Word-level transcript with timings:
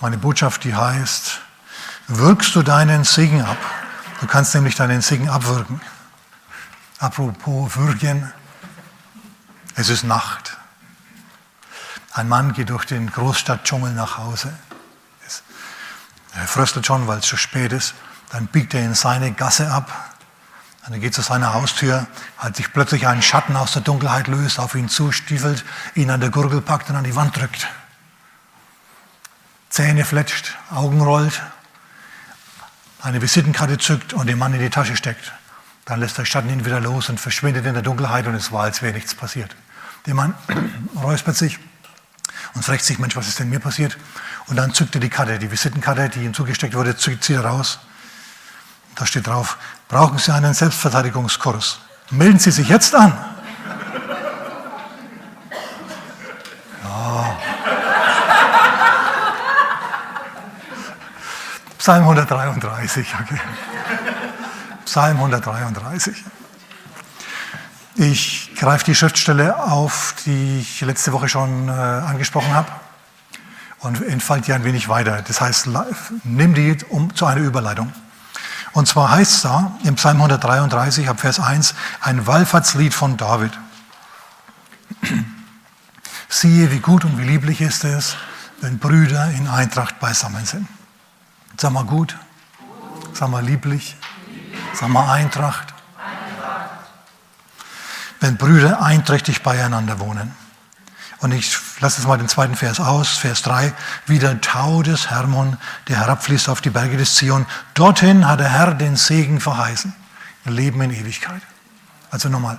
Meine 0.00 0.18
Botschaft, 0.18 0.64
die 0.64 0.74
heißt, 0.74 1.40
wirkst 2.08 2.54
du 2.54 2.62
deinen 2.62 3.04
Segen 3.04 3.42
ab. 3.42 3.56
Du 4.20 4.26
kannst 4.26 4.54
nämlich 4.54 4.74
deinen 4.74 5.00
Segen 5.00 5.28
abwirken. 5.28 5.80
Apropos 6.98 7.76
würgen, 7.76 8.32
es 9.74 9.88
ist 9.88 10.04
Nacht. 10.04 10.56
Ein 12.12 12.28
Mann 12.28 12.52
geht 12.52 12.70
durch 12.70 12.84
den 12.84 13.10
Großstadtdschungel 13.10 13.92
nach 13.92 14.18
Hause. 14.18 14.52
Er 16.34 16.46
fröstelt 16.46 16.86
schon, 16.86 17.06
weil 17.06 17.18
es 17.18 17.26
schon 17.26 17.38
spät 17.38 17.72
ist. 17.72 17.94
Dann 18.30 18.46
biegt 18.46 18.74
er 18.74 18.82
in 18.82 18.94
seine 18.94 19.32
Gasse 19.32 19.70
ab. 19.70 20.14
Dann 20.86 21.00
geht 21.00 21.14
zu 21.14 21.22
seiner 21.22 21.54
Haustür, 21.54 22.06
als 22.38 22.58
sich 22.58 22.72
plötzlich 22.72 23.06
ein 23.06 23.22
Schatten 23.22 23.56
aus 23.56 23.72
der 23.72 23.82
Dunkelheit 23.82 24.28
löst, 24.28 24.58
auf 24.58 24.74
ihn 24.74 24.88
zustiefelt, 24.88 25.64
ihn 25.94 26.10
an 26.10 26.20
der 26.20 26.30
Gurgel 26.30 26.60
packt 26.60 26.90
und 26.90 26.96
an 26.96 27.04
die 27.04 27.16
Wand 27.16 27.36
drückt. 27.36 27.66
Zähne 29.76 30.06
fletscht, 30.06 30.56
Augen 30.70 31.02
rollt, 31.02 31.42
eine 33.02 33.20
Visitenkarte 33.20 33.76
zückt 33.76 34.14
und 34.14 34.26
den 34.26 34.38
Mann 34.38 34.54
in 34.54 34.60
die 34.60 34.70
Tasche 34.70 34.96
steckt. 34.96 35.34
Dann 35.84 36.00
lässt 36.00 36.16
der 36.16 36.24
Schatten 36.24 36.48
ihn 36.48 36.64
wieder 36.64 36.80
los 36.80 37.10
und 37.10 37.20
verschwindet 37.20 37.66
in 37.66 37.74
der 37.74 37.82
Dunkelheit 37.82 38.26
und 38.26 38.34
es 38.34 38.50
war, 38.52 38.62
als 38.62 38.80
wäre 38.80 38.94
nichts 38.94 39.14
passiert. 39.14 39.54
Der 40.06 40.14
Mann 40.14 40.34
räuspert 41.02 41.36
sich 41.36 41.58
und 42.54 42.64
fragt 42.64 42.84
sich, 42.84 42.98
Mensch, 42.98 43.16
was 43.16 43.28
ist 43.28 43.38
denn 43.38 43.50
mir 43.50 43.60
passiert? 43.60 43.98
Und 44.46 44.56
dann 44.56 44.72
zückt 44.72 44.94
er 44.94 45.00
die 45.02 45.10
Karte, 45.10 45.38
die 45.38 45.50
Visitenkarte, 45.50 46.08
die 46.08 46.24
ihm 46.24 46.32
zugesteckt 46.32 46.72
wurde, 46.72 46.96
zückt 46.96 47.24
sie 47.24 47.34
raus. 47.34 47.78
Da 48.94 49.04
steht 49.04 49.26
drauf, 49.26 49.58
brauchen 49.88 50.16
Sie 50.16 50.32
einen 50.32 50.54
Selbstverteidigungskurs. 50.54 51.80
Melden 52.08 52.38
Sie 52.38 52.50
sich 52.50 52.70
jetzt 52.70 52.94
an. 52.94 53.12
Psalm 61.86 62.02
133, 62.02 63.14
okay. 63.22 63.40
Psalm 64.86 65.18
133. 65.18 66.16
Ich 67.94 68.50
greife 68.56 68.86
die 68.86 68.94
Schriftstelle 68.96 69.56
auf, 69.56 70.16
die 70.26 70.58
ich 70.58 70.80
letzte 70.80 71.12
Woche 71.12 71.28
schon 71.28 71.68
äh, 71.68 71.70
angesprochen 71.70 72.52
habe 72.52 72.72
und 73.78 74.02
entfalte 74.02 74.46
die 74.46 74.52
ein 74.54 74.64
wenig 74.64 74.88
weiter. 74.88 75.22
Das 75.22 75.40
heißt, 75.40 75.68
nimm 76.24 76.54
die 76.54 76.76
um, 76.88 77.14
zu 77.14 77.24
einer 77.24 77.42
Überleitung. 77.42 77.92
Und 78.72 78.88
zwar 78.88 79.12
heißt 79.12 79.34
es 79.34 79.42
da 79.42 79.70
im 79.84 79.94
Psalm 79.94 80.16
133 80.16 81.08
ab 81.08 81.20
Vers 81.20 81.38
1 81.38 81.76
ein 82.00 82.26
Wallfahrtslied 82.26 82.94
von 82.94 83.16
David. 83.16 83.52
Siehe, 86.28 86.72
wie 86.72 86.80
gut 86.80 87.04
und 87.04 87.16
wie 87.16 87.24
lieblich 87.28 87.60
ist 87.60 87.84
es, 87.84 88.16
wenn 88.60 88.80
Brüder 88.80 89.30
in 89.30 89.46
Eintracht 89.46 90.00
beisammen 90.00 90.44
sind. 90.46 90.66
Sag 91.58 91.72
mal 91.72 91.84
gut, 91.84 92.16
sag 93.14 93.30
mal 93.30 93.42
lieblich, 93.42 93.96
sag 94.74 94.90
mal 94.90 95.10
Eintracht. 95.10 95.72
Wenn 98.20 98.36
Brüder 98.36 98.82
einträchtig 98.82 99.42
beieinander 99.42 99.98
wohnen. 99.98 100.34
Und 101.20 101.32
ich 101.32 101.56
lasse 101.80 102.00
jetzt 102.00 102.08
mal 102.08 102.18
den 102.18 102.28
zweiten 102.28 102.56
Vers 102.56 102.78
aus, 102.78 103.16
Vers 103.16 103.40
3. 103.42 103.72
Wie 104.06 104.18
der 104.18 104.40
Tau 104.42 104.82
des 104.82 105.08
Hermon, 105.08 105.56
der 105.88 105.96
herabfließt 105.96 106.50
auf 106.50 106.60
die 106.60 106.68
Berge 106.68 106.98
des 106.98 107.14
Zion. 107.14 107.46
Dorthin 107.72 108.26
hat 108.26 108.40
der 108.40 108.50
Herr 108.50 108.74
den 108.74 108.96
Segen 108.96 109.40
verheißen. 109.40 109.94
Leben 110.44 110.80
in 110.82 110.90
Ewigkeit. 110.92 111.40
Also 112.10 112.28
nochmal. 112.28 112.58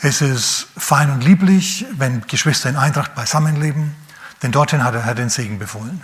Es 0.00 0.22
ist 0.22 0.66
fein 0.76 1.10
und 1.10 1.22
lieblich, 1.22 1.84
wenn 1.92 2.26
Geschwister 2.26 2.70
in 2.70 2.76
Eintracht 2.76 3.14
beisammenleben, 3.14 3.94
denn 4.42 4.50
dorthin 4.50 4.82
hat 4.82 4.94
der 4.94 5.04
Herr 5.04 5.14
den 5.14 5.28
Segen 5.28 5.58
befohlen. 5.58 6.02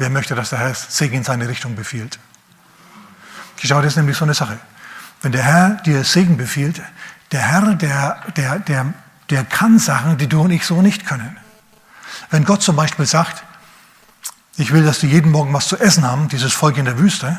Wer 0.00 0.10
möchte, 0.10 0.34
dass 0.34 0.50
der 0.50 0.58
Herr 0.58 0.74
Segen 0.74 1.18
in 1.18 1.24
seine 1.24 1.48
Richtung 1.48 1.76
befiehlt? 1.76 2.18
Schau, 3.62 3.76
das 3.82 3.92
ist 3.92 3.96
nämlich 3.96 4.16
so 4.16 4.24
eine 4.24 4.34
Sache. 4.34 4.58
Wenn 5.22 5.32
der 5.32 5.42
Herr 5.42 5.70
dir 5.84 6.02
Segen 6.02 6.36
befiehlt, 6.36 6.80
der 7.30 7.42
Herr, 7.42 7.74
der, 7.74 8.22
der, 8.34 8.58
der 8.58 8.94
der 9.30 9.44
kann 9.44 9.78
Sachen, 9.78 10.18
die 10.18 10.28
du 10.28 10.42
und 10.42 10.50
ich 10.50 10.66
so 10.66 10.82
nicht 10.82 11.06
können. 11.06 11.36
Wenn 12.30 12.44
Gott 12.44 12.62
zum 12.62 12.76
Beispiel 12.76 13.06
sagt, 13.06 13.44
ich 14.56 14.72
will, 14.72 14.84
dass 14.84 14.98
die 14.98 15.06
jeden 15.06 15.30
Morgen 15.30 15.52
was 15.54 15.68
zu 15.68 15.78
essen 15.78 16.04
haben, 16.04 16.28
dieses 16.28 16.52
Volk 16.52 16.76
in 16.76 16.84
der 16.84 16.98
Wüste, 16.98 17.38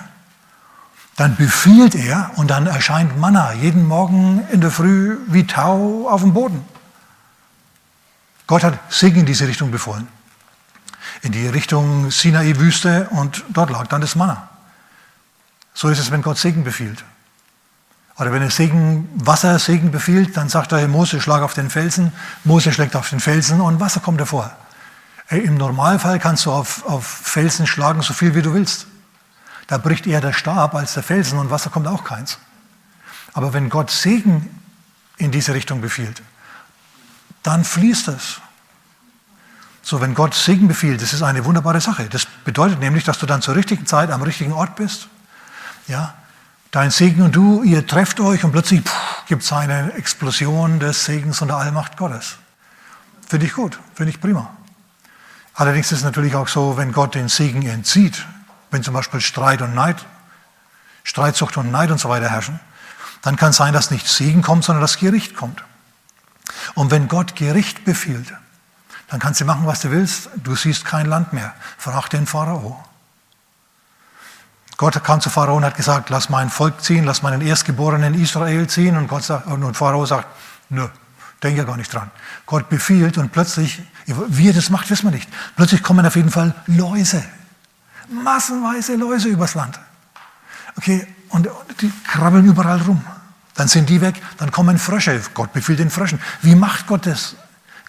dann 1.18 1.36
befiehlt 1.36 1.94
er 1.94 2.32
und 2.36 2.50
dann 2.50 2.68
erscheint 2.68 3.20
Manna 3.20 3.54
jeden 3.54 3.86
Morgen 3.86 4.48
in 4.52 4.62
der 4.62 4.72
Früh 4.72 5.18
wie 5.28 5.46
Tau 5.46 6.08
auf 6.10 6.22
dem 6.22 6.34
Boden. 6.34 6.66
Gott 8.48 8.64
hat 8.64 8.80
Segen 8.90 9.20
in 9.20 9.26
diese 9.26 9.48
Richtung 9.48 9.72
befohlen. 9.72 10.08
In 11.22 11.32
die 11.32 11.48
Richtung 11.48 12.10
Sinai-Wüste 12.10 13.10
und 13.12 13.44
dort 13.50 13.70
lag 13.70 13.88
dann 13.88 14.02
das 14.02 14.16
Manna. 14.16 14.50
So 15.74 15.90
ist 15.90 16.00
es, 16.00 16.12
wenn 16.12 16.22
Gott 16.22 16.38
Segen 16.38 16.64
befiehlt. 16.64 17.04
Oder 18.18 18.32
wenn 18.32 18.42
er 18.42 18.52
Segen, 18.52 19.10
Wasser 19.16 19.58
Segen 19.58 19.92
befiehlt, 19.92 20.36
dann 20.38 20.50
sagt 20.50 20.72
er, 20.72 20.88
Mose, 20.88 21.22
schlag 21.22 21.42
auf 21.42 21.54
den 21.54 21.70
Felsen. 21.70 22.12
Mose 22.44 22.72
schlägt 22.74 22.96
auf 22.96 23.10
den 23.10 23.20
Felsen 23.20 23.62
und 23.62 23.80
Wasser 23.80 24.00
kommt 24.00 24.20
hervor. 24.20 24.52
Im 25.30 25.56
Normalfall 25.56 26.20
kannst 26.20 26.46
du 26.46 26.52
auf, 26.52 26.86
auf 26.86 27.06
Felsen 27.06 27.66
schlagen, 27.66 28.02
so 28.02 28.14
viel 28.14 28.36
wie 28.36 28.42
du 28.42 28.54
willst. 28.54 28.88
Da 29.68 29.78
bricht 29.78 30.06
eher 30.06 30.20
der 30.20 30.34
Stab 30.34 30.76
als 30.76 30.94
der 30.94 31.04
Felsen 31.04 31.40
und 31.40 31.50
Wasser 31.50 31.70
kommt 31.70 31.88
auch 31.88 32.04
keins. 32.04 32.38
Aber 33.34 33.54
wenn 33.54 33.70
Gott 33.70 33.90
Segen 33.90 34.60
in 35.18 35.32
diese 35.32 35.54
Richtung 35.54 35.80
befiehlt, 35.80 36.22
dann 37.44 37.64
fließt 37.64 38.10
es. 38.10 38.42
So, 39.84 40.00
wenn 40.00 40.14
Gott 40.14 40.36
Segen 40.36 40.68
befiehlt, 40.68 41.02
das 41.02 41.14
ist 41.14 41.24
eine 41.24 41.46
wunderbare 41.46 41.82
Sache. 41.82 42.08
Das 42.10 42.26
bedeutet 42.46 42.80
nämlich, 42.80 43.04
dass 43.04 43.18
du 43.20 43.26
dann 43.26 43.42
zur 43.42 43.56
richtigen 43.56 43.86
Zeit 43.86 44.12
am 44.12 44.22
richtigen 44.22 44.54
Ort 44.54 44.76
bist. 44.76 45.08
Ja, 45.88 46.14
Dein 46.72 46.90
Segen 46.90 47.22
und 47.22 47.36
du, 47.36 47.64
ihr 47.64 47.86
trefft 47.86 48.22
euch 48.22 48.46
und 48.46 48.54
plötzlich 48.54 48.82
gibt 49.28 49.44
es 49.44 49.52
eine 49.52 49.92
Explosion 49.94 50.80
des 50.80 51.04
Segens 51.04 51.42
und 51.42 51.50
der 51.50 51.58
Allmacht 51.58 51.98
Gottes. 51.98 52.38
Finde 53.28 53.46
ich 53.46 53.54
gut, 53.54 53.78
finde 53.94 54.12
ich 54.12 54.22
prima. 54.22 54.50
Allerdings 55.54 55.92
ist 55.92 56.00
es 56.00 56.04
natürlich 56.06 56.34
auch 56.34 56.48
so, 56.48 56.78
wenn 56.78 56.94
Gott 56.94 57.14
den 57.14 57.28
Segen 57.28 57.62
entzieht, 57.64 58.26
wenn 58.72 58.84
zum 58.84 58.94
Beispiel 58.94 59.20
Streit 59.20 59.62
und 59.62 59.76
Neid, 59.76 59.98
Streitsucht 61.04 61.58
und 61.58 61.72
Neid 61.72 61.92
und 61.92 62.00
so 62.00 62.08
weiter 62.08 62.30
herrschen, 62.30 62.62
dann 63.22 63.36
kann 63.36 63.50
es 63.50 63.58
sein, 63.58 63.74
dass 63.74 63.92
nicht 63.92 64.08
Segen 64.08 64.42
kommt, 64.42 64.64
sondern 64.64 64.82
das 64.82 64.98
Gericht 64.98 65.36
kommt. 65.36 65.66
Und 66.74 66.90
wenn 66.90 67.10
Gott 67.10 67.36
Gericht 67.36 67.84
befiehlt, 67.84 68.34
dann 69.12 69.20
kannst 69.20 69.42
du 69.42 69.46
machen, 69.46 69.68
was 69.68 69.82
du 69.82 69.92
willst. 69.92 70.30
Du 70.42 70.56
siehst 70.56 70.86
kein 70.86 71.06
Land 71.06 71.34
mehr. 71.34 71.54
Frag 71.78 72.08
den 72.10 72.26
Pharao. 72.26 72.82
Gott 74.78 75.04
kam 75.04 75.20
zu 75.20 75.30
Pharao 75.30 75.58
und 75.58 75.66
hat 75.66 75.76
gesagt, 75.76 76.10
lass 76.10 76.30
mein 76.30 76.50
Volk 76.50 76.82
ziehen, 76.82 77.04
lass 77.04 77.22
meinen 77.22 77.42
Erstgeborenen 77.42 78.14
Israel 78.14 78.68
ziehen. 78.68 78.96
Und, 78.96 79.10
Gott 79.10 79.24
sagt, 79.24 79.48
und 79.48 79.76
Pharao 79.76 80.06
sagt, 80.06 80.28
nö, 80.70 80.88
denke 81.44 81.66
gar 81.66 81.76
nicht 81.76 81.94
dran. 81.94 82.10
Gott 82.46 82.70
befiehlt 82.70 83.18
und 83.18 83.34
plötzlich, 83.34 83.84
wie 84.06 84.48
er 84.48 84.54
das 84.54 84.70
macht, 84.70 84.90
wissen 84.90 85.08
wir 85.08 85.12
nicht. 85.12 85.30
Plötzlich 85.58 85.84
kommen 85.84 86.06
auf 86.06 86.16
jeden 86.16 86.32
Fall 86.32 86.56
Läuse. 86.68 87.22
Massenweise 88.10 88.96
Läuse 88.96 89.28
übers 89.28 89.56
Land. 89.56 89.78
Okay, 90.78 91.06
und 91.30 91.50
die 91.82 91.92
krabbeln 92.08 92.46
überall 92.46 92.82
rum. 92.82 93.06
Dann 93.56 93.68
sind 93.68 93.90
die 93.90 94.00
weg, 94.00 94.22
dann 94.38 94.52
kommen 94.52 94.78
Frösche. 94.78 95.22
Gott 95.34 95.52
befiehlt 95.52 95.80
den 95.80 95.90
Fröschen. 95.90 96.22
Wie 96.42 96.56
macht 96.56 96.88
Gott 96.88 97.06
das? 97.06 97.36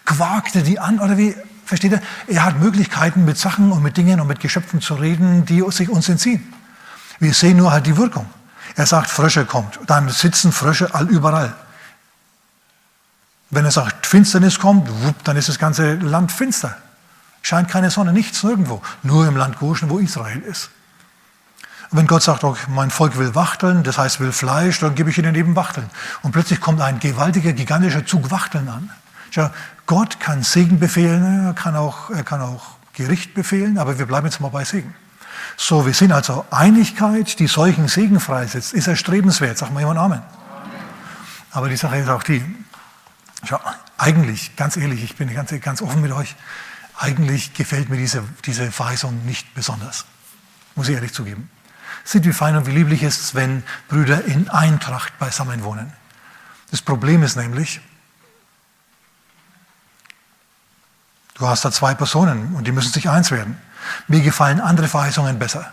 Quakt 0.05 0.55
er 0.55 0.61
die 0.63 0.79
an 0.79 0.99
oder 0.99 1.17
wie? 1.17 1.35
Versteht 1.65 1.93
er? 1.93 2.01
Er 2.27 2.43
hat 2.43 2.59
Möglichkeiten, 2.59 3.25
mit 3.25 3.37
Sachen 3.37 3.71
und 3.71 3.81
mit 3.81 3.95
Dingen 3.95 4.19
und 4.19 4.27
mit 4.27 4.39
Geschöpfen 4.39 4.81
zu 4.81 4.95
reden, 4.95 5.45
die 5.45 5.63
sich 5.69 5.89
uns 5.89 6.09
entziehen. 6.09 6.53
Wir 7.19 7.33
sehen 7.33 7.57
nur 7.57 7.71
halt 7.71 7.85
die 7.85 7.95
Wirkung. 7.95 8.25
Er 8.75 8.85
sagt, 8.85 9.09
Frösche 9.09 9.45
kommt. 9.45 9.79
Dann 9.87 10.09
sitzen 10.09 10.51
Frösche 10.51 10.93
all 10.93 11.07
überall. 11.07 11.53
Wenn 13.49 13.65
er 13.65 13.71
sagt, 13.71 14.05
Finsternis 14.05 14.59
kommt, 14.59 14.89
wupp, 15.03 15.23
dann 15.23 15.37
ist 15.37 15.47
das 15.47 15.59
ganze 15.59 15.95
Land 15.95 16.31
finster. 16.31 16.75
Scheint 17.43 17.69
keine 17.69 17.91
Sonne, 17.91 18.11
nichts, 18.11 18.43
nirgendwo. 18.43 18.81
Nur 19.03 19.27
im 19.27 19.37
Land 19.37 19.59
Goshen, 19.59 19.89
wo 19.89 19.99
Israel 19.99 20.39
ist. 20.39 20.69
Und 21.91 21.99
wenn 21.99 22.07
Gott 22.07 22.23
sagt, 22.23 22.43
oh, 22.43 22.57
mein 22.69 22.89
Volk 22.89 23.17
will 23.17 23.35
Wachteln, 23.35 23.83
das 23.83 23.99
heißt 23.99 24.19
will 24.19 24.31
Fleisch, 24.31 24.79
dann 24.79 24.95
gebe 24.95 25.11
ich 25.11 25.17
ihnen 25.19 25.35
eben 25.35 25.55
Wachteln. 25.55 25.89
Und 26.23 26.31
plötzlich 26.31 26.59
kommt 26.59 26.81
ein 26.81 26.99
gewaltiger, 26.99 27.53
gigantischer 27.53 28.05
Zug 28.05 28.31
Wachteln 28.31 28.67
an. 28.67 28.89
Tja, 29.33 29.51
Gott 29.87 30.19
kann 30.19 30.43
Segen 30.43 30.79
befehlen, 30.79 31.47
er 31.47 31.53
kann, 31.55 31.75
auch, 31.75 32.11
er 32.11 32.23
kann 32.23 32.39
auch 32.39 32.75
Gericht 32.93 33.33
befehlen, 33.33 33.79
aber 33.79 33.97
wir 33.97 34.05
bleiben 34.05 34.27
jetzt 34.27 34.39
mal 34.39 34.49
bei 34.49 34.63
Segen. 34.63 34.93
So, 35.57 35.87
wir 35.87 35.93
sind 35.95 36.11
also 36.11 36.45
Einigkeit, 36.51 37.39
die 37.39 37.47
solchen 37.47 37.87
Segen 37.87 38.19
freisetzt, 38.19 38.73
ist 38.73 38.85
erstrebenswert. 38.85 39.57
Sag 39.57 39.73
mal 39.73 39.79
jemand 39.79 39.97
Amen. 39.97 40.19
Amen. 40.19 40.23
Aber 41.49 41.67
die 41.67 41.77
Sache 41.77 41.97
ist 41.97 42.09
auch 42.09 42.21
die, 42.21 42.43
schau, 43.43 43.59
eigentlich, 43.97 44.55
ganz 44.55 44.77
ehrlich, 44.77 45.03
ich 45.03 45.15
bin 45.15 45.33
ganz, 45.33 45.51
ganz 45.61 45.81
offen 45.81 46.01
mit 46.01 46.11
euch, 46.11 46.35
eigentlich 46.99 47.55
gefällt 47.55 47.89
mir 47.89 47.97
diese, 47.97 48.23
diese 48.45 48.71
Verheißung 48.71 49.25
nicht 49.25 49.55
besonders. 49.55 50.05
Muss 50.75 50.89
ich 50.89 50.93
ehrlich 50.93 51.11
zugeben. 51.13 51.49
Sieht 52.03 52.25
wie 52.25 52.33
fein 52.33 52.55
und 52.55 52.67
wie 52.67 52.71
lieblich 52.71 53.01
ist 53.01 53.19
es, 53.19 53.33
wenn 53.33 53.63
Brüder 53.87 54.25
in 54.25 54.47
Eintracht 54.49 55.17
beisammen 55.17 55.63
wohnen. 55.63 55.91
Das 56.69 56.83
Problem 56.83 57.23
ist 57.23 57.35
nämlich, 57.35 57.81
du 61.43 61.49
hast 61.49 61.65
da 61.65 61.71
zwei 61.71 61.93
Personen 61.93 62.55
und 62.55 62.67
die 62.67 62.71
müssen 62.71 62.93
sich 62.93 63.09
eins 63.09 63.29
werden. 63.29 63.57
Mir 64.07 64.21
gefallen 64.21 64.61
andere 64.61 64.87
Verheißungen 64.87 65.39
besser. 65.39 65.65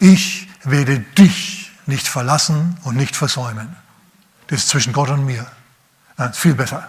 Ich 0.00 0.48
werde 0.64 0.98
dich 0.98 1.70
nicht 1.86 2.08
verlassen 2.08 2.76
und 2.82 2.96
nicht 2.96 3.14
versäumen. 3.14 3.76
Das 4.48 4.58
ist 4.60 4.68
zwischen 4.68 4.92
Gott 4.92 5.10
und 5.10 5.24
mir. 5.24 5.46
Das 6.16 6.30
ist 6.30 6.38
viel 6.38 6.54
besser. 6.54 6.88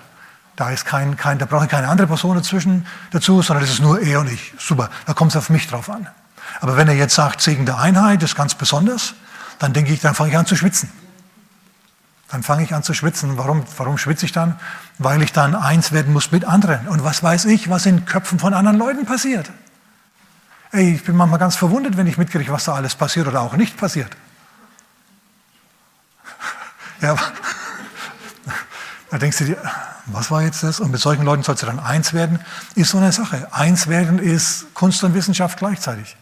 Da, 0.56 0.72
ist 0.72 0.86
kein, 0.86 1.16
kein, 1.16 1.38
da 1.38 1.46
brauche 1.46 1.66
ich 1.66 1.70
keine 1.70 1.90
andere 1.90 2.08
Person 2.08 2.36
dazwischen 2.36 2.88
dazu, 3.12 3.44
sondern 3.44 3.64
das 3.64 3.74
ist 3.74 3.82
nur 3.82 4.02
er 4.02 4.22
und 4.22 4.32
ich. 4.32 4.52
Super, 4.58 4.90
da 5.06 5.14
kommt 5.14 5.32
es 5.34 5.38
auf 5.38 5.52
mich 5.52 5.68
drauf 5.68 5.88
an. 5.88 6.08
Aber 6.60 6.78
wenn 6.78 6.88
er 6.88 6.96
jetzt 6.96 7.14
sagt, 7.14 7.40
Segen 7.40 7.68
der 7.68 7.78
Einheit 7.78 8.24
ist 8.24 8.36
ganz 8.36 8.56
besonders, 8.56 9.14
dann 9.60 9.74
denke 9.74 9.94
ich, 9.94 10.00
dann 10.00 10.16
fange 10.16 10.32
ich 10.32 10.38
an 10.38 10.48
zu 10.48 10.56
schwitzen. 10.56 10.92
Dann 12.32 12.44
fange 12.44 12.64
ich 12.64 12.74
an 12.74 12.82
zu 12.82 12.94
schwitzen. 12.94 13.38
Warum, 13.38 13.66
warum 13.76 13.98
schwitze 13.98 14.26
ich 14.26 14.32
dann? 14.32 14.58
Weil 14.98 15.22
ich 15.22 15.34
dann 15.34 15.54
eins 15.54 15.92
werden 15.92 16.14
muss 16.14 16.32
mit 16.32 16.46
anderen. 16.46 16.88
Und 16.88 17.04
was 17.04 17.22
weiß 17.22 17.44
ich, 17.46 17.70
was 17.70 17.86
in 17.86 18.06
Köpfen 18.06 18.40
von 18.40 18.54
anderen 18.54 18.78
Leuten 18.78 19.06
passiert? 19.06 19.52
Ey, 20.72 20.96
ich 20.96 21.04
bin 21.04 21.18
manchmal 21.18 21.40
ganz 21.40 21.58
verwundert, 21.58 21.98
wenn 21.98 22.08
ich 22.08 22.18
mitkriege, 22.18 22.54
was 22.54 22.64
da 22.64 22.74
alles 22.74 22.96
passiert 22.96 23.28
oder 23.28 23.42
auch 23.42 23.56
nicht 23.56 23.78
passiert. 23.78 24.16
Ja, 27.02 27.16
da 29.10 29.18
denkst 29.18 29.40
du 29.40 29.46
dir, 29.46 29.58
was 30.06 30.30
war 30.30 30.44
jetzt 30.44 30.62
das? 30.62 30.80
Und 30.80 30.92
mit 30.92 31.02
solchen 31.02 31.24
Leuten 31.24 31.42
sollst 31.42 31.64
du 31.64 31.66
dann 31.66 31.80
eins 31.80 32.14
werden, 32.14 32.40
ist 32.76 32.92
so 32.92 33.00
eine 33.00 33.12
Sache. 33.12 33.48
Eins 33.52 33.88
werden 33.88 34.20
ist 34.20 34.72
Kunst 34.76 35.04
und 35.04 35.16
Wissenschaft 35.16 35.58
gleichzeitig. 35.58 36.16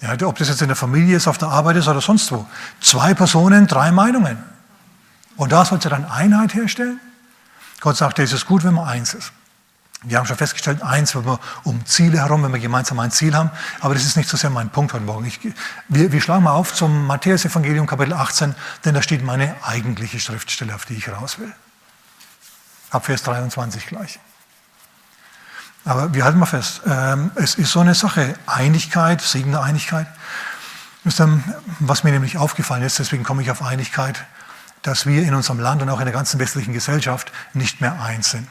Ja, 0.00 0.14
ob 0.24 0.38
das 0.38 0.48
jetzt 0.48 0.62
in 0.62 0.68
der 0.68 0.76
Familie 0.76 1.16
ist, 1.16 1.26
auf 1.26 1.36
der 1.36 1.48
Arbeit 1.48 1.76
ist 1.76 1.88
oder 1.88 2.00
sonst 2.00 2.30
wo. 2.30 2.46
Zwei 2.80 3.12
Personen, 3.12 3.66
drei 3.66 3.90
Meinungen. 3.90 4.55
Und 5.36 5.52
da 5.52 5.64
sollst 5.64 5.84
du 5.84 5.88
dann 5.88 6.04
Einheit 6.04 6.54
herstellen. 6.54 7.00
Gott 7.80 7.96
sagt, 7.96 8.18
es 8.18 8.32
ist 8.32 8.46
gut, 8.46 8.64
wenn 8.64 8.74
man 8.74 8.88
eins 8.88 9.14
ist. 9.14 9.32
Wir 10.02 10.18
haben 10.18 10.26
schon 10.26 10.36
festgestellt, 10.36 10.82
eins, 10.82 11.14
wenn 11.14 11.24
wir 11.24 11.40
um 11.64 11.84
Ziele 11.84 12.18
herum, 12.18 12.42
wenn 12.42 12.52
wir 12.52 12.60
gemeinsam 12.60 12.98
ein 13.00 13.10
Ziel 13.10 13.34
haben. 13.34 13.50
Aber 13.80 13.94
das 13.94 14.04
ist 14.04 14.16
nicht 14.16 14.28
so 14.28 14.36
sehr 14.36 14.50
mein 14.50 14.70
Punkt 14.70 14.92
heute 14.92 15.04
Morgen. 15.04 15.24
Ich, 15.26 15.40
wir, 15.88 16.12
wir 16.12 16.20
schlagen 16.20 16.44
mal 16.44 16.52
auf 16.52 16.74
zum 16.74 17.06
Matthäus-Evangelium, 17.06 17.86
Kapitel 17.86 18.12
18, 18.12 18.54
denn 18.84 18.94
da 18.94 19.02
steht 19.02 19.24
meine 19.24 19.56
eigentliche 19.64 20.20
Schriftstelle, 20.20 20.74
auf 20.74 20.84
die 20.84 20.94
ich 20.94 21.08
raus 21.08 21.38
will. 21.38 21.52
Ab 22.90 23.06
Vers 23.06 23.22
23 23.24 23.86
gleich. 23.86 24.20
Aber 25.84 26.12
wir 26.14 26.24
halten 26.24 26.38
mal 26.38 26.46
fest, 26.46 26.82
ähm, 26.86 27.30
es 27.36 27.54
ist 27.54 27.72
so 27.72 27.80
eine 27.80 27.94
Sache, 27.94 28.34
Einigkeit, 28.46 29.20
Segen 29.20 29.52
der 29.52 29.62
Einigkeit. 29.62 30.06
Was 31.04 32.02
mir 32.02 32.10
nämlich 32.10 32.36
aufgefallen 32.36 32.82
ist, 32.82 32.98
deswegen 32.98 33.22
komme 33.22 33.42
ich 33.42 33.50
auf 33.50 33.62
Einigkeit, 33.62 34.24
dass 34.86 35.04
wir 35.04 35.22
in 35.22 35.34
unserem 35.34 35.58
Land 35.58 35.82
und 35.82 35.90
auch 35.90 35.98
in 35.98 36.04
der 36.04 36.14
ganzen 36.14 36.38
westlichen 36.38 36.72
Gesellschaft 36.72 37.32
nicht 37.54 37.80
mehr 37.80 38.00
eins 38.00 38.30
sind, 38.30 38.46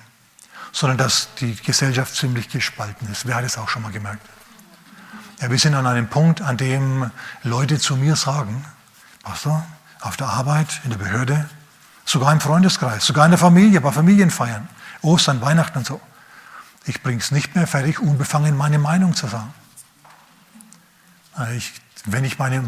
sondern 0.73 0.97
dass 0.97 1.29
die 1.39 1.55
Gesellschaft 1.55 2.13
ziemlich 2.13 2.49
gespalten 2.49 3.09
ist. 3.09 3.25
Wer 3.25 3.35
hat 3.35 3.45
es 3.45 3.57
auch 3.57 3.69
schon 3.69 3.81
mal 3.81 3.91
gemerkt? 3.91 4.27
Ja, 5.39 5.49
wir 5.49 5.57
sind 5.57 5.75
an 5.75 5.87
einem 5.87 6.09
Punkt, 6.09 6.41
an 6.41 6.57
dem 6.57 7.09
Leute 7.43 7.79
zu 7.79 7.95
mir 7.95 8.17
sagen, 8.17 8.65
Pastor, 9.23 9.65
auf 10.01 10.17
der 10.17 10.27
Arbeit, 10.27 10.81
in 10.83 10.89
der 10.89 10.97
Behörde, 10.97 11.49
sogar 12.03 12.33
im 12.33 12.41
Freundeskreis, 12.41 13.05
sogar 13.05 13.25
in 13.25 13.31
der 13.31 13.39
Familie, 13.39 13.79
bei 13.79 13.91
Familienfeiern, 13.91 14.67
Ostern, 15.01 15.39
Weihnachten 15.41 15.77
und 15.79 15.87
so. 15.87 16.01
Ich 16.85 17.01
bringe 17.01 17.19
es 17.19 17.31
nicht 17.31 17.55
mehr 17.55 17.65
fertig, 17.65 17.99
unbefangen 17.99 18.57
meine 18.57 18.77
Meinung 18.77 19.15
zu 19.15 19.27
sagen. 19.27 19.53
Ich, 21.55 21.73
wenn 22.05 22.23
ich 22.23 22.37
meine 22.39 22.63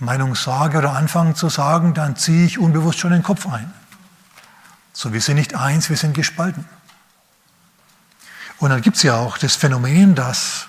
Meinung 0.00 0.34
sage 0.34 0.78
oder 0.78 0.92
anfange 0.94 1.34
zu 1.34 1.48
sagen, 1.48 1.94
dann 1.94 2.16
ziehe 2.16 2.46
ich 2.46 2.58
unbewusst 2.58 2.98
schon 2.98 3.12
den 3.12 3.22
Kopf 3.22 3.46
ein. 3.46 3.72
So, 4.92 5.12
wir 5.12 5.20
sind 5.20 5.36
nicht 5.36 5.54
eins, 5.54 5.90
wir 5.90 5.96
sind 5.96 6.14
gespalten. 6.14 6.64
Und 8.58 8.70
dann 8.70 8.82
gibt 8.82 8.96
es 8.96 9.02
ja 9.02 9.16
auch 9.16 9.38
das 9.38 9.54
Phänomen, 9.54 10.14
dass, 10.14 10.66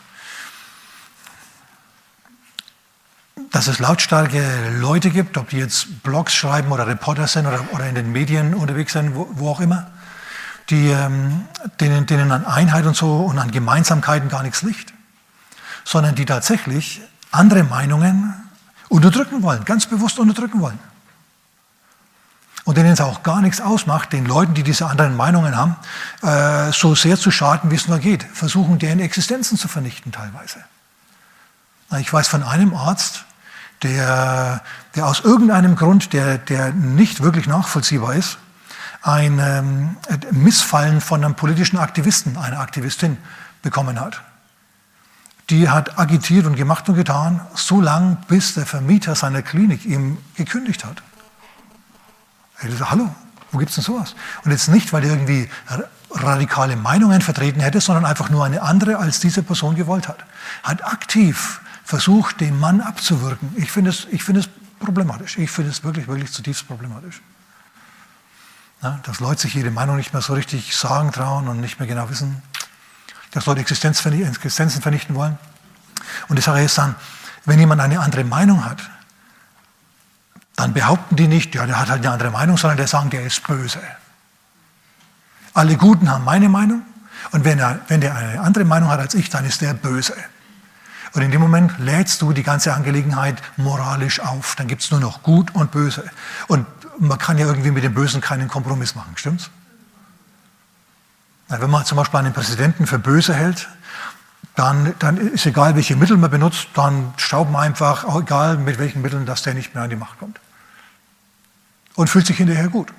dass 3.51 3.67
es 3.67 3.79
lautstarke 3.79 4.77
Leute 4.77 5.09
gibt, 5.09 5.37
ob 5.37 5.49
die 5.49 5.57
jetzt 5.57 6.03
Blogs 6.03 6.33
schreiben 6.35 6.71
oder 6.71 6.85
Reporter 6.85 7.27
sind 7.27 7.47
oder, 7.47 7.65
oder 7.71 7.87
in 7.87 7.95
den 7.95 8.11
Medien 8.11 8.53
unterwegs 8.53 8.93
sind, 8.93 9.15
wo, 9.15 9.27
wo 9.31 9.49
auch 9.49 9.59
immer, 9.59 9.89
die, 10.69 10.89
ähm, 10.89 11.45
denen, 11.79 12.05
denen 12.05 12.31
an 12.31 12.45
Einheit 12.45 12.85
und 12.85 12.95
so 12.95 13.25
und 13.25 13.39
an 13.39 13.49
Gemeinsamkeiten 13.49 14.29
gar 14.29 14.43
nichts 14.43 14.61
liegt, 14.61 14.93
sondern 15.83 16.13
die 16.13 16.25
tatsächlich 16.25 17.01
andere 17.31 17.63
Meinungen 17.63 18.33
unterdrücken 18.89 19.43
wollen, 19.43 19.65
ganz 19.65 19.85
bewusst 19.85 20.19
unterdrücken 20.19 20.61
wollen. 20.61 20.79
Und 22.65 22.77
denen 22.77 22.91
es 22.91 23.01
auch 23.01 23.23
gar 23.23 23.41
nichts 23.41 23.61
ausmacht, 23.61 24.13
den 24.13 24.25
Leuten, 24.25 24.53
die 24.53 24.63
diese 24.63 24.85
anderen 24.85 25.15
Meinungen 25.15 25.55
haben, 25.55 25.75
äh, 26.21 26.71
so 26.71 26.93
sehr 26.93 27.17
zu 27.17 27.31
schaden, 27.31 27.71
wie 27.71 27.75
es 27.75 27.87
nur 27.87 27.99
geht, 27.99 28.23
versuchen, 28.23 28.77
deren 28.77 28.99
Existenzen 28.99 29.57
zu 29.57 29.67
vernichten 29.67 30.11
teilweise. 30.11 30.63
Ich 31.99 32.13
weiß 32.13 32.27
von 32.27 32.43
einem 32.43 32.75
Arzt, 32.75 33.25
der, 33.81 34.61
der 34.95 35.07
aus 35.07 35.21
irgendeinem 35.21 35.75
Grund, 35.75 36.13
der, 36.13 36.37
der 36.37 36.71
nicht 36.71 37.23
wirklich 37.23 37.47
nachvollziehbar 37.47 38.13
ist, 38.13 38.37
ein 39.01 39.39
ähm, 39.39 39.97
Missfallen 40.31 41.01
von 41.01 41.23
einem 41.23 41.35
politischen 41.35 41.77
Aktivisten, 41.77 42.37
einer 42.37 42.59
Aktivistin 42.59 43.17
bekommen 43.61 43.99
hat. 43.99 44.21
Die 45.49 45.69
hat 45.69 45.97
agitiert 45.97 46.45
und 46.45 46.55
gemacht 46.55 46.87
und 46.89 46.95
getan, 46.95 47.41
so 47.55 47.81
lange, 47.81 48.17
bis 48.27 48.53
der 48.53 48.65
Vermieter 48.65 49.15
seiner 49.15 49.41
Klinik 49.41 49.85
ihm 49.85 50.17
gekündigt 50.35 50.85
hat. 50.85 51.01
Er 52.61 52.71
sagt, 52.71 52.91
hallo, 52.91 53.09
wo 53.51 53.57
gibt 53.57 53.69
es 53.69 53.75
denn 53.75 53.83
sowas? 53.83 54.15
Und 54.43 54.51
jetzt 54.51 54.67
nicht, 54.67 54.93
weil 54.93 55.03
er 55.03 55.11
irgendwie 55.11 55.49
radikale 56.11 56.75
Meinungen 56.75 57.21
vertreten 57.21 57.61
hätte, 57.61 57.81
sondern 57.81 58.05
einfach 58.05 58.29
nur 58.29 58.45
eine 58.45 58.61
andere, 58.61 58.97
als 58.97 59.19
diese 59.19 59.43
Person 59.43 59.75
gewollt 59.75 60.07
hat. 60.07 60.23
Hat 60.63 60.83
aktiv 60.83 61.61
versucht, 61.83 62.41
den 62.41 62.59
Mann 62.59 62.81
abzuwirken. 62.81 63.51
Ich 63.55 63.71
finde 63.71 63.91
es, 63.91 64.07
ich 64.11 64.23
finde 64.23 64.41
es 64.41 64.49
problematisch. 64.79 65.37
Ich 65.37 65.51
finde 65.51 65.71
es 65.71 65.83
wirklich, 65.83 66.07
wirklich 66.07 66.31
zutiefst 66.31 66.67
problematisch. 66.67 67.21
Na, 68.81 68.99
dass 69.03 69.19
Leute 69.19 69.41
sich 69.41 69.55
ihre 69.55 69.71
Meinung 69.71 69.97
nicht 69.97 70.13
mehr 70.13 70.21
so 70.21 70.33
richtig 70.33 70.75
sagen 70.75 71.11
trauen 71.11 71.47
und 71.47 71.59
nicht 71.59 71.79
mehr 71.79 71.87
genau 71.87 72.09
wissen, 72.09 72.41
dass 73.31 73.45
Leute 73.45 73.61
Existenzen 73.61 74.81
vernichten 74.81 75.15
wollen. 75.15 75.37
Und 76.27 76.37
die 76.37 76.41
Sache 76.41 76.61
ist 76.61 76.77
dann, 76.77 76.95
wenn 77.45 77.59
jemand 77.59 77.81
eine 77.81 77.99
andere 77.99 78.23
Meinung 78.23 78.65
hat, 78.65 78.81
dann 80.55 80.73
behaupten 80.73 81.15
die 81.15 81.27
nicht, 81.27 81.55
ja, 81.55 81.65
der 81.65 81.79
hat 81.79 81.89
halt 81.89 82.03
eine 82.03 82.11
andere 82.11 82.31
Meinung, 82.31 82.57
sondern 82.57 82.77
der 82.77 82.87
sagen, 82.87 83.09
der 83.09 83.25
ist 83.25 83.45
böse. 83.47 83.79
Alle 85.53 85.77
Guten 85.77 86.09
haben 86.09 86.25
meine 86.25 86.49
Meinung 86.49 86.83
und 87.31 87.45
wenn, 87.45 87.59
er, 87.59 87.79
wenn 87.87 88.01
der 88.01 88.15
eine 88.15 88.41
andere 88.41 88.65
Meinung 88.65 88.89
hat 88.89 88.99
als 88.99 89.13
ich, 89.13 89.29
dann 89.29 89.45
ist 89.45 89.61
der 89.61 89.73
böse. 89.73 90.15
Und 91.13 91.21
in 91.21 91.31
dem 91.31 91.41
Moment 91.41 91.79
lädst 91.79 92.21
du 92.21 92.33
die 92.33 92.43
ganze 92.43 92.73
Angelegenheit 92.73 93.41
moralisch 93.57 94.19
auf. 94.19 94.55
Dann 94.55 94.67
gibt 94.67 94.83
es 94.83 94.91
nur 94.91 94.99
noch 94.99 95.23
Gut 95.23 95.55
und 95.55 95.71
Böse. 95.71 96.09
Und 96.47 96.67
man 96.99 97.17
kann 97.17 97.37
ja 97.37 97.47
irgendwie 97.47 97.71
mit 97.71 97.83
dem 97.83 97.93
Bösen 97.93 98.21
keinen 98.21 98.47
Kompromiss 98.47 98.95
machen, 98.95 99.13
stimmt's? 99.15 99.49
Wenn 101.49 101.69
man 101.69 101.83
zum 101.83 101.97
Beispiel 101.97 102.19
einen 102.19 102.33
Präsidenten 102.33 102.85
für 102.85 102.99
böse 102.99 103.33
hält, 103.33 103.67
dann, 104.55 104.93
dann 104.99 105.17
ist 105.17 105.45
egal, 105.47 105.75
welche 105.75 105.95
Mittel 105.95 106.15
man 106.17 106.29
benutzt, 106.29 106.67
dann 106.75 107.13
staubt 107.17 107.51
man 107.51 107.63
einfach, 107.63 108.05
egal 108.15 108.57
mit 108.57 108.77
welchen 108.77 109.01
Mitteln, 109.01 109.25
dass 109.25 109.41
der 109.41 109.55
nicht 109.55 109.73
mehr 109.73 109.83
an 109.83 109.89
die 109.89 109.95
Macht 109.95 110.19
kommt. 110.19 110.39
Und 111.95 112.07
fühlt 112.09 112.27
sich 112.27 112.37
hinterher 112.37 112.67
gut, 112.67 112.93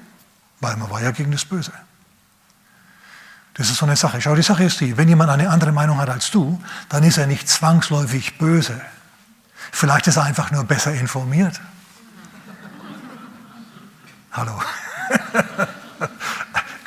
weil 0.59 0.77
man 0.77 0.91
war 0.91 1.01
ja 1.01 1.13
gegen 1.13 1.31
das 1.31 1.45
Böse. 1.45 1.73
Das 3.55 3.71
ist 3.71 3.77
so 3.77 3.87
eine 3.87 3.97
Sache. 3.97 4.21
Schau, 4.21 4.35
die 4.35 4.43
Sache 4.43 4.65
ist 4.65 4.81
die, 4.81 4.97
wenn 4.97 5.09
jemand 5.09 5.31
eine 5.31 5.49
andere 5.51 5.71
Meinung 5.71 5.99
hat 5.99 6.09
als 6.09 6.31
du, 6.31 6.61
dann 6.89 7.05
ist 7.05 7.19
er 7.19 7.27
nicht 7.27 7.49
zwangsläufig 7.49 8.39
böse. 8.39 8.81
Vielleicht 9.71 10.07
ist 10.09 10.17
er 10.17 10.25
einfach 10.25 10.51
nur 10.51 10.65
besser 10.65 10.93
informiert. 10.93 11.61
Hallo. 14.33 14.61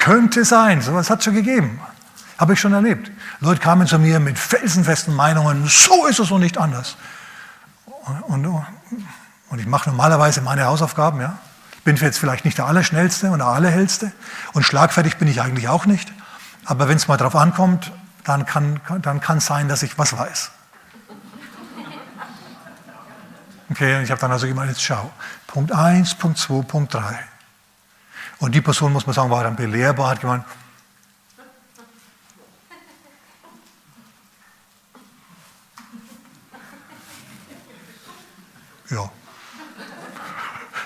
Könnte 0.03 0.43
sein, 0.43 0.81
sowas 0.81 1.10
hat 1.10 1.19
es 1.19 1.25
schon 1.25 1.33
gegeben. 1.33 1.79
Habe 2.38 2.53
ich 2.53 2.60
schon 2.60 2.74
erlebt. 2.74 3.10
Leute 3.39 3.62
kamen 3.62 3.88
zu 3.88 3.98
mir 3.98 4.19
mit 4.19 4.38
felsenfesten 4.38 5.15
Meinungen, 5.15 5.65
so 5.69 6.07
ist 6.07 6.19
es 6.19 6.29
und 6.29 6.41
nicht 6.41 6.57
anders. 6.57 6.98
Und, 8.27 8.45
und, 8.45 8.65
und 9.50 9.60
ich 9.60 9.65
mache 9.65 9.89
normalerweise 9.89 10.41
meine 10.41 10.65
Hausaufgaben, 10.65 11.22
ja. 11.22 11.38
Ich 11.77 11.83
bin 11.83 11.95
jetzt 11.95 12.19
vielleicht 12.19 12.43
nicht 12.43 12.57
der 12.57 12.65
Allerschnellste 12.65 13.31
und 13.31 13.39
der 13.39 13.48
Allerhellste 13.48 14.12
und 14.51 14.63
schlagfertig 14.63 15.15
bin 15.15 15.29
ich 15.29 15.41
eigentlich 15.41 15.69
auch 15.69 15.86
nicht. 15.86 16.12
Aber 16.65 16.89
wenn 16.89 16.98
es 16.98 17.07
mal 17.07 17.15
drauf 17.15 17.38
ankommt, 17.38 17.93
dann 18.25 18.45
kann 18.45 18.81
es 18.89 19.01
dann 19.01 19.22
kann 19.22 19.39
sein, 19.39 19.69
dass 19.69 19.83
ich 19.83 19.98
was 19.98 20.17
weiß. 20.17 20.51
Okay, 23.72 24.03
ich 24.03 24.12
habe 24.12 24.19
dann 24.19 24.33
also 24.33 24.48
gemeint, 24.48 24.69
jetzt 24.69 24.83
schau. 24.83 25.12
Punkt 25.48 25.72
1, 25.72 26.15
Punkt 26.15 26.38
2, 26.38 26.62
Punkt 26.63 26.93
3. 26.93 27.01
Und 28.44 28.52
die 28.54 28.60
Person, 28.60 28.92
muss 28.92 29.06
man 29.06 29.14
sagen, 29.14 29.30
war 29.30 29.42
dann 29.42 29.56
belehrbar, 29.56 30.10
hat 30.10 30.20
gemeint, 30.20 30.44
ja. 38.90 39.10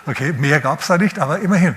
Okay, 0.05 0.33
mehr 0.33 0.59
gab 0.59 0.81
es 0.81 0.87
da 0.87 0.99
nicht, 0.99 1.17
aber 1.17 1.39
immerhin. 1.39 1.73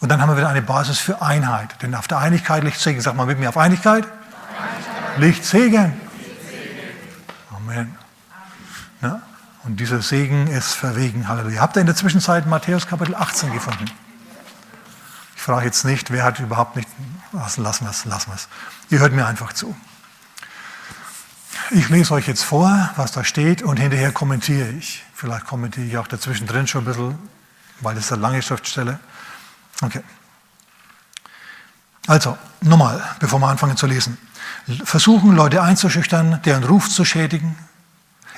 Und 0.00 0.08
dann 0.08 0.20
haben 0.20 0.30
wir 0.30 0.36
wieder 0.36 0.48
eine 0.48 0.62
Basis 0.62 0.98
für 0.98 1.22
Einheit. 1.22 1.80
Denn 1.80 1.94
auf 1.94 2.08
der 2.08 2.18
Einigkeit 2.18 2.64
liegt 2.64 2.80
Segen. 2.80 3.00
Sag 3.00 3.14
mal 3.14 3.26
mit 3.26 3.38
mir 3.38 3.50
auf 3.50 3.56
Einigkeit. 3.56 4.04
Einigkeit. 4.04 5.18
Liegt 5.18 5.44
Segen. 5.44 5.92
Amen. 7.56 7.94
Ja? 9.00 9.22
Und 9.62 9.78
dieser 9.78 10.02
Segen 10.02 10.48
ist 10.48 10.72
verwegen. 10.72 11.28
Halleluja. 11.28 11.60
Habt 11.60 11.76
ihr 11.76 11.80
in 11.82 11.86
der 11.86 11.94
Zwischenzeit 11.94 12.46
Matthäus 12.46 12.88
Kapitel 12.88 13.14
18 13.14 13.52
gefunden? 13.52 13.88
Frage 15.44 15.66
jetzt 15.66 15.84
nicht, 15.84 16.10
wer 16.10 16.24
hat 16.24 16.40
überhaupt 16.40 16.74
nicht. 16.74 16.88
Lassen 17.32 17.64
wir 17.84 17.90
es, 17.90 18.06
lassen 18.06 18.30
wir 18.30 18.34
es. 18.34 18.48
Ihr 18.88 19.00
hört 19.00 19.12
mir 19.12 19.26
einfach 19.26 19.52
zu. 19.52 19.76
Ich 21.70 21.90
lese 21.90 22.14
euch 22.14 22.26
jetzt 22.26 22.42
vor, 22.42 22.90
was 22.96 23.12
da 23.12 23.24
steht, 23.24 23.62
und 23.62 23.78
hinterher 23.78 24.10
kommentiere 24.10 24.70
ich. 24.70 25.04
Vielleicht 25.14 25.46
kommentiere 25.46 25.86
ich 25.86 25.98
auch 25.98 26.06
dazwischen 26.06 26.46
drin 26.46 26.66
schon 26.66 26.84
ein 26.84 26.86
bisschen, 26.86 27.18
weil 27.80 27.94
es 27.98 28.10
eine 28.10 28.22
lange 28.22 28.40
Schriftstelle. 28.40 28.98
Okay. 29.82 30.00
Also, 32.06 32.38
nochmal, 32.62 33.02
bevor 33.18 33.38
wir 33.38 33.48
anfangen 33.48 33.76
zu 33.76 33.86
lesen. 33.86 34.16
Versuchen, 34.84 35.36
Leute 35.36 35.62
einzuschüchtern, 35.62 36.40
deren 36.46 36.64
Ruf 36.64 36.88
zu 36.88 37.04
schädigen, 37.04 37.54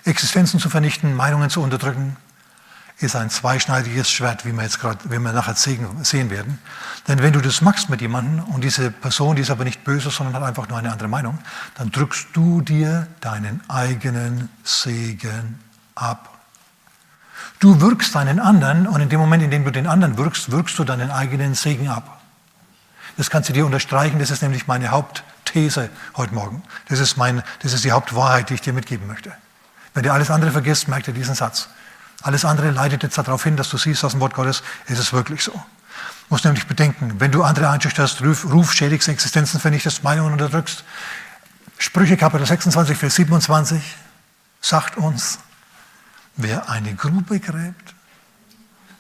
Existenzen 0.05 0.59
zu 0.59 0.69
vernichten, 0.71 1.15
Meinungen 1.15 1.51
zu 1.51 1.63
unterdrücken, 1.63 2.17
ist 2.99 3.15
ein 3.15 3.29
zweischneidiges 3.29 4.11
Schwert, 4.11 4.47
wie 4.47 4.53
wir 4.53 4.63
jetzt 4.63 4.81
gerade, 4.81 4.99
wie 5.05 5.19
wir 5.19 5.33
nachher 5.33 5.55
sehen 5.55 6.31
werden. 6.31 6.59
Denn 7.09 7.21
wenn 7.21 7.33
du 7.35 7.41
das 7.41 7.61
machst 7.61 7.91
mit 7.91 8.01
jemandem 8.01 8.43
und 8.45 8.65
diese 8.65 8.91
Person, 8.91 9.37
die 9.37 9.43
ist 9.43 9.51
aber 9.51 9.65
nicht 9.65 9.85
böse, 9.85 10.11
sondern 10.11 10.35
hat 10.35 10.43
einfach 10.43 10.69
nur 10.69 10.79
eine 10.79 10.91
andere 10.91 11.09
Meinung, 11.09 11.39
dann 11.75 11.91
drückst 11.91 12.29
du 12.33 12.63
dir 12.63 13.07
deinen 13.21 13.61
eigenen 13.69 14.49
Segen 14.65 15.59
ab. 15.95 16.39
Du 17.59 17.81
wirkst 17.83 18.15
deinen 18.15 18.41
anderen 18.41 18.87
und 18.87 19.01
in 19.01 19.11
dem 19.11 19.21
Moment, 19.21 19.43
in 19.43 19.51
dem 19.51 19.65
du 19.65 19.73
den 19.73 19.87
anderen 19.87 20.17
wirkst, 20.17 20.51
wirkst 20.51 20.79
du 20.79 20.85
deinen 20.85 21.11
eigenen 21.11 21.55
Segen 21.55 21.89
ab. 21.89 22.21
Das 23.19 23.29
kannst 23.31 23.49
du 23.49 23.53
dir 23.53 23.67
unterstreichen, 23.67 24.19
das 24.19 24.31
ist 24.31 24.43
nämlich 24.43 24.67
meine 24.67 24.89
Hauptthese 24.89 25.91
heute 26.17 26.35
Morgen. 26.35 26.63
Das 26.89 26.99
ist, 26.99 27.17
mein, 27.17 27.43
das 27.63 27.75
ist 27.75 27.85
die 27.85 27.93
Hauptwahrheit, 27.93 28.49
die 28.49 28.55
ich 28.55 28.61
dir 28.63 28.73
mitgeben 28.73 29.07
möchte. 29.07 29.33
Wenn 29.95 30.03
du 30.03 30.13
alles 30.13 30.31
andere 30.31 30.51
vergisst, 30.51 30.89
merkt 30.89 31.09
ihr 31.09 31.15
diesen 31.15 31.35
Satz. 31.35 31.69
Alles 32.23 32.45
andere 32.45 32.71
leitet 32.71 33.03
jetzt 33.03 33.19
darauf 33.19 33.45
hin, 33.45 33.57
dass 33.57 33.69
du 33.69 33.77
siehst 33.77 34.05
aus 34.05 34.13
dem 34.13 34.21
Wort 34.21 34.35
Gottes, 34.35 34.63
ist 34.87 34.99
es 34.99 35.13
wirklich 35.13 35.43
so. 35.45 35.53
Du 35.53 35.61
musst 36.35 36.45
nämlich 36.45 36.67
bedenken, 36.67 37.21
wenn 37.21 37.31
du 37.31 37.43
andere 37.43 37.71
einschüchterst, 37.71 38.23
Ruf, 38.23 38.45
Ruf 38.51 38.73
schädigst, 38.73 39.09
Existenzen 39.09 39.61
vernichtest, 39.61 40.03
Meinungen 40.03 40.33
unterdrückst, 40.33 40.85
Sprüche 41.79 42.17
Kapitel 42.17 42.47
26, 42.47 42.97
Vers 42.97 43.15
27 43.17 43.97
sagt 44.61 44.97
uns, 44.97 45.39
wer 46.37 46.69
eine 46.71 46.95
Grube 46.95 47.39
gräbt, 47.39 47.95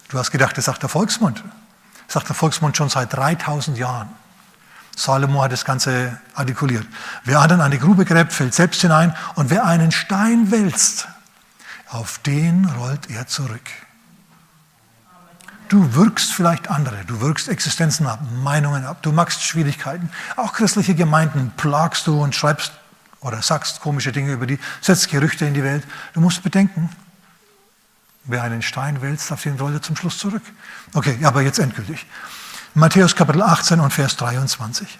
du 0.08 0.18
hast 0.18 0.30
gedacht, 0.30 0.56
das 0.58 0.66
sagt 0.66 0.82
der 0.82 0.90
Volksmund, 0.90 1.42
das 2.06 2.14
sagt 2.14 2.28
der 2.28 2.36
Volksmund 2.36 2.76
schon 2.76 2.90
seit 2.90 3.12
3000 3.12 3.78
Jahren. 3.78 4.10
Salomo 4.94 5.42
hat 5.42 5.52
das 5.52 5.64
Ganze 5.64 6.18
artikuliert. 6.34 6.86
Wer 7.24 7.40
anderen 7.40 7.60
eine 7.60 7.78
Grube 7.78 8.04
gräbt, 8.04 8.32
fällt 8.32 8.54
selbst 8.54 8.80
hinein 8.80 9.14
und 9.34 9.50
wer 9.50 9.64
einen 9.66 9.92
Stein 9.92 10.50
wälzt, 10.50 11.08
auf 11.88 12.18
den 12.18 12.64
rollt 12.66 13.10
er 13.10 13.26
zurück. 13.26 13.70
Du 15.68 15.94
wirkst 15.94 16.32
vielleicht 16.32 16.70
andere, 16.70 17.04
du 17.06 17.20
wirkst 17.20 17.48
Existenzen 17.48 18.06
ab, 18.06 18.20
Meinungen 18.42 18.84
ab, 18.84 19.02
du 19.02 19.10
machst 19.10 19.42
Schwierigkeiten. 19.42 20.10
Auch 20.36 20.52
christliche 20.52 20.94
Gemeinden 20.94 21.52
plagst 21.56 22.06
du 22.06 22.22
und 22.22 22.34
schreibst 22.34 22.72
oder 23.20 23.42
sagst 23.42 23.80
komische 23.80 24.12
Dinge 24.12 24.32
über 24.32 24.46
die, 24.46 24.60
setzt 24.80 25.10
Gerüchte 25.10 25.44
in 25.44 25.54
die 25.54 25.64
Welt. 25.64 25.84
Du 26.14 26.20
musst 26.20 26.44
bedenken, 26.44 26.88
wer 28.24 28.44
einen 28.44 28.62
Stein 28.62 29.02
wälzt, 29.02 29.32
auf 29.32 29.42
den 29.42 29.58
rollt 29.58 29.74
er 29.74 29.82
zum 29.82 29.96
Schluss 29.96 30.18
zurück. 30.18 30.42
Okay, 30.94 31.18
aber 31.24 31.42
jetzt 31.42 31.58
endgültig. 31.58 32.06
Matthäus 32.74 33.16
Kapitel 33.16 33.42
18 33.42 33.80
und 33.80 33.92
Vers 33.92 34.16
23. 34.16 34.98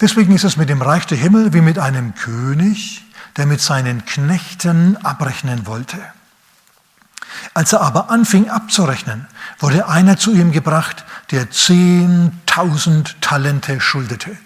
Deswegen 0.00 0.34
ist 0.34 0.44
es 0.44 0.56
mit 0.56 0.68
dem 0.68 0.82
Reich 0.82 1.06
der 1.06 1.18
Himmel 1.18 1.52
wie 1.52 1.60
mit 1.60 1.80
einem 1.80 2.14
König, 2.14 3.04
der 3.38 3.46
mit 3.46 3.62
seinen 3.62 4.04
Knechten 4.04 5.02
abrechnen 5.04 5.66
wollte. 5.66 5.96
Als 7.54 7.72
er 7.72 7.80
aber 7.80 8.10
anfing 8.10 8.50
abzurechnen, 8.50 9.26
wurde 9.58 9.88
einer 9.88 10.18
zu 10.18 10.32
ihm 10.32 10.52
gebracht, 10.52 11.06
der 11.30 11.50
10.000 11.50 13.14
Talente 13.20 13.80
schuldete. 13.80 14.36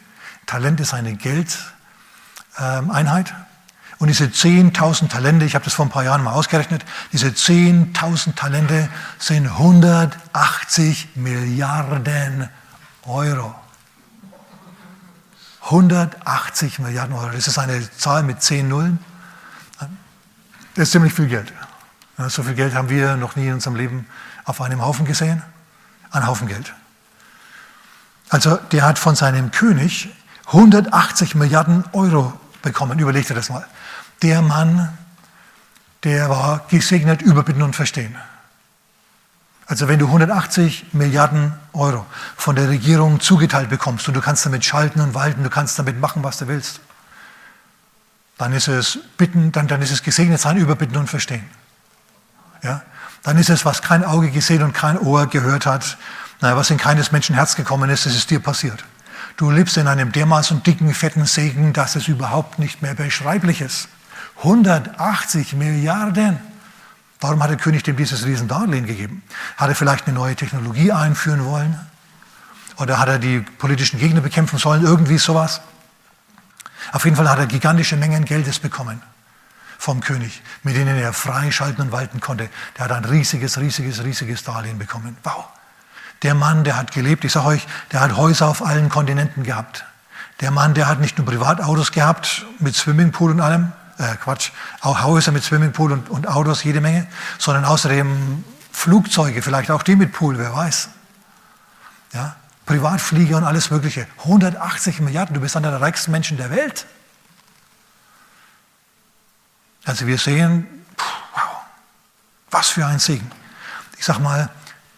Talent 0.46 0.80
ist 0.80 0.94
eine 0.94 1.16
Geldeinheit. 1.16 3.34
Und 3.98 4.08
diese 4.08 4.24
10.000 4.24 5.08
Talente, 5.08 5.44
ich 5.46 5.54
habe 5.54 5.64
das 5.64 5.74
vor 5.74 5.86
ein 5.86 5.90
paar 5.90 6.04
Jahren 6.04 6.22
mal 6.22 6.32
ausgerechnet, 6.32 6.84
diese 7.12 7.28
10.000 7.28 8.34
Talente 8.34 8.88
sind 9.18 9.46
180 9.46 11.10
Milliarden 11.14 12.48
Euro. 13.04 13.54
180 15.64 16.78
Milliarden 16.80 17.14
Euro, 17.14 17.30
das 17.30 17.48
ist 17.48 17.58
eine 17.58 17.88
Zahl 17.96 18.22
mit 18.22 18.42
10 18.42 18.68
Nullen. 18.68 18.98
Das 20.74 20.84
ist 20.84 20.92
ziemlich 20.92 21.12
viel 21.12 21.28
Geld. 21.28 21.52
So 22.28 22.42
viel 22.42 22.54
Geld 22.54 22.74
haben 22.74 22.88
wir 22.88 23.16
noch 23.16 23.36
nie 23.36 23.46
in 23.46 23.54
unserem 23.54 23.76
Leben 23.76 24.06
auf 24.44 24.60
einem 24.60 24.82
Haufen 24.82 25.06
gesehen. 25.06 25.42
Ein 26.10 26.26
Haufen 26.26 26.48
Geld. 26.48 26.72
Also 28.28 28.56
der 28.56 28.84
hat 28.84 28.98
von 28.98 29.14
seinem 29.14 29.50
König 29.50 30.08
180 30.46 31.34
Milliarden 31.34 31.84
Euro 31.92 32.32
bekommen. 32.62 32.98
Überleg 32.98 33.26
dir 33.26 33.34
das 33.34 33.48
mal 33.48 33.66
der 34.22 34.40
Mann, 34.40 34.96
der 36.04 36.30
war 36.30 36.64
gesegnet 36.68 37.22
über 37.22 37.42
Bitten 37.42 37.62
und 37.62 37.76
Verstehen. 37.76 38.16
Also 39.66 39.88
wenn 39.88 39.98
du 39.98 40.06
180 40.06 40.92
Milliarden 40.92 41.54
Euro 41.72 42.04
von 42.36 42.56
der 42.56 42.68
Regierung 42.68 43.20
zugeteilt 43.20 43.70
bekommst 43.70 44.06
und 44.08 44.14
du 44.14 44.20
kannst 44.20 44.44
damit 44.44 44.64
schalten 44.64 45.00
und 45.00 45.14
walten, 45.14 45.44
du 45.44 45.50
kannst 45.50 45.78
damit 45.78 46.00
machen, 46.00 46.24
was 46.24 46.38
du 46.38 46.48
willst, 46.48 46.80
dann 48.38 48.52
ist 48.52 48.68
es 48.68 48.98
Bitten, 49.16 49.52
dann, 49.52 49.68
dann 49.68 49.82
ist 49.82 49.92
es 49.92 50.02
gesegnet 50.02 50.40
sein 50.40 50.56
über 50.56 50.74
Bitten 50.74 50.96
und 50.96 51.08
Verstehen. 51.08 51.44
Ja? 52.62 52.82
Dann 53.22 53.38
ist 53.38 53.50
es, 53.50 53.64
was 53.64 53.82
kein 53.82 54.04
Auge 54.04 54.30
gesehen 54.30 54.62
und 54.62 54.72
kein 54.72 54.98
Ohr 54.98 55.26
gehört 55.28 55.64
hat, 55.66 55.96
naja, 56.40 56.56
was 56.56 56.70
in 56.70 56.76
keines 56.76 57.12
Menschen 57.12 57.36
Herz 57.36 57.54
gekommen 57.54 57.88
ist, 57.88 58.04
das 58.04 58.16
ist 58.16 58.30
dir 58.30 58.40
passiert. 58.40 58.84
Du 59.36 59.50
lebst 59.50 59.76
in 59.76 59.86
einem 59.86 60.10
dermaßen 60.10 60.62
dicken, 60.64 60.92
fetten 60.92 61.24
Segen, 61.24 61.72
dass 61.72 61.94
es 61.94 62.08
überhaupt 62.08 62.58
nicht 62.58 62.82
mehr 62.82 62.94
beschreiblich 62.94 63.60
ist. 63.60 63.88
180 64.38 65.54
Milliarden. 65.54 66.40
Warum 67.22 67.42
hat 67.42 67.50
der 67.50 67.56
König 67.56 67.84
dem 67.84 67.96
dieses 67.96 68.26
Riesendarlehen 68.26 68.84
gegeben? 68.84 69.22
Hat 69.56 69.68
er 69.68 69.76
vielleicht 69.76 70.06
eine 70.06 70.14
neue 70.14 70.34
Technologie 70.34 70.90
einführen 70.90 71.44
wollen? 71.44 71.78
Oder 72.78 72.98
hat 72.98 73.08
er 73.08 73.18
die 73.20 73.40
politischen 73.40 74.00
Gegner 74.00 74.20
bekämpfen 74.20 74.58
sollen? 74.58 74.82
Irgendwie 74.82 75.18
sowas. 75.18 75.60
Auf 76.90 77.04
jeden 77.04 77.16
Fall 77.16 77.30
hat 77.30 77.38
er 77.38 77.46
gigantische 77.46 77.96
Mengen 77.96 78.24
Geldes 78.24 78.58
bekommen 78.58 79.00
vom 79.78 80.00
König, 80.00 80.42
mit 80.64 80.76
denen 80.76 80.96
er 80.96 81.12
frei 81.12 81.50
schalten 81.52 81.82
und 81.82 81.92
walten 81.92 82.20
konnte. 82.20 82.48
Der 82.76 82.84
hat 82.84 82.92
ein 82.92 83.04
riesiges, 83.04 83.58
riesiges, 83.58 84.02
riesiges 84.02 84.42
Darlehen 84.42 84.78
bekommen. 84.78 85.16
Wow. 85.22 85.46
Der 86.22 86.34
Mann, 86.34 86.64
der 86.64 86.76
hat 86.76 86.92
gelebt, 86.92 87.24
ich 87.24 87.32
sage 87.32 87.46
euch, 87.46 87.66
der 87.92 88.00
hat 88.00 88.16
Häuser 88.16 88.48
auf 88.48 88.64
allen 88.64 88.88
Kontinenten 88.88 89.42
gehabt. 89.42 89.84
Der 90.40 90.50
Mann, 90.50 90.74
der 90.74 90.88
hat 90.88 91.00
nicht 91.00 91.18
nur 91.18 91.26
Privatautos 91.26 91.92
gehabt 91.92 92.46
mit 92.58 92.74
Swimmingpool 92.74 93.30
und 93.30 93.40
allem, 93.40 93.72
äh, 93.98 94.16
Quatsch, 94.16 94.50
auch 94.80 95.02
Häuser 95.02 95.32
mit 95.32 95.44
Swimmingpool 95.44 95.92
und, 95.92 96.10
und 96.10 96.28
Autos 96.28 96.64
jede 96.64 96.80
Menge, 96.80 97.06
sondern 97.38 97.64
außerdem 97.64 98.44
Flugzeuge, 98.72 99.42
vielleicht 99.42 99.70
auch 99.70 99.82
die 99.82 99.96
mit 99.96 100.12
Pool, 100.12 100.38
wer 100.38 100.54
weiß. 100.54 100.88
Ja, 102.12 102.36
Privatflieger 102.66 103.36
und 103.36 103.44
alles 103.44 103.70
Mögliche. 103.70 104.06
180 104.18 105.00
Milliarden, 105.00 105.34
du 105.34 105.40
bist 105.40 105.56
einer 105.56 105.70
der 105.70 105.80
reichsten 105.80 106.10
Menschen 106.10 106.36
der 106.36 106.50
Welt. 106.50 106.86
Also 109.84 110.06
wir 110.06 110.18
sehen, 110.18 110.66
wow, 111.34 111.56
was 112.50 112.68
für 112.68 112.86
ein 112.86 112.98
Segen. 112.98 113.30
Ich 113.98 114.04
sag 114.04 114.20
mal, 114.20 114.48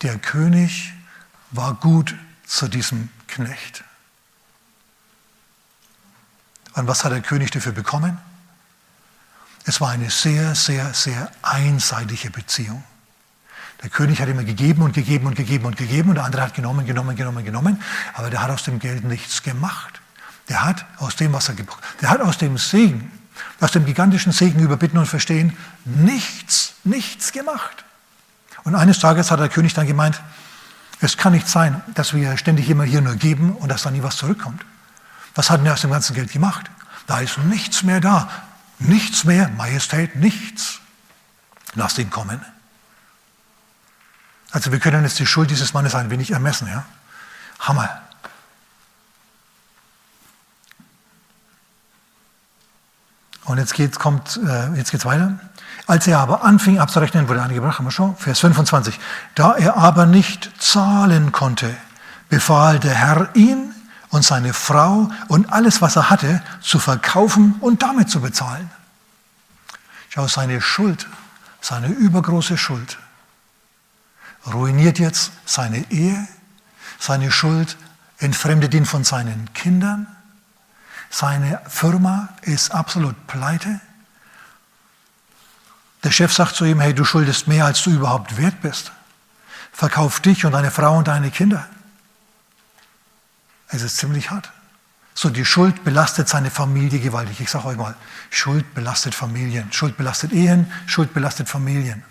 der 0.02 0.18
König 0.18 0.92
war 1.50 1.74
gut 1.74 2.14
zu 2.46 2.68
diesem 2.68 3.08
Knecht. 3.26 3.84
Und 6.74 6.86
was 6.86 7.04
hat 7.04 7.12
der 7.12 7.22
König 7.22 7.50
dafür 7.50 7.72
bekommen? 7.72 8.18
Es 9.64 9.80
war 9.80 9.90
eine 9.90 10.10
sehr, 10.10 10.54
sehr, 10.54 10.92
sehr 10.92 11.30
einseitige 11.42 12.30
Beziehung. 12.30 12.82
Der 13.82 13.90
König 13.90 14.20
hat 14.20 14.28
immer 14.28 14.44
gegeben 14.44 14.82
und 14.82 14.94
gegeben 14.94 15.26
und 15.26 15.36
gegeben 15.36 15.66
und 15.66 15.76
gegeben 15.76 16.10
und 16.10 16.14
der 16.16 16.24
andere 16.24 16.42
hat 16.42 16.54
genommen, 16.54 16.86
genommen, 16.86 17.16
genommen, 17.16 17.44
genommen, 17.44 17.82
aber 18.14 18.30
der 18.30 18.42
hat 18.42 18.50
aus 18.50 18.62
dem 18.62 18.78
Geld 18.78 19.04
nichts 19.04 19.42
gemacht. 19.42 20.00
Der 20.48 20.64
hat 20.64 20.84
aus 20.98 21.16
dem, 21.16 21.32
was 21.32 21.48
er 21.48 21.54
gebraucht 21.54 21.82
der 22.00 22.10
hat 22.10 22.20
aus 22.20 22.36
dem 22.38 22.58
Segen, 22.58 23.10
aus 23.60 23.72
dem 23.72 23.86
gigantischen 23.86 24.32
Segen 24.32 24.60
über 24.60 24.76
Bitten 24.76 24.98
und 24.98 25.06
Verstehen 25.06 25.56
nichts, 25.84 26.74
nichts 26.84 27.32
gemacht. 27.32 27.84
Und 28.64 28.74
eines 28.74 28.98
Tages 28.98 29.30
hat 29.30 29.40
der 29.40 29.48
König 29.48 29.74
dann 29.74 29.86
gemeint, 29.86 30.20
es 31.00 31.16
kann 31.16 31.32
nicht 31.32 31.48
sein, 31.48 31.82
dass 31.94 32.14
wir 32.14 32.36
ständig 32.36 32.70
immer 32.70 32.84
hier 32.84 33.00
nur 33.00 33.16
geben 33.16 33.52
und 33.56 33.68
dass 33.70 33.82
da 33.82 33.90
nie 33.90 34.02
was 34.02 34.16
zurückkommt. 34.16 34.64
Was 35.34 35.50
hat 35.50 35.60
denn 35.60 35.66
er 35.66 35.74
aus 35.74 35.80
dem 35.82 35.90
ganzen 35.90 36.14
Geld 36.14 36.32
gemacht? 36.32 36.70
Da 37.06 37.20
ist 37.20 37.38
nichts 37.38 37.82
mehr 37.82 38.00
da. 38.00 38.30
Nichts 38.84 39.24
mehr, 39.24 39.48
Majestät, 39.48 40.16
nichts. 40.16 40.80
Lasst 41.74 41.98
ihn 41.98 42.10
kommen. 42.10 42.44
Also 44.50 44.70
wir 44.70 44.78
können 44.78 45.02
jetzt 45.04 45.18
die 45.18 45.26
Schuld 45.26 45.50
dieses 45.50 45.74
Mannes 45.74 45.94
ein 45.94 46.10
wenig 46.10 46.30
ermessen. 46.30 46.68
Ja? 46.68 46.84
Hammer. 47.60 48.02
Und 53.44 53.58
jetzt 53.58 53.74
geht's, 53.74 53.98
kommt, 53.98 54.38
äh, 54.46 54.74
jetzt 54.74 54.90
geht's 54.90 55.04
weiter. 55.04 55.38
Als 55.86 56.06
er 56.06 56.18
aber 56.20 56.44
anfing 56.44 56.78
abzurechnen, 56.78 57.28
wurde 57.28 57.42
angebracht, 57.42 57.78
haben 57.78 57.86
wir 57.86 57.90
schon, 57.90 58.16
Vers 58.16 58.40
25. 58.40 58.98
Da 59.34 59.54
er 59.54 59.76
aber 59.76 60.06
nicht 60.06 60.50
zahlen 60.62 61.32
konnte, 61.32 61.74
befahl 62.28 62.78
der 62.78 62.94
Herr 62.94 63.34
ihn 63.34 63.73
und 64.14 64.24
seine 64.24 64.54
Frau 64.54 65.10
und 65.26 65.52
alles, 65.52 65.82
was 65.82 65.96
er 65.96 66.08
hatte, 66.08 66.40
zu 66.60 66.78
verkaufen 66.78 67.56
und 67.60 67.82
damit 67.82 68.08
zu 68.08 68.20
bezahlen. 68.20 68.70
Schau, 70.08 70.28
seine 70.28 70.60
Schuld, 70.60 71.08
seine 71.60 71.88
übergroße 71.88 72.56
Schuld, 72.56 72.96
ruiniert 74.46 75.00
jetzt 75.00 75.32
seine 75.46 75.90
Ehe, 75.90 76.28
seine 77.00 77.32
Schuld 77.32 77.76
entfremdet 78.18 78.72
ihn 78.72 78.86
von 78.86 79.02
seinen 79.02 79.52
Kindern, 79.52 80.06
seine 81.10 81.60
Firma 81.66 82.28
ist 82.42 82.70
absolut 82.70 83.26
pleite. 83.26 83.80
Der 86.04 86.12
Chef 86.12 86.32
sagt 86.32 86.54
zu 86.54 86.64
ihm, 86.64 86.78
hey, 86.78 86.94
du 86.94 87.04
schuldest 87.04 87.48
mehr, 87.48 87.64
als 87.64 87.82
du 87.82 87.90
überhaupt 87.90 88.36
wert 88.36 88.60
bist. 88.62 88.92
Verkauf 89.72 90.20
dich 90.20 90.44
und 90.44 90.52
deine 90.52 90.70
Frau 90.70 90.98
und 90.98 91.08
deine 91.08 91.32
Kinder. 91.32 91.66
Es 93.68 93.82
ist 93.82 93.96
ziemlich 93.96 94.30
hart. 94.30 94.50
So, 95.14 95.30
die 95.30 95.44
Schuld 95.44 95.84
belastet 95.84 96.28
seine 96.28 96.50
Familie 96.50 96.98
gewaltig. 96.98 97.40
Ich 97.40 97.50
sage 97.50 97.66
euch 97.66 97.76
mal, 97.76 97.94
Schuld 98.30 98.74
belastet 98.74 99.14
Familien. 99.14 99.72
Schuld 99.72 99.96
belastet 99.96 100.32
Ehen, 100.32 100.70
Schuld 100.86 101.14
belastet 101.14 101.48
Familien. 101.48 102.02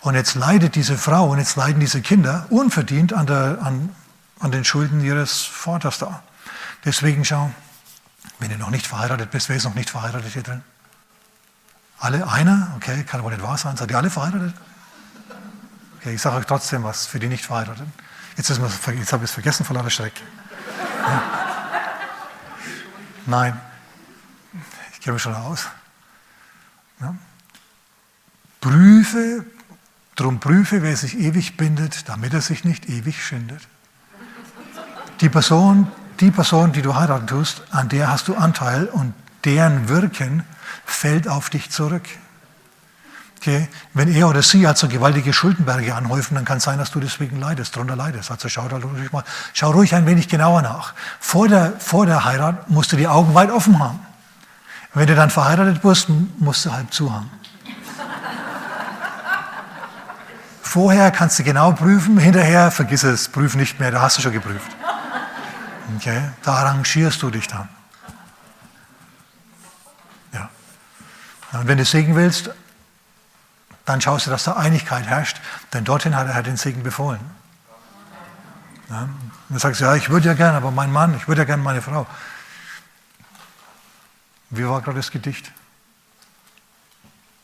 Und 0.00 0.14
jetzt 0.14 0.34
leidet 0.34 0.74
diese 0.74 0.96
Frau 0.96 1.30
und 1.30 1.38
jetzt 1.38 1.56
leiden 1.56 1.80
diese 1.80 2.02
Kinder 2.02 2.46
unverdient 2.50 3.12
an, 3.12 3.26
der, 3.26 3.58
an, 3.62 3.94
an 4.38 4.52
den 4.52 4.64
Schulden 4.64 5.00
ihres 5.00 5.42
Vaters 5.42 5.98
da. 5.98 6.22
Deswegen 6.84 7.24
schau, 7.24 7.50
wenn 8.38 8.50
du 8.50 8.58
noch 8.58 8.70
nicht 8.70 8.86
verheiratet 8.86 9.30
bist, 9.30 9.48
wer 9.48 9.56
ist 9.56 9.64
noch 9.64 9.74
nicht 9.74 9.90
verheiratet 9.90 10.32
hier 10.32 10.42
drin? 10.42 10.62
Alle? 11.98 12.28
Einer? 12.28 12.74
Okay, 12.76 13.02
kann 13.04 13.20
aber 13.20 13.30
nicht 13.30 13.42
wahr 13.42 13.56
sein. 13.56 13.76
Seid 13.76 13.90
ihr 13.90 13.96
alle 13.96 14.10
verheiratet? 14.10 14.54
Okay, 15.98 16.14
ich 16.14 16.20
sage 16.20 16.36
euch 16.36 16.46
trotzdem 16.46 16.84
was 16.84 17.06
für 17.06 17.18
die 17.18 17.28
nicht 17.28 17.46
verheirateten. 17.46 17.90
Jetzt, 18.36 18.50
jetzt 18.50 19.12
habe 19.12 19.24
ich 19.24 19.30
es 19.30 19.30
vergessen 19.30 19.64
vor 19.64 19.76
lauter 19.76 19.90
Schreck. 19.90 20.14
Ja. 21.06 21.22
Nein, 23.26 23.60
ich 24.92 25.00
kenne 25.00 25.14
mich 25.14 25.22
schon 25.22 25.34
aus. 25.34 25.68
Ja. 27.00 27.14
Prüfe, 28.60 29.44
drum 30.16 30.40
prüfe, 30.40 30.82
wer 30.82 30.96
sich 30.96 31.18
ewig 31.18 31.56
bindet, 31.56 32.08
damit 32.08 32.34
er 32.34 32.40
sich 32.40 32.64
nicht 32.64 32.88
ewig 32.88 33.24
schindet. 33.24 33.68
Die 35.20 35.28
Person, 35.28 35.90
die 36.20 36.30
Person, 36.30 36.72
die 36.72 36.82
du 36.82 36.94
heiraten 36.94 37.26
tust, 37.26 37.62
an 37.70 37.88
der 37.88 38.10
hast 38.10 38.28
du 38.28 38.34
Anteil 38.34 38.86
und 38.86 39.14
deren 39.44 39.88
Wirken 39.88 40.44
fällt 40.84 41.28
auf 41.28 41.50
dich 41.50 41.70
zurück. 41.70 42.04
Wenn 43.92 44.14
er 44.14 44.28
oder 44.28 44.42
sie 44.42 44.66
also 44.66 44.88
gewaltige 44.88 45.32
Schuldenberge 45.32 45.94
anhäufen, 45.94 46.34
dann 46.34 46.44
kann 46.44 46.58
es 46.58 46.64
sein, 46.64 46.78
dass 46.78 46.90
du 46.90 47.00
deswegen 47.00 47.38
leidest, 47.38 47.76
darunter 47.76 47.96
leidest. 47.96 48.30
Also 48.30 48.48
schau, 48.48 48.68
da 48.68 48.76
ruhig 48.76 49.12
mal, 49.12 49.24
schau 49.52 49.70
ruhig 49.70 49.94
ein 49.94 50.06
wenig 50.06 50.28
genauer 50.28 50.62
nach. 50.62 50.94
Vor 51.20 51.48
der, 51.48 51.72
vor 51.78 52.06
der 52.06 52.24
Heirat 52.24 52.70
musst 52.70 52.92
du 52.92 52.96
die 52.96 53.08
Augen 53.08 53.34
weit 53.34 53.50
offen 53.50 53.78
haben. 53.78 54.00
Wenn 54.94 55.06
du 55.06 55.14
dann 55.14 55.30
verheiratet 55.30 55.82
bist, 55.82 56.08
musst 56.38 56.64
du 56.64 56.72
halb 56.72 56.92
zu 56.92 57.12
haben. 57.12 57.30
Vorher 60.62 61.10
kannst 61.10 61.38
du 61.38 61.44
genau 61.44 61.72
prüfen, 61.72 62.18
hinterher 62.18 62.70
vergiss 62.70 63.04
es, 63.04 63.28
prüf 63.28 63.54
nicht 63.54 63.78
mehr, 63.78 63.90
da 63.90 64.02
hast 64.02 64.18
du 64.18 64.22
schon 64.22 64.32
geprüft. 64.32 64.70
Okay? 65.96 66.20
Da 66.42 66.54
arrangierst 66.54 67.22
du 67.22 67.30
dich 67.30 67.46
dann. 67.46 67.68
Ja. 70.32 70.48
Und 71.52 71.68
wenn 71.68 71.78
du 71.78 71.84
Segen 71.84 72.16
willst, 72.16 72.50
dann 73.84 74.00
schaust 74.00 74.26
du, 74.26 74.30
dass 74.30 74.44
da 74.44 74.52
Einigkeit 74.54 75.06
herrscht, 75.06 75.40
denn 75.72 75.84
dorthin 75.84 76.16
hat 76.16 76.28
er 76.28 76.42
den 76.42 76.56
Segen 76.56 76.82
befohlen. 76.82 77.20
Ja, 78.90 79.08
dann 79.48 79.58
sagst 79.58 79.80
du, 79.80 79.84
ja, 79.84 79.94
ich 79.94 80.10
würde 80.10 80.28
ja 80.28 80.34
gern, 80.34 80.54
aber 80.54 80.70
mein 80.70 80.92
Mann, 80.92 81.14
ich 81.16 81.28
würde 81.28 81.42
ja 81.42 81.44
gern 81.44 81.62
meine 81.62 81.82
Frau. 81.82 82.06
Wie 84.50 84.66
war 84.66 84.80
gerade 84.82 84.98
das 84.98 85.10
Gedicht? 85.10 85.52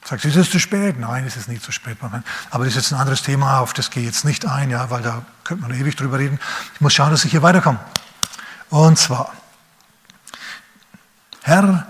Sagst 0.05 0.25
du, 0.25 0.29
ist 0.29 0.37
es 0.37 0.51
zu 0.51 0.59
spät? 0.59 0.99
Nein, 0.99 1.25
es 1.27 1.37
ist 1.37 1.49
nicht 1.49 1.63
zu 1.63 1.73
spät. 1.73 1.99
Aber 2.51 2.65
das 2.65 2.75
ist 2.75 2.83
jetzt 2.83 2.93
ein 2.93 3.01
anderes 3.01 3.23
Thema, 3.23 3.61
auf 3.61 3.73
das 3.73 3.91
gehe 3.91 4.03
ich 4.03 4.09
jetzt 4.09 4.25
nicht 4.25 4.47
ein, 4.47 4.71
ja, 4.71 4.91
weil 4.91 5.03
da 5.03 5.23
könnte 5.45 5.63
man 5.63 5.79
ewig 5.79 5.97
drüber 5.97 6.19
reden. 6.19 6.39
Ich 6.75 6.81
muss 6.81 6.95
schauen, 6.95 7.11
dass 7.11 7.25
ich 7.25 7.31
hier 7.31 7.43
weiterkomme. 7.43 7.79
Und 8.71 8.99
zwar, 8.99 9.33
Herr, 11.43 11.87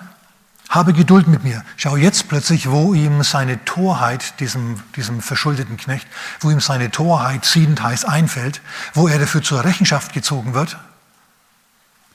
habe 0.71 0.93
Geduld 0.93 1.27
mit 1.27 1.43
mir. 1.43 1.65
Schau 1.77 1.97
jetzt 1.97 2.29
plötzlich, 2.29 2.71
wo 2.71 2.95
ihm 2.95 3.25
seine 3.25 3.63
Torheit, 3.65 4.39
diesem, 4.39 4.81
diesem 4.95 5.21
verschuldeten 5.21 5.77
Knecht, 5.77 6.07
wo 6.39 6.51
ihm 6.51 6.61
seine 6.61 6.93
Torheit 6.93 7.45
siedend 7.45 7.83
heiß 7.83 8.05
einfällt, 8.05 8.63
wo 8.95 9.09
er 9.09 9.19
dafür 9.19 9.43
zur 9.43 9.65
Rechenschaft 9.65 10.13
gezogen 10.13 10.55
wird. 10.55 10.79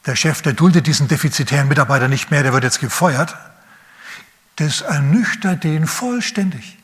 Der 0.05 0.15
Chef, 0.15 0.41
der 0.41 0.53
duldet 0.53 0.87
diesen 0.87 1.09
defizitären 1.09 1.67
Mitarbeiter 1.67 2.07
nicht 2.07 2.31
mehr, 2.31 2.43
der 2.43 2.53
wird 2.53 2.63
jetzt 2.63 2.79
gefeuert. 2.79 3.35
Das 4.55 4.81
ernüchtert 4.81 5.65
den 5.65 5.85
vollständig. 5.85 6.77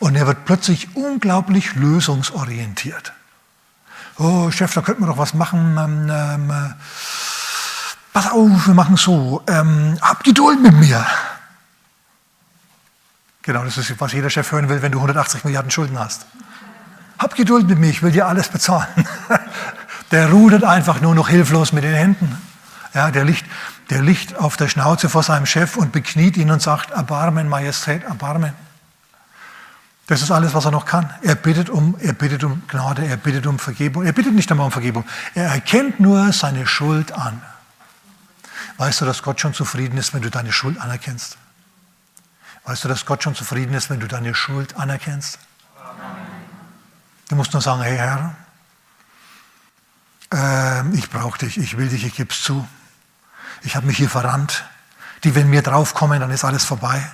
Und 0.00 0.16
er 0.16 0.26
wird 0.26 0.44
plötzlich 0.44 0.96
unglaublich 0.96 1.76
lösungsorientiert. 1.76 3.12
Oh, 4.18 4.50
Chef, 4.50 4.74
da 4.74 4.80
könnten 4.80 5.02
wir 5.02 5.06
doch 5.06 5.18
was 5.18 5.34
machen. 5.34 5.76
Ähm, 5.78 6.10
ähm, 6.10 6.74
pass 8.12 8.30
auf, 8.30 8.66
wir 8.66 8.74
machen 8.74 8.96
so, 8.96 9.42
ähm, 9.48 9.98
hab 10.00 10.24
Geduld 10.24 10.62
mit 10.62 10.74
mir. 10.74 11.04
Genau, 13.42 13.64
das 13.64 13.76
ist, 13.76 14.00
was 14.00 14.12
jeder 14.12 14.30
Chef 14.30 14.50
hören 14.52 14.68
will, 14.68 14.82
wenn 14.82 14.92
du 14.92 14.98
180 14.98 15.44
Milliarden 15.44 15.70
Schulden 15.70 15.98
hast. 15.98 16.26
Hab 17.18 17.34
Geduld 17.34 17.68
mit 17.68 17.78
mir, 17.78 17.90
ich 17.90 18.02
will 18.02 18.12
dir 18.12 18.26
alles 18.26 18.48
bezahlen. 18.48 18.88
Der 20.12 20.30
rudert 20.30 20.62
einfach 20.62 21.00
nur 21.00 21.14
noch 21.14 21.30
hilflos 21.30 21.72
mit 21.72 21.84
den 21.84 21.94
Händen. 21.94 22.36
Ja, 22.92 23.10
der, 23.10 23.24
liegt, 23.24 23.46
der 23.88 24.02
liegt 24.02 24.36
auf 24.36 24.58
der 24.58 24.68
Schnauze 24.68 25.08
vor 25.08 25.22
seinem 25.22 25.46
Chef 25.46 25.78
und 25.78 25.90
bekniet 25.90 26.36
ihn 26.36 26.50
und 26.50 26.60
sagt, 26.60 26.90
Erbarmen, 26.90 27.48
Majestät, 27.48 28.04
Erbarmen. 28.04 28.52
Das 30.06 30.20
ist 30.20 30.30
alles, 30.30 30.52
was 30.52 30.66
er 30.66 30.70
noch 30.70 30.84
kann. 30.84 31.10
Er 31.22 31.34
bittet 31.34 31.70
um, 31.70 31.96
er 31.98 32.12
bittet 32.12 32.44
um 32.44 32.62
Gnade, 32.68 33.06
er 33.06 33.16
bittet 33.16 33.46
um 33.46 33.58
Vergebung. 33.58 34.04
Er 34.04 34.12
bittet 34.12 34.34
nicht 34.34 34.50
einmal 34.50 34.66
um 34.66 34.72
Vergebung. 34.72 35.06
Er 35.34 35.46
erkennt 35.46 36.00
nur 36.00 36.30
seine 36.34 36.66
Schuld 36.66 37.12
an. 37.12 37.40
Weißt 38.78 39.00
du, 39.00 39.04
dass 39.04 39.22
Gott 39.22 39.40
schon 39.40 39.54
zufrieden 39.54 39.98
ist, 39.98 40.14
wenn 40.14 40.22
du 40.22 40.30
deine 40.30 40.52
Schuld 40.52 40.80
anerkennst? 40.80 41.36
Weißt 42.64 42.84
du, 42.84 42.88
dass 42.88 43.06
Gott 43.06 43.22
schon 43.22 43.34
zufrieden 43.34 43.74
ist, 43.74 43.90
wenn 43.90 44.00
du 44.00 44.06
deine 44.06 44.34
Schuld 44.34 44.76
anerkennst? 44.76 45.38
Du 47.28 47.36
musst 47.36 47.52
nur 47.52 47.62
sagen, 47.62 47.82
hey 47.82 47.96
Herr, 47.96 48.34
äh, 50.32 50.96
ich 50.96 51.10
brauche 51.10 51.38
dich, 51.38 51.58
ich 51.58 51.76
will 51.76 51.88
dich, 51.88 52.04
ich 52.04 52.14
gebe 52.14 52.32
es 52.32 52.42
zu. 52.42 52.66
Ich 53.62 53.76
habe 53.76 53.86
mich 53.86 53.96
hier 53.96 54.10
verrannt. 54.10 54.64
Die, 55.24 55.34
wenn 55.34 55.48
mir 55.48 55.62
draufkommen, 55.62 56.20
dann 56.20 56.30
ist 56.30 56.44
alles 56.44 56.64
vorbei. 56.64 57.04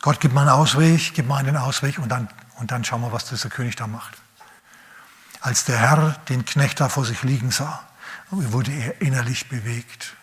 Gott, 0.00 0.20
gib 0.20 0.32
mir 0.32 0.40
einen 0.40 0.50
Ausweg, 0.50 1.12
gib 1.14 1.26
mir 1.26 1.36
einen 1.36 1.56
Ausweg 1.56 1.98
und 1.98 2.08
dann, 2.08 2.28
und 2.56 2.70
dann 2.70 2.84
schauen 2.84 3.02
wir, 3.02 3.12
was 3.12 3.26
dieser 3.26 3.48
König 3.48 3.76
da 3.76 3.86
macht. 3.86 4.16
Als 5.40 5.64
der 5.64 5.78
Herr 5.78 6.16
den 6.28 6.44
Knecht 6.44 6.80
da 6.80 6.88
vor 6.88 7.04
sich 7.04 7.22
liegen 7.22 7.50
sah, 7.50 7.82
wurde 8.30 8.72
er 8.72 9.00
innerlich 9.00 9.48
bewegt. 9.48 10.14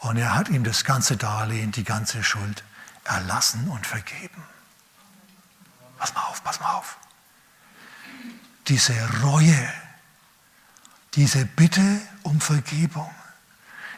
Und 0.00 0.16
er 0.16 0.34
hat 0.34 0.48
ihm 0.48 0.64
das 0.64 0.84
ganze 0.84 1.16
Darlehen, 1.16 1.72
die 1.72 1.84
ganze 1.84 2.22
Schuld 2.22 2.62
erlassen 3.04 3.68
und 3.68 3.86
vergeben. 3.86 4.42
Pass 5.98 6.14
mal 6.14 6.22
auf, 6.24 6.44
pass 6.44 6.60
mal 6.60 6.74
auf. 6.74 6.98
Diese 8.68 8.94
Reue, 9.22 9.72
diese 11.14 11.46
Bitte 11.46 12.00
um 12.22 12.40
Vergebung, 12.40 13.10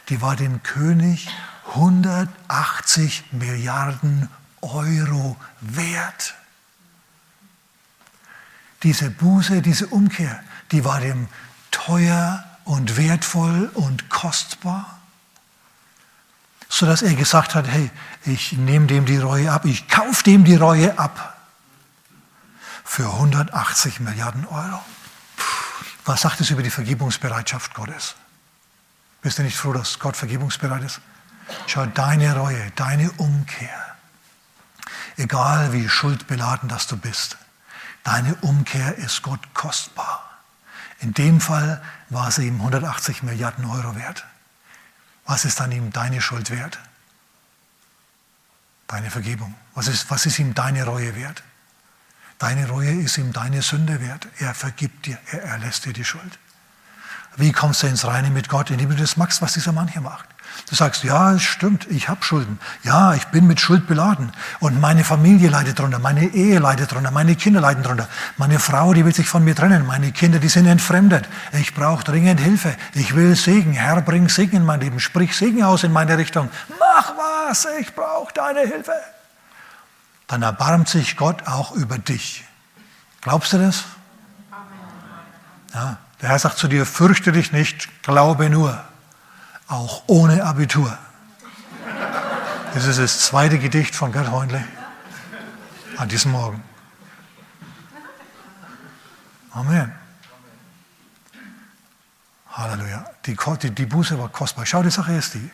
die 0.08 0.22
war 0.22 0.36
dem 0.36 0.62
König 0.62 1.28
180 1.74 3.32
Milliarden 3.32 4.28
Euro 4.60 5.36
wert. 5.60 6.34
Diese 8.82 9.10
Buße, 9.10 9.60
diese 9.62 9.88
Umkehr, 9.88 10.42
die 10.70 10.84
war 10.84 11.00
dem 11.00 11.28
teuer 11.70 12.44
und 12.64 12.96
wertvoll 12.96 13.70
und 13.74 14.08
kostbar 14.08 14.97
sodass 16.68 17.02
er 17.02 17.14
gesagt 17.14 17.54
hat, 17.54 17.66
hey, 17.66 17.90
ich 18.24 18.52
nehme 18.52 18.86
dem 18.86 19.06
die 19.06 19.18
Reue 19.18 19.50
ab, 19.50 19.64
ich 19.64 19.88
kaufe 19.88 20.22
dem 20.22 20.44
die 20.44 20.56
Reue 20.56 20.98
ab. 20.98 21.36
Für 22.84 23.06
180 23.06 24.00
Milliarden 24.00 24.46
Euro. 24.46 24.80
Was 26.04 26.22
sagt 26.22 26.40
es 26.40 26.50
über 26.50 26.62
die 26.62 26.70
Vergebungsbereitschaft 26.70 27.74
Gottes? 27.74 28.14
Bist 29.20 29.38
du 29.38 29.42
nicht 29.42 29.56
froh, 29.56 29.72
dass 29.72 29.98
Gott 29.98 30.16
vergebungsbereit 30.16 30.82
ist? 30.82 31.00
Schau, 31.66 31.86
deine 31.86 32.36
Reue, 32.36 32.70
deine 32.76 33.10
Umkehr, 33.12 33.96
egal 35.16 35.72
wie 35.72 35.88
schuldbeladen 35.88 36.68
dass 36.68 36.86
du 36.86 36.96
bist, 36.96 37.36
deine 38.04 38.34
Umkehr 38.36 38.96
ist 38.96 39.22
Gott 39.22 39.40
kostbar. 39.54 40.24
In 41.00 41.14
dem 41.14 41.40
Fall 41.40 41.82
war 42.10 42.30
sie 42.30 42.46
ihm 42.46 42.56
180 42.56 43.22
Milliarden 43.22 43.64
Euro 43.64 43.96
wert. 43.96 44.24
Was 45.28 45.44
ist 45.44 45.60
an 45.60 45.70
ihm 45.70 45.92
deine 45.92 46.22
Schuld 46.22 46.50
wert? 46.50 46.78
Deine 48.86 49.10
Vergebung. 49.10 49.54
Was 49.74 49.86
ist, 49.86 50.10
was 50.10 50.24
ist 50.24 50.38
ihm 50.38 50.54
deine 50.54 50.84
Reue 50.84 51.14
wert? 51.14 51.42
Deine 52.38 52.66
Reue 52.66 53.02
ist 53.02 53.18
ihm 53.18 53.34
deine 53.34 53.60
Sünde 53.60 54.00
wert. 54.00 54.26
Er 54.38 54.54
vergibt 54.54 55.04
dir, 55.04 55.18
er 55.30 55.42
erlässt 55.42 55.84
dir 55.84 55.92
die 55.92 56.04
Schuld. 56.04 56.38
Wie 57.36 57.52
kommst 57.52 57.82
du 57.82 57.88
ins 57.88 58.06
Reine 58.06 58.30
mit 58.30 58.48
Gott, 58.48 58.70
indem 58.70 58.88
du 58.88 58.96
das 58.96 59.18
machst, 59.18 59.42
was 59.42 59.52
dieser 59.52 59.72
Mann 59.72 59.88
hier 59.88 60.00
macht? 60.00 60.26
Du 60.68 60.74
sagst, 60.74 61.02
ja, 61.02 61.32
es 61.32 61.42
stimmt, 61.42 61.86
ich 61.90 62.08
habe 62.08 62.22
Schulden. 62.22 62.58
Ja, 62.82 63.14
ich 63.14 63.24
bin 63.26 63.46
mit 63.46 63.58
Schuld 63.58 63.86
beladen. 63.86 64.32
Und 64.60 64.80
meine 64.80 65.02
Familie 65.02 65.48
leidet 65.48 65.78
darunter, 65.78 65.98
meine 65.98 66.26
Ehe 66.26 66.58
leidet 66.58 66.92
darunter, 66.92 67.10
meine 67.10 67.36
Kinder 67.36 67.60
leiden 67.60 67.82
darunter. 67.82 68.06
Meine 68.36 68.58
Frau, 68.58 68.92
die 68.92 69.04
will 69.04 69.14
sich 69.14 69.28
von 69.28 69.44
mir 69.44 69.56
trennen. 69.56 69.86
Meine 69.86 70.12
Kinder, 70.12 70.38
die 70.38 70.48
sind 70.48 70.66
entfremdet. 70.66 71.26
Ich 71.52 71.74
brauche 71.74 72.04
dringend 72.04 72.40
Hilfe. 72.40 72.76
Ich 72.92 73.14
will 73.14 73.34
Segen. 73.34 73.72
Herr, 73.72 74.02
bring 74.02 74.28
Segen 74.28 74.56
in 74.56 74.66
mein 74.66 74.80
Leben. 74.80 75.00
Sprich 75.00 75.36
Segen 75.36 75.62
aus 75.62 75.84
in 75.84 75.92
meine 75.92 76.18
Richtung. 76.18 76.50
Mach 76.78 77.14
was, 77.16 77.66
ich 77.80 77.94
brauche 77.94 78.32
deine 78.34 78.60
Hilfe. 78.60 78.92
Dann 80.26 80.42
erbarmt 80.42 80.88
sich 80.88 81.16
Gott 81.16 81.46
auch 81.46 81.72
über 81.72 81.96
dich. 81.96 82.44
Glaubst 83.22 83.52
du 83.54 83.58
das? 83.58 83.84
Ja. 85.74 85.98
Der 86.20 86.30
Herr 86.30 86.38
sagt 86.38 86.58
zu 86.58 86.68
dir, 86.68 86.84
fürchte 86.84 87.30
dich 87.32 87.52
nicht, 87.52 88.02
glaube 88.02 88.50
nur, 88.50 88.82
auch 89.68 90.02
ohne 90.06 90.44
Abitur. 90.44 90.96
Das 92.74 92.84
ist 92.86 92.98
das 92.98 93.20
zweite 93.20 93.58
Gedicht 93.58 93.94
von 93.94 94.12
Gerd 94.12 94.30
Heunle 94.30 94.64
an 95.96 96.08
diesem 96.08 96.32
Morgen. 96.32 96.62
Amen. 99.52 99.92
Halleluja. 102.52 103.04
Die, 103.26 103.36
die, 103.62 103.70
die 103.70 103.86
Buße 103.86 104.18
war 104.18 104.28
kostbar. 104.28 104.66
Schau, 104.66 104.82
die 104.82 104.90
Sache 104.90 105.12
ist 105.14 105.34
die. 105.34 105.50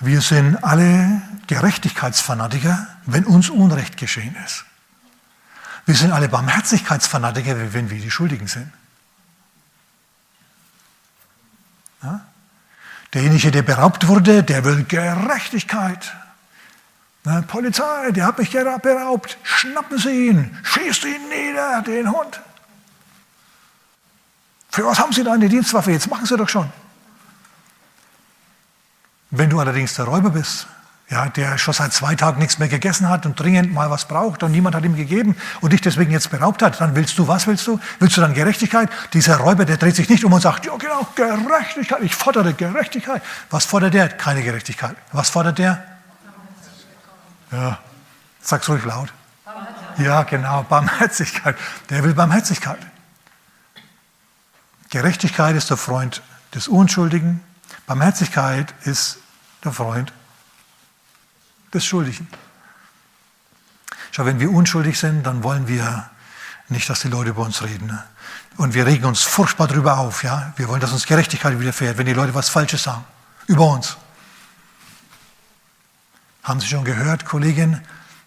Wir 0.00 0.20
sind 0.20 0.62
alle 0.62 1.22
Gerechtigkeitsfanatiker, 1.46 2.86
wenn 3.06 3.24
uns 3.24 3.48
Unrecht 3.48 3.96
geschehen 3.96 4.36
ist. 4.44 4.64
Wir 5.86 5.94
sind 5.94 6.12
alle 6.12 6.28
Barmherzigkeitsfanatiker, 6.28 7.72
wenn 7.72 7.90
wir 7.90 8.00
die 8.00 8.10
Schuldigen 8.10 8.48
sind. 8.48 8.70
Ja? 12.02 12.26
Derjenige, 13.14 13.50
der 13.50 13.62
beraubt 13.62 14.08
wurde, 14.08 14.42
der 14.42 14.64
will 14.64 14.84
Gerechtigkeit. 14.84 16.12
Na, 17.24 17.42
Polizei, 17.42 18.10
der 18.12 18.26
hat 18.26 18.38
mich 18.38 18.50
beraubt. 18.50 19.38
Schnappen 19.42 19.98
Sie 19.98 20.28
ihn, 20.28 20.58
schießt 20.62 21.04
ihn 21.04 21.28
nieder, 21.28 21.82
den 21.82 22.10
Hund. 22.12 22.40
Für 24.70 24.84
was 24.84 24.98
haben 24.98 25.12
Sie 25.12 25.24
da 25.24 25.32
eine 25.32 25.48
Dienstwaffe? 25.48 25.90
Jetzt 25.90 26.08
machen 26.08 26.26
Sie 26.26 26.36
doch 26.36 26.48
schon. 26.48 26.70
Wenn 29.30 29.50
du 29.50 29.58
allerdings 29.58 29.94
der 29.94 30.04
Räuber 30.04 30.30
bist, 30.30 30.66
ja, 31.08 31.28
der 31.28 31.56
schon 31.56 31.72
seit 31.72 31.92
zwei 31.92 32.16
Tagen 32.16 32.40
nichts 32.40 32.58
mehr 32.58 32.68
gegessen 32.68 33.08
hat 33.08 33.26
und 33.26 33.38
dringend 33.38 33.72
mal 33.72 33.90
was 33.90 34.08
braucht 34.08 34.42
und 34.42 34.50
niemand 34.50 34.74
hat 34.74 34.84
ihm 34.84 34.96
gegeben 34.96 35.36
und 35.60 35.72
dich 35.72 35.80
deswegen 35.80 36.10
jetzt 36.10 36.30
beraubt 36.30 36.62
hat, 36.62 36.80
dann 36.80 36.96
willst 36.96 37.16
du, 37.18 37.28
was 37.28 37.46
willst 37.46 37.66
du? 37.68 37.78
Willst 38.00 38.16
du 38.16 38.20
dann 38.20 38.34
Gerechtigkeit? 38.34 38.90
Dieser 39.12 39.36
Räuber, 39.36 39.64
der 39.64 39.76
dreht 39.76 39.94
sich 39.94 40.08
nicht 40.08 40.24
um 40.24 40.32
und 40.32 40.40
sagt, 40.40 40.66
ja 40.66 40.76
genau, 40.76 41.06
Gerechtigkeit, 41.14 42.02
ich 42.02 42.14
fordere 42.14 42.54
Gerechtigkeit. 42.54 43.22
Was 43.50 43.64
fordert 43.64 43.94
der? 43.94 44.08
Keine 44.08 44.42
Gerechtigkeit. 44.42 44.96
Was 45.12 45.30
fordert 45.30 45.58
der? 45.58 45.82
Ja, 47.52 47.78
sag's 48.40 48.68
ruhig 48.68 48.84
laut. 48.84 49.12
Ja, 49.98 50.24
genau, 50.24 50.64
Barmherzigkeit. 50.64 51.56
Der 51.88 52.02
will 52.02 52.14
Barmherzigkeit. 52.14 52.80
Gerechtigkeit 54.90 55.54
ist 55.54 55.70
der 55.70 55.76
Freund 55.76 56.22
des 56.52 56.66
Unschuldigen. 56.66 57.42
Barmherzigkeit 57.86 58.74
ist 58.82 59.18
der 59.64 59.72
Freund 59.72 60.12
des 61.76 61.84
Schuldigen. 61.84 62.26
Schau, 64.10 64.24
wenn 64.24 64.40
wir 64.40 64.50
unschuldig 64.50 64.98
sind, 64.98 65.24
dann 65.24 65.42
wollen 65.42 65.68
wir 65.68 66.10
nicht, 66.68 66.88
dass 66.88 67.00
die 67.00 67.08
Leute 67.08 67.30
über 67.30 67.42
uns 67.42 67.62
reden. 67.62 67.86
Ne? 67.86 68.02
Und 68.56 68.74
wir 68.74 68.86
regen 68.86 69.04
uns 69.04 69.22
furchtbar 69.22 69.68
darüber 69.68 69.98
auf. 69.98 70.24
Ja? 70.24 70.52
Wir 70.56 70.68
wollen, 70.68 70.80
dass 70.80 70.92
uns 70.92 71.06
Gerechtigkeit 71.06 71.58
widerfährt, 71.60 71.98
wenn 71.98 72.06
die 72.06 72.12
Leute 72.12 72.34
was 72.34 72.48
Falsches 72.48 72.82
sagen. 72.82 73.04
Über 73.46 73.66
uns. 73.66 73.96
Haben 76.42 76.60
Sie 76.60 76.66
schon 76.66 76.84
gehört, 76.84 77.24
Kollegin? 77.24 77.80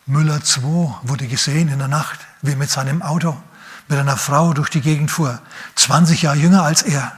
Müller 0.05 0.43
2 0.43 0.61
wurde 1.03 1.27
gesehen 1.27 1.69
in 1.69 1.79
der 1.79 1.87
Nacht, 1.87 2.19
wie 2.41 2.51
er 2.51 2.57
mit 2.57 2.69
seinem 2.69 3.01
Auto 3.01 3.41
mit 3.89 3.97
einer 3.97 4.17
Frau 4.17 4.53
durch 4.53 4.69
die 4.69 4.81
Gegend 4.81 5.11
fuhr. 5.11 5.41
20 5.75 6.21
Jahre 6.21 6.37
jünger 6.37 6.63
als 6.63 6.83
er. 6.83 7.11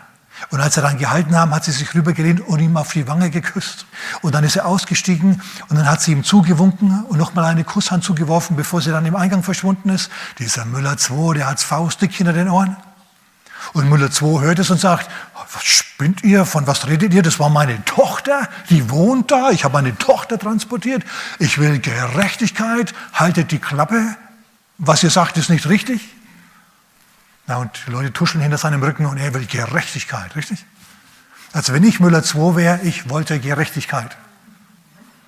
Und 0.49 0.60
als 0.60 0.75
er 0.77 0.84
dann 0.84 0.97
gehalten 0.97 1.36
haben, 1.36 1.54
hat 1.54 1.63
sie 1.63 1.71
sich 1.71 1.93
rübergelehnt 1.93 2.41
und 2.41 2.60
ihm 2.60 2.75
auf 2.77 2.91
die 2.91 3.08
Wange 3.08 3.30
geküsst. 3.30 3.86
Und 4.21 4.36
dann 4.36 4.43
ist 4.43 4.56
er 4.56 4.65
ausgestiegen 4.65 5.41
und 5.69 5.77
dann 5.77 5.89
hat 5.89 6.01
sie 6.01 6.12
ihm 6.12 6.23
zugewunken 6.23 7.04
und 7.08 7.17
nochmal 7.17 7.45
eine 7.45 7.63
Kusshand 7.63 8.04
zugeworfen, 8.04 8.56
bevor 8.56 8.82
sie 8.82 8.91
dann 8.91 9.06
im 9.06 9.15
Eingang 9.15 9.43
verschwunden 9.43 9.89
ist. 9.89 10.10
Dieser 10.39 10.65
Müller 10.65 10.97
2, 10.97 11.36
der 11.36 11.47
hat's 11.47 11.63
faustdick 11.63 12.12
hinter 12.12 12.34
den 12.34 12.49
Ohren. 12.49 12.75
Und 13.73 13.89
Müller 13.89 14.12
2 14.12 14.41
hört 14.41 14.60
es 14.60 14.69
und 14.69 14.80
sagt, 14.80 15.10
was 15.54 15.63
spinnt 15.63 16.23
ihr? 16.23 16.45
Von 16.45 16.67
was 16.67 16.88
redet 16.88 17.13
ihr? 17.13 17.21
Das 17.21 17.39
war 17.39 17.49
meine 17.49 17.84
Tochter, 17.86 18.49
die 18.69 18.89
wohnt 18.89 19.32
da. 19.32 19.51
Ich 19.51 19.63
habe 19.63 19.73
meine 19.73 19.97
Tochter 19.97 20.39
transportiert. 20.39 21.04
Ich 21.39 21.58
will 21.58 21.80
Gerechtigkeit. 21.80 22.93
Haltet 23.13 23.51
die 23.51 23.60
Klappe. 23.60 24.15
Was 24.77 25.04
ihr 25.04 25.10
sagt, 25.10 25.38
ist 25.38 25.49
nicht 25.49 25.69
richtig. 25.69 26.01
Na, 27.51 27.57
und 27.57 27.69
die 27.85 27.91
Leute 27.91 28.13
tuscheln 28.13 28.41
hinter 28.41 28.57
seinem 28.57 28.81
Rücken 28.81 29.05
und 29.05 29.17
er 29.17 29.33
will 29.33 29.45
Gerechtigkeit, 29.45 30.37
richtig? 30.37 30.63
Also 31.51 31.73
wenn 31.73 31.83
ich 31.83 31.99
Müller 31.99 32.23
2 32.23 32.55
wäre, 32.55 32.79
ich 32.83 33.09
wollte 33.09 33.41
Gerechtigkeit. 33.41 34.15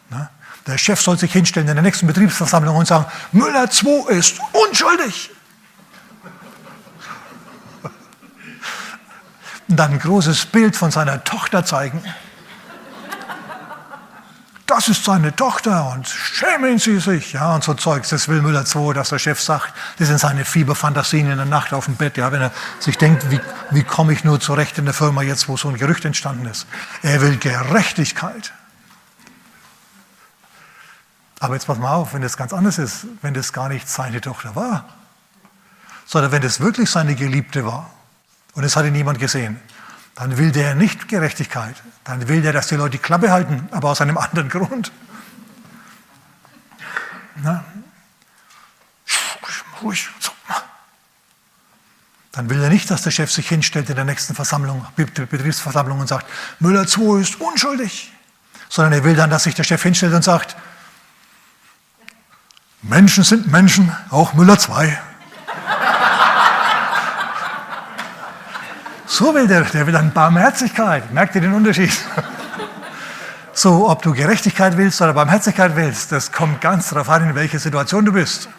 Na, 0.09 0.29
der 0.65 0.77
Chef 0.77 1.01
soll 1.01 1.19
sich 1.19 1.33
hinstellen 1.33 1.67
in 1.67 1.75
der 1.75 1.83
nächsten 1.83 2.07
Betriebsversammlung 2.07 2.77
und 2.77 2.87
sagen, 2.87 3.07
Müller 3.33 3.69
2 3.69 4.09
ist 4.13 4.39
unschuldig. 4.53 5.31
Und 9.67 9.75
dann 9.75 9.91
ein 9.91 9.99
großes 9.99 10.45
Bild 10.45 10.77
von 10.77 10.91
seiner 10.91 11.25
Tochter 11.25 11.65
zeigen 11.65 12.01
das 14.75 14.87
ist 14.87 15.05
seine 15.05 15.35
Tochter 15.35 15.91
und 15.91 16.07
schämen 16.07 16.79
Sie 16.79 16.99
sich. 16.99 17.33
Ja, 17.33 17.53
und 17.53 17.63
so 17.63 17.75
Zeugs. 17.75 18.09
Das 18.09 18.27
will 18.27 18.41
Müller 18.41 18.65
2, 18.65 18.93
dass 18.93 19.09
der 19.09 19.19
Chef 19.19 19.39
sagt, 19.39 19.71
das 19.99 20.07
sind 20.07 20.19
seine 20.19 20.45
Fieberfantasien 20.45 21.29
in 21.29 21.37
der 21.37 21.45
Nacht 21.45 21.73
auf 21.73 21.85
dem 21.85 21.95
Bett. 21.95 22.17
Ja, 22.17 22.31
wenn 22.31 22.41
er 22.41 22.51
sich 22.79 22.97
denkt, 22.97 23.29
wie, 23.29 23.39
wie 23.69 23.83
komme 23.83 24.13
ich 24.13 24.23
nur 24.23 24.39
zurecht 24.39 24.79
in 24.79 24.85
der 24.85 24.95
Firma 24.95 25.21
jetzt, 25.21 25.47
wo 25.47 25.57
so 25.57 25.69
ein 25.69 25.77
Gerücht 25.77 26.05
entstanden 26.05 26.47
ist. 26.47 26.65
Er 27.03 27.21
will 27.21 27.37
Gerechtigkeit. 27.37 28.51
Aber 31.39 31.53
jetzt 31.53 31.67
pass 31.67 31.77
mal 31.77 31.93
auf, 31.93 32.15
wenn 32.15 32.23
das 32.23 32.35
ganz 32.35 32.51
anders 32.51 32.79
ist, 32.79 33.05
wenn 33.21 33.35
das 33.35 33.53
gar 33.53 33.69
nicht 33.69 33.87
seine 33.87 34.21
Tochter 34.21 34.55
war, 34.55 34.85
sondern 36.07 36.31
wenn 36.31 36.41
das 36.41 36.61
wirklich 36.61 36.89
seine 36.89 37.13
Geliebte 37.13 37.63
war 37.63 37.91
und 38.55 38.63
es 38.63 38.75
hat 38.75 38.85
ihn 38.85 38.93
niemand 38.93 39.19
gesehen, 39.19 39.59
dann 40.15 40.37
will 40.37 40.51
der 40.51 40.75
nicht 40.75 41.07
Gerechtigkeit. 41.07 41.75
Dann 42.03 42.27
will 42.27 42.41
der, 42.41 42.53
dass 42.53 42.67
die 42.67 42.75
Leute 42.75 42.91
die 42.91 42.97
Klappe 42.99 43.31
halten, 43.31 43.67
aber 43.71 43.89
aus 43.89 44.01
einem 44.01 44.17
anderen 44.17 44.49
Grund. 44.49 44.91
Na? 47.35 47.63
Ruhig. 49.81 50.09
Dann 52.31 52.49
will 52.49 52.61
er 52.63 52.69
nicht, 52.69 52.89
dass 52.89 53.03
der 53.03 53.11
Chef 53.11 53.31
sich 53.31 53.47
hinstellt 53.47 53.89
in 53.89 53.95
der 53.95 54.05
nächsten 54.05 54.33
Versammlung, 54.33 54.85
Betriebsversammlung 54.95 55.99
und 55.99 56.07
sagt, 56.07 56.25
Müller 56.59 56.87
2 56.87 57.21
ist 57.21 57.39
unschuldig. 57.39 58.11
Sondern 58.69 58.93
er 58.93 59.03
will 59.03 59.15
dann, 59.15 59.29
dass 59.29 59.43
sich 59.43 59.53
der 59.53 59.63
Chef 59.63 59.83
hinstellt 59.83 60.13
und 60.13 60.23
sagt, 60.23 60.55
Menschen 62.81 63.23
sind 63.23 63.51
Menschen, 63.51 63.95
auch 64.09 64.33
Müller 64.33 64.57
2. 64.57 64.99
So 69.13 69.31
will 69.35 69.45
der, 69.45 69.61
der 69.61 69.85
will 69.85 69.93
dann 69.93 70.11
Barmherzigkeit. 70.11 71.13
Merkt 71.13 71.35
ihr 71.35 71.41
den 71.41 71.53
Unterschied? 71.53 71.93
So, 73.55 73.87
ob 73.87 74.01
du 74.01 74.13
Gerechtigkeit 74.15 74.77
willst 74.77 74.99
oder 74.99 75.13
Barmherzigkeit 75.13 75.75
willst, 75.75 76.11
das 76.11 76.31
kommt 76.31 76.59
ganz 76.59 76.89
darauf 76.89 77.07
an, 77.07 77.29
in 77.29 77.35
welcher 77.35 77.59
Situation 77.59 78.03
du 78.03 78.11
bist. 78.11 78.49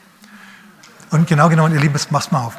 Und 1.10 1.26
genau 1.26 1.48
genommen, 1.48 1.74
ihr 1.74 1.80
Lieben, 1.80 1.98
mach's 2.10 2.30
mal 2.30 2.44
auf. 2.44 2.54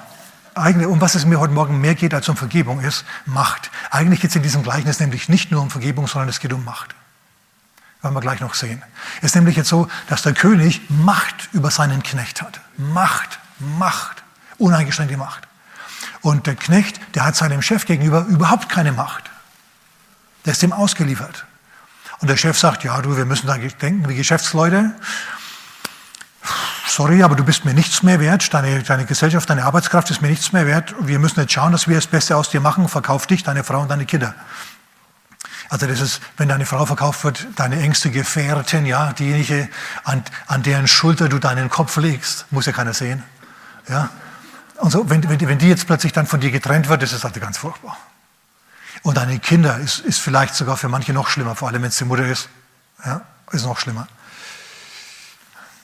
Eigentlich, 0.53 0.86
um 0.86 0.99
was 0.99 1.15
es 1.15 1.25
mir 1.25 1.39
heute 1.39 1.53
Morgen 1.53 1.79
mehr 1.79 1.95
geht 1.95 2.13
als 2.13 2.27
um 2.27 2.36
Vergebung, 2.36 2.81
ist 2.81 3.05
Macht. 3.25 3.71
Eigentlich 3.89 4.19
geht 4.19 4.31
es 4.31 4.36
in 4.36 4.43
diesem 4.43 4.63
Gleichnis 4.63 4.99
nämlich 4.99 5.29
nicht 5.29 5.49
nur 5.49 5.62
um 5.62 5.69
Vergebung, 5.69 6.08
sondern 6.08 6.27
es 6.27 6.41
geht 6.41 6.51
um 6.51 6.65
Macht. 6.65 6.93
Werden 8.01 8.13
wir 8.13 8.19
gleich 8.19 8.41
noch 8.41 8.53
sehen. 8.53 8.84
Es 9.19 9.27
ist 9.27 9.36
nämlich 9.36 9.55
jetzt 9.55 9.69
so, 9.69 9.88
dass 10.10 10.21
der 10.21 10.34
König 10.34 10.81
Macht 10.89 11.47
über 11.53 11.71
seinen 11.71 12.03
Knecht 12.03 12.41
hat. 12.41 12.60
Macht, 12.75 13.39
Macht, 13.60 14.23
uneingeschränkte 14.58 15.15
Macht. 15.15 15.47
Und 16.25 16.47
der 16.47 16.55
Knecht, 16.55 16.99
der 17.13 17.23
hat 17.23 17.35
seinem 17.35 17.61
Chef 17.61 17.85
gegenüber 17.85 18.25
überhaupt 18.27 18.67
keine 18.67 18.91
Macht. 18.91 19.29
Der 20.43 20.53
ist 20.53 20.63
ihm 20.63 20.73
ausgeliefert. 20.73 21.45
Und 22.19 22.31
der 22.31 22.35
Chef 22.35 22.57
sagt, 22.57 22.83
ja, 22.83 22.99
du, 22.99 23.15
wir 23.15 23.25
müssen 23.25 23.45
da 23.45 23.59
denken 23.59 24.09
wie 24.09 24.15
Geschäftsleute. 24.15 24.95
Sorry, 26.88 27.21
aber 27.21 27.35
du 27.35 27.43
bist 27.43 27.63
mir 27.63 27.75
nichts 27.75 28.01
mehr 28.01 28.19
wert. 28.19 28.51
Deine, 28.55 28.81
deine 28.81 29.05
Gesellschaft, 29.05 29.47
deine 29.51 29.65
Arbeitskraft 29.65 30.09
ist 30.09 30.23
mir 30.23 30.29
nichts 30.29 30.51
mehr 30.51 30.65
wert. 30.65 30.95
Wir 30.99 31.19
müssen 31.19 31.39
jetzt 31.39 31.53
schauen, 31.53 31.71
dass 31.71 31.88
wir 31.88 31.93
das 31.95 32.07
Beste 32.07 32.35
aus 32.35 32.49
dir 32.49 32.59
machen. 32.59 32.89
Verkauf 32.89 33.27
dich, 33.27 33.43
deine 33.43 33.63
Frau 33.63 33.81
und 33.81 33.91
deine 33.91 34.07
Kinder. 34.07 34.33
Also 35.69 35.85
das 35.85 36.01
ist, 36.01 36.21
wenn 36.38 36.49
deine 36.49 36.65
Frau 36.65 36.88
verkauft 36.88 37.23
wird, 37.23 37.45
deine 37.55 37.79
engste 37.79 38.09
Gefährtin, 38.09 38.88
ja, 38.88 39.13
diejenige, 39.13 39.69
an, 40.03 40.23
an 40.47 40.63
deren 40.63 40.88
Schulter 40.88 41.29
du 41.29 41.38
deinen 41.38 41.69
Kopf 41.69 41.97
legst, 41.97 42.47
muss 42.49 42.65
ja 42.65 42.71
keiner 42.71 42.95
sehen. 42.95 43.21
Ja. 43.88 44.09
Und 44.77 44.91
so, 44.91 45.09
wenn, 45.09 45.27
wenn, 45.29 45.39
wenn 45.39 45.57
die 45.57 45.69
jetzt 45.69 45.88
plötzlich 45.88 46.13
dann 46.13 46.27
von 46.27 46.39
dir 46.39 46.51
getrennt 46.51 46.89
wird, 46.89 47.01
das 47.01 47.13
ist 47.13 47.23
halt 47.23 47.39
ganz 47.39 47.57
furchtbar. 47.57 47.97
Und 49.03 49.17
deine 49.17 49.39
Kinder 49.39 49.77
ist, 49.77 49.99
ist 49.99 50.19
vielleicht 50.19 50.55
sogar 50.55 50.77
für 50.77 50.89
manche 50.89 51.13
noch 51.13 51.27
schlimmer, 51.27 51.55
vor 51.55 51.67
allem 51.67 51.81
wenn 51.81 51.89
es 51.89 51.97
die 51.97 52.05
Mutter 52.05 52.25
ist. 52.25 52.49
Ja, 53.05 53.21
ist 53.51 53.65
noch 53.65 53.77
schlimmer. 53.77 54.07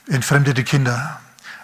Entfremdete 0.07 0.63
Kinder, 0.63 1.19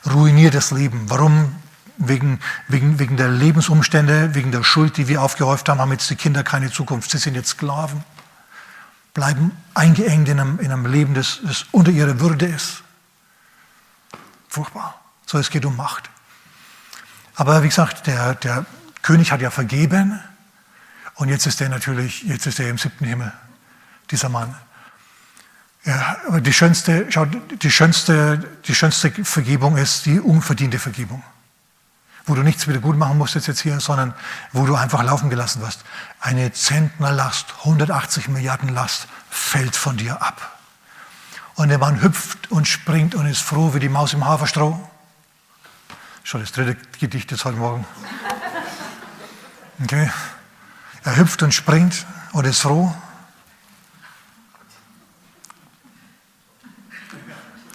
ruiniertes 0.05 0.71
Leben. 0.71 1.09
Warum? 1.09 1.55
Wegen, 1.99 2.39
wegen, 2.67 2.99
wegen 2.99 3.17
der 3.17 3.29
Lebensumstände, 3.29 4.35
wegen 4.35 4.51
der 4.51 4.63
Schuld, 4.63 4.97
die 4.97 5.07
wir 5.07 5.23
aufgehäuft 5.23 5.67
haben, 5.67 5.81
haben 5.81 5.91
jetzt 5.91 6.07
die 6.11 6.15
Kinder 6.15 6.43
keine 6.43 6.71
Zukunft. 6.71 7.09
Sie 7.09 7.17
sind 7.17 7.33
jetzt 7.33 7.49
Sklaven, 7.49 8.03
bleiben 9.15 9.51
eingeengt 9.73 10.29
in 10.29 10.39
einem, 10.39 10.59
in 10.59 10.71
einem 10.71 10.85
Leben, 10.85 11.15
das, 11.15 11.39
das 11.43 11.65
unter 11.71 11.89
ihrer 11.89 12.19
Würde 12.19 12.45
ist. 12.45 12.83
Furchtbar. 14.47 15.01
So, 15.25 15.39
es 15.39 15.49
geht 15.49 15.65
um 15.65 15.75
Macht. 15.75 16.11
Aber 17.37 17.61
wie 17.61 17.67
gesagt, 17.67 18.07
der, 18.07 18.33
der 18.33 18.65
König 19.03 19.31
hat 19.31 19.41
ja 19.41 19.51
vergeben 19.51 20.19
und 21.13 21.29
jetzt 21.29 21.45
ist 21.45 21.61
er 21.61 21.69
natürlich, 21.69 22.23
jetzt 22.23 22.47
ist 22.47 22.59
er 22.59 22.67
im 22.67 22.79
siebten 22.79 23.05
Himmel, 23.05 23.31
dieser 24.09 24.27
Mann. 24.27 24.55
Ja, 25.85 26.17
die 26.39 26.51
schönste, 26.51 27.07
die 27.61 27.71
schönste, 27.71 28.43
die 28.65 28.73
schönste 28.73 29.11
Vergebung 29.23 29.77
ist 29.77 30.07
die 30.07 30.19
unverdiente 30.19 30.79
Vergebung. 30.79 31.23
Wo 32.25 32.33
du 32.33 32.41
nichts 32.41 32.67
wieder 32.67 32.79
gut 32.79 32.97
machen 32.97 33.19
musstest 33.19 33.47
jetzt 33.47 33.61
hier, 33.61 33.79
sondern 33.79 34.15
wo 34.51 34.65
du 34.65 34.75
einfach 34.75 35.03
laufen 35.03 35.29
gelassen 35.29 35.61
wirst. 35.61 35.85
Eine 36.19 36.51
Zentnerlast, 36.51 37.53
180 37.59 38.29
Milliarden 38.29 38.69
Last 38.69 39.07
fällt 39.29 39.75
von 39.75 39.95
dir 39.95 40.23
ab. 40.23 40.57
Und 41.53 41.69
der 41.69 41.77
Mann 41.77 42.01
hüpft 42.01 42.49
und 42.51 42.67
springt 42.67 43.13
und 43.13 43.27
ist 43.27 43.41
froh 43.41 43.75
wie 43.75 43.79
die 43.79 43.89
Maus 43.89 44.13
im 44.13 44.25
Haferstroh. 44.25 44.89
Schon 46.27 46.41
das 46.41 46.51
dritte 46.51 46.75
Gedicht 46.99 47.31
jetzt 47.31 47.45
heute 47.45 47.55
Morgen. 47.55 47.85
Okay. 49.81 50.11
Er 51.05 51.15
hüpft 51.15 51.41
und 51.41 51.53
springt 51.53 52.05
und 52.33 52.45
ist 52.45 52.59
froh. 52.59 52.93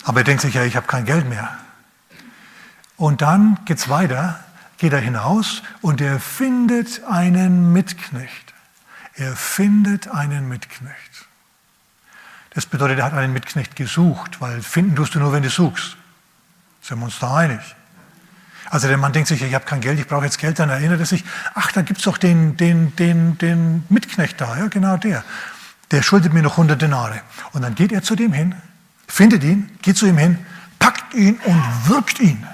Aber 0.05 0.21
er 0.21 0.25
denkt 0.25 0.43
sich, 0.43 0.53
ja, 0.53 0.65
ich 0.65 0.77
habe 0.77 0.87
kein 0.87 1.07
Geld 1.07 1.27
mehr. 1.27 1.49
Und 2.99 3.23
dann 3.23 3.59
geht 3.65 3.79
es 3.79 3.89
weiter, 3.89 4.45
geht 4.77 4.93
er 4.93 5.01
hinaus 5.01 5.63
und 5.81 6.03
er 6.03 6.21
findet 6.21 7.05
einen 7.05 7.73
Mitknecht. 7.73 8.53
Er 9.15 9.35
findet 9.35 10.09
einen 10.09 10.47
Mitknecht. 10.47 11.27
Das 12.51 12.67
bedeutet, 12.67 12.99
er 12.99 13.07
hat 13.07 13.15
einen 13.15 13.33
Mitknecht 13.33 13.77
gesucht, 13.77 14.43
weil 14.43 14.61
finden 14.61 14.95
tust 14.95 15.15
du 15.15 15.21
nur, 15.21 15.33
wenn 15.33 15.43
du 15.43 15.49
suchst. 15.49 15.97
Sind 16.83 16.99
wir 16.99 17.07
uns 17.07 17.19
da 17.19 17.35
einig? 17.35 17.63
Also 18.73 18.89
der 18.89 18.97
Mann 18.97 19.13
denkt 19.13 19.29
sich, 19.29 19.43
ich 19.43 19.55
habe 19.55 19.67
kein 19.67 19.83
Geld, 19.83 20.01
ich 20.01 20.09
brauche 20.09 20.25
jetzt 20.25 20.39
Geld, 20.39 20.59
dann 20.59 20.71
erinnert 20.71 20.99
er 20.99 21.07
sich, 21.07 21.25
ach, 21.55 21.73
da 21.73 21.83
gibt 21.83 21.99
es 21.99 22.05
doch 22.05 22.17
den, 22.17 22.57
den, 22.57 22.97
den, 22.97 23.37
den 23.37 23.85
Mitknecht 23.91 24.41
da, 24.41 24.57
ja, 24.57 24.69
genau 24.69 24.97
der. 24.97 25.23
Der 25.91 26.03
schuldet 26.03 26.33
mir 26.33 26.43
noch 26.43 26.53
100 26.53 26.81
Denare. 26.81 27.21
Und 27.53 27.63
dann 27.63 27.75
geht 27.75 27.93
er 27.93 28.03
zu 28.03 28.17
dem 28.17 28.33
hin 28.33 28.55
findet 29.13 29.45
ihn, 29.45 29.71
geht 29.83 29.99
zu 29.99 30.07
ihm 30.07 30.17
hin, 30.17 30.39
packt 30.79 31.13
ihn 31.13 31.39
und 31.45 31.63
wirkt 31.87 32.19
ihn 32.19 32.47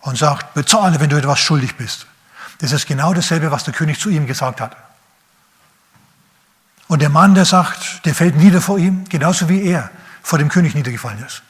und 0.00 0.18
sagt, 0.18 0.52
bezahle, 0.52 1.00
wenn 1.00 1.08
du 1.08 1.16
etwas 1.16 1.40
schuldig 1.40 1.76
bist. 1.76 2.06
Das 2.58 2.72
ist 2.72 2.86
genau 2.86 3.14
dasselbe, 3.14 3.50
was 3.50 3.64
der 3.64 3.72
König 3.72 3.98
zu 3.98 4.10
ihm 4.10 4.26
gesagt 4.26 4.60
hat. 4.60 4.76
Und 6.86 7.00
der 7.00 7.08
Mann, 7.08 7.34
der 7.34 7.46
sagt, 7.46 8.04
der 8.04 8.14
fällt 8.14 8.36
nieder 8.36 8.60
vor 8.60 8.78
ihm, 8.78 9.04
genauso 9.08 9.48
wie 9.48 9.62
er 9.62 9.90
vor 10.22 10.38
dem 10.38 10.50
König 10.50 10.74
niedergefallen 10.74 11.24
ist. 11.24 11.42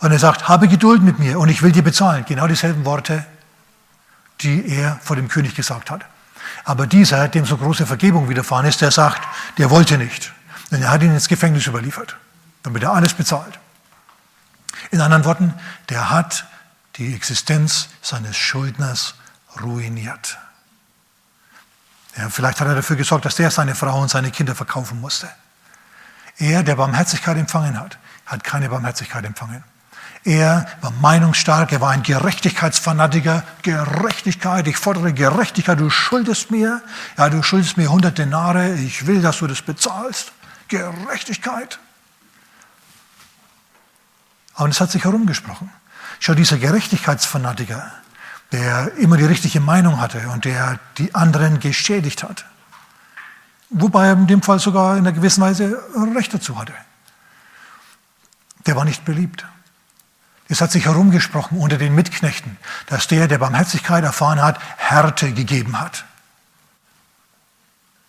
Und 0.00 0.12
er 0.12 0.18
sagt, 0.18 0.48
habe 0.48 0.68
Geduld 0.68 1.02
mit 1.02 1.18
mir 1.18 1.38
und 1.38 1.48
ich 1.48 1.62
will 1.62 1.72
dir 1.72 1.82
bezahlen. 1.82 2.24
Genau 2.26 2.46
dieselben 2.46 2.84
Worte, 2.84 3.24
die 4.40 4.68
er 4.68 4.98
vor 5.02 5.16
dem 5.16 5.28
König 5.28 5.54
gesagt 5.54 5.90
hat. 5.90 6.04
Aber 6.64 6.86
dieser, 6.86 7.28
dem 7.28 7.46
so 7.46 7.56
große 7.56 7.86
Vergebung 7.86 8.28
widerfahren 8.28 8.66
ist, 8.66 8.80
der 8.80 8.90
sagt, 8.90 9.22
der 9.58 9.70
wollte 9.70 9.98
nicht. 9.98 10.32
Denn 10.70 10.82
er 10.82 10.90
hat 10.90 11.02
ihn 11.02 11.12
ins 11.12 11.28
Gefängnis 11.28 11.66
überliefert 11.66 12.16
damit 12.66 12.82
er 12.82 12.92
alles 12.92 13.14
bezahlt. 13.14 13.60
In 14.90 15.00
anderen 15.00 15.24
Worten, 15.24 15.54
der 15.88 16.10
hat 16.10 16.46
die 16.96 17.14
Existenz 17.14 17.88
seines 18.02 18.36
Schuldners 18.36 19.14
ruiniert. 19.62 20.36
Ja, 22.16 22.28
vielleicht 22.28 22.60
hat 22.60 22.66
er 22.66 22.74
dafür 22.74 22.96
gesorgt, 22.96 23.24
dass 23.24 23.36
der 23.36 23.52
seine 23.52 23.76
Frau 23.76 24.00
und 24.00 24.08
seine 24.08 24.32
Kinder 24.32 24.56
verkaufen 24.56 25.00
musste. 25.00 25.30
Er, 26.38 26.64
der 26.64 26.74
Barmherzigkeit 26.74 27.36
empfangen 27.36 27.78
hat, 27.78 27.98
hat 28.26 28.42
keine 28.42 28.68
Barmherzigkeit 28.68 29.24
empfangen. 29.24 29.62
Er 30.26 30.66
war 30.80 30.90
meinungsstark, 30.90 31.70
er 31.70 31.80
war 31.80 31.92
ein 31.92 32.02
Gerechtigkeitsfanatiker. 32.02 33.44
Gerechtigkeit, 33.62 34.66
ich 34.66 34.76
fordere 34.76 35.12
Gerechtigkeit, 35.12 35.78
du 35.78 35.88
schuldest 35.88 36.50
mir, 36.50 36.82
ja, 37.16 37.28
du 37.28 37.44
schuldest 37.44 37.76
mir 37.76 37.84
100 37.84 38.18
Denare, 38.18 38.74
ich 38.74 39.06
will, 39.06 39.22
dass 39.22 39.38
du 39.38 39.46
das 39.46 39.62
bezahlst. 39.62 40.32
Gerechtigkeit. 40.66 41.78
Aber 44.56 44.68
es 44.68 44.80
hat 44.80 44.90
sich 44.90 45.04
herumgesprochen. 45.04 45.70
Schau, 46.18 46.34
dieser 46.34 46.58
Gerechtigkeitsfanatiker, 46.58 47.92
der 48.50 48.94
immer 48.96 49.18
die 49.18 49.26
richtige 49.26 49.60
Meinung 49.60 50.00
hatte 50.00 50.28
und 50.30 50.44
der 50.44 50.80
die 50.98 51.14
anderen 51.14 51.60
geschädigt 51.60 52.24
hat, 52.24 52.46
wobei 53.70 54.06
er 54.06 54.14
in 54.14 54.26
dem 54.26 54.42
Fall 54.42 54.58
sogar 54.58 54.94
in 54.96 55.06
einer 55.06 55.12
gewissen 55.12 55.40
Weise 55.40 55.80
Recht 56.16 56.34
dazu 56.34 56.58
hatte, 56.58 56.74
der 58.66 58.74
war 58.74 58.84
nicht 58.84 59.04
beliebt. 59.04 59.46
Es 60.48 60.60
hat 60.60 60.70
sich 60.70 60.84
herumgesprochen 60.86 61.58
unter 61.58 61.76
den 61.76 61.94
Mitknechten, 61.94 62.56
dass 62.86 63.08
der, 63.08 63.26
der 63.26 63.38
Barmherzigkeit 63.38 64.04
erfahren 64.04 64.40
hat, 64.40 64.60
Härte 64.76 65.32
gegeben 65.32 65.78
hat. 65.80 66.04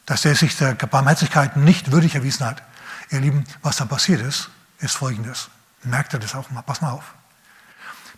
Dass 0.06 0.22
der 0.22 0.36
sich 0.36 0.56
der 0.56 0.74
Barmherzigkeit 0.74 1.58
nicht 1.58 1.92
würdig 1.92 2.16
erwiesen 2.16 2.46
hat. 2.46 2.62
Ihr 3.10 3.22
Lieben, 3.22 3.44
was 3.62 3.78
da 3.78 3.86
passiert 3.86 4.22
ist, 4.22 4.50
ist 4.80 4.96
Folgendes. 4.96 5.50
Merkt 5.84 6.14
ihr 6.14 6.20
das 6.20 6.36
auch 6.36 6.50
mal? 6.52 6.62
Pass 6.62 6.82
mal 6.82 6.92
auf. 6.92 7.14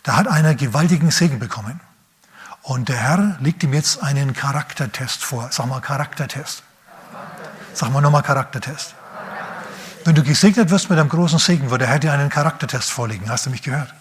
Da 0.02 0.16
hat 0.16 0.28
einer 0.28 0.54
gewaltigen 0.54 1.10
Segen 1.10 1.38
bekommen. 1.38 1.80
Und 2.62 2.88
der 2.88 2.96
Herr 2.96 3.36
legt 3.40 3.62
ihm 3.62 3.72
jetzt 3.72 4.02
einen 4.02 4.34
Charaktertest 4.34 5.24
vor. 5.24 5.48
Sag 5.50 5.66
mal 5.66 5.80
Charaktertest. 5.80 6.62
Sag 7.72 7.90
mal 7.90 8.00
nochmal 8.00 8.22
Charaktertest. 8.22 8.94
Wenn 10.04 10.14
du 10.14 10.22
gesegnet 10.22 10.70
wirst 10.70 10.90
mit 10.90 10.98
einem 10.98 11.08
großen 11.08 11.38
Segen, 11.38 11.70
würde 11.70 11.84
der 11.84 11.88
Herr 11.88 11.98
dir 11.98 12.12
einen 12.12 12.28
Charaktertest 12.28 12.90
vorlegen. 12.90 13.30
Hast 13.30 13.46
du 13.46 13.50
mich 13.50 13.62
gehört? 13.62 13.94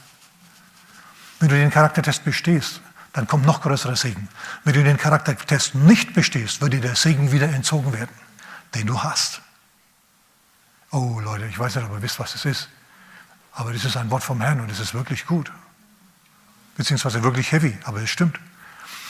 Wenn 1.39 1.49
du 1.49 1.55
den 1.55 1.71
Charaktertest 1.71 2.23
bestehst, 2.25 2.81
dann 3.13 3.27
kommt 3.27 3.45
noch 3.45 3.61
größerer 3.61 3.95
Segen. 3.95 4.27
Wenn 4.63 4.73
du 4.73 4.83
den 4.83 4.97
Charaktertest 4.97 5.75
nicht 5.75 6.13
bestehst, 6.13 6.61
würde 6.61 6.79
der 6.79 6.95
Segen 6.95 7.31
wieder 7.31 7.49
entzogen 7.49 7.93
werden, 7.93 8.13
den 8.75 8.87
du 8.87 9.01
hast. 9.01 9.41
Oh 10.91 11.19
Leute, 11.19 11.45
ich 11.45 11.57
weiß 11.57 11.75
nicht, 11.75 11.85
ob 11.85 11.93
ihr 11.93 12.01
wisst, 12.01 12.19
was 12.19 12.33
das 12.33 12.45
ist. 12.45 12.69
Aber 13.53 13.73
das 13.73 13.85
ist 13.85 13.97
ein 13.97 14.09
Wort 14.11 14.23
vom 14.23 14.41
Herrn 14.41 14.59
und 14.59 14.71
es 14.71 14.79
ist 14.79 14.93
wirklich 14.93 15.25
gut. 15.25 15.51
Beziehungsweise 16.77 17.23
wirklich 17.23 17.51
heavy, 17.51 17.77
aber 17.83 18.01
es 18.01 18.09
stimmt. 18.09 18.39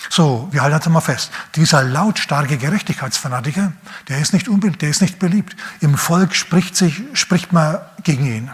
So, 0.09 0.47
wir 0.51 0.61
halten 0.61 0.79
das 0.79 0.89
mal 0.89 1.01
fest. 1.01 1.31
Dieser 1.55 1.83
lautstarke 1.83 2.57
Gerechtigkeitsfanatiker, 2.57 3.73
der 4.07 4.19
ist 4.19 4.33
nicht, 4.33 4.47
unbeliebt, 4.47 4.81
der 4.81 4.89
ist 4.89 5.01
nicht 5.01 5.19
beliebt. 5.19 5.55
Im 5.81 5.97
Volk 5.97 6.35
spricht, 6.35 6.75
sich, 6.75 7.03
spricht 7.13 7.53
man 7.53 7.79
gegen 8.03 8.25
ihn. 8.25 8.51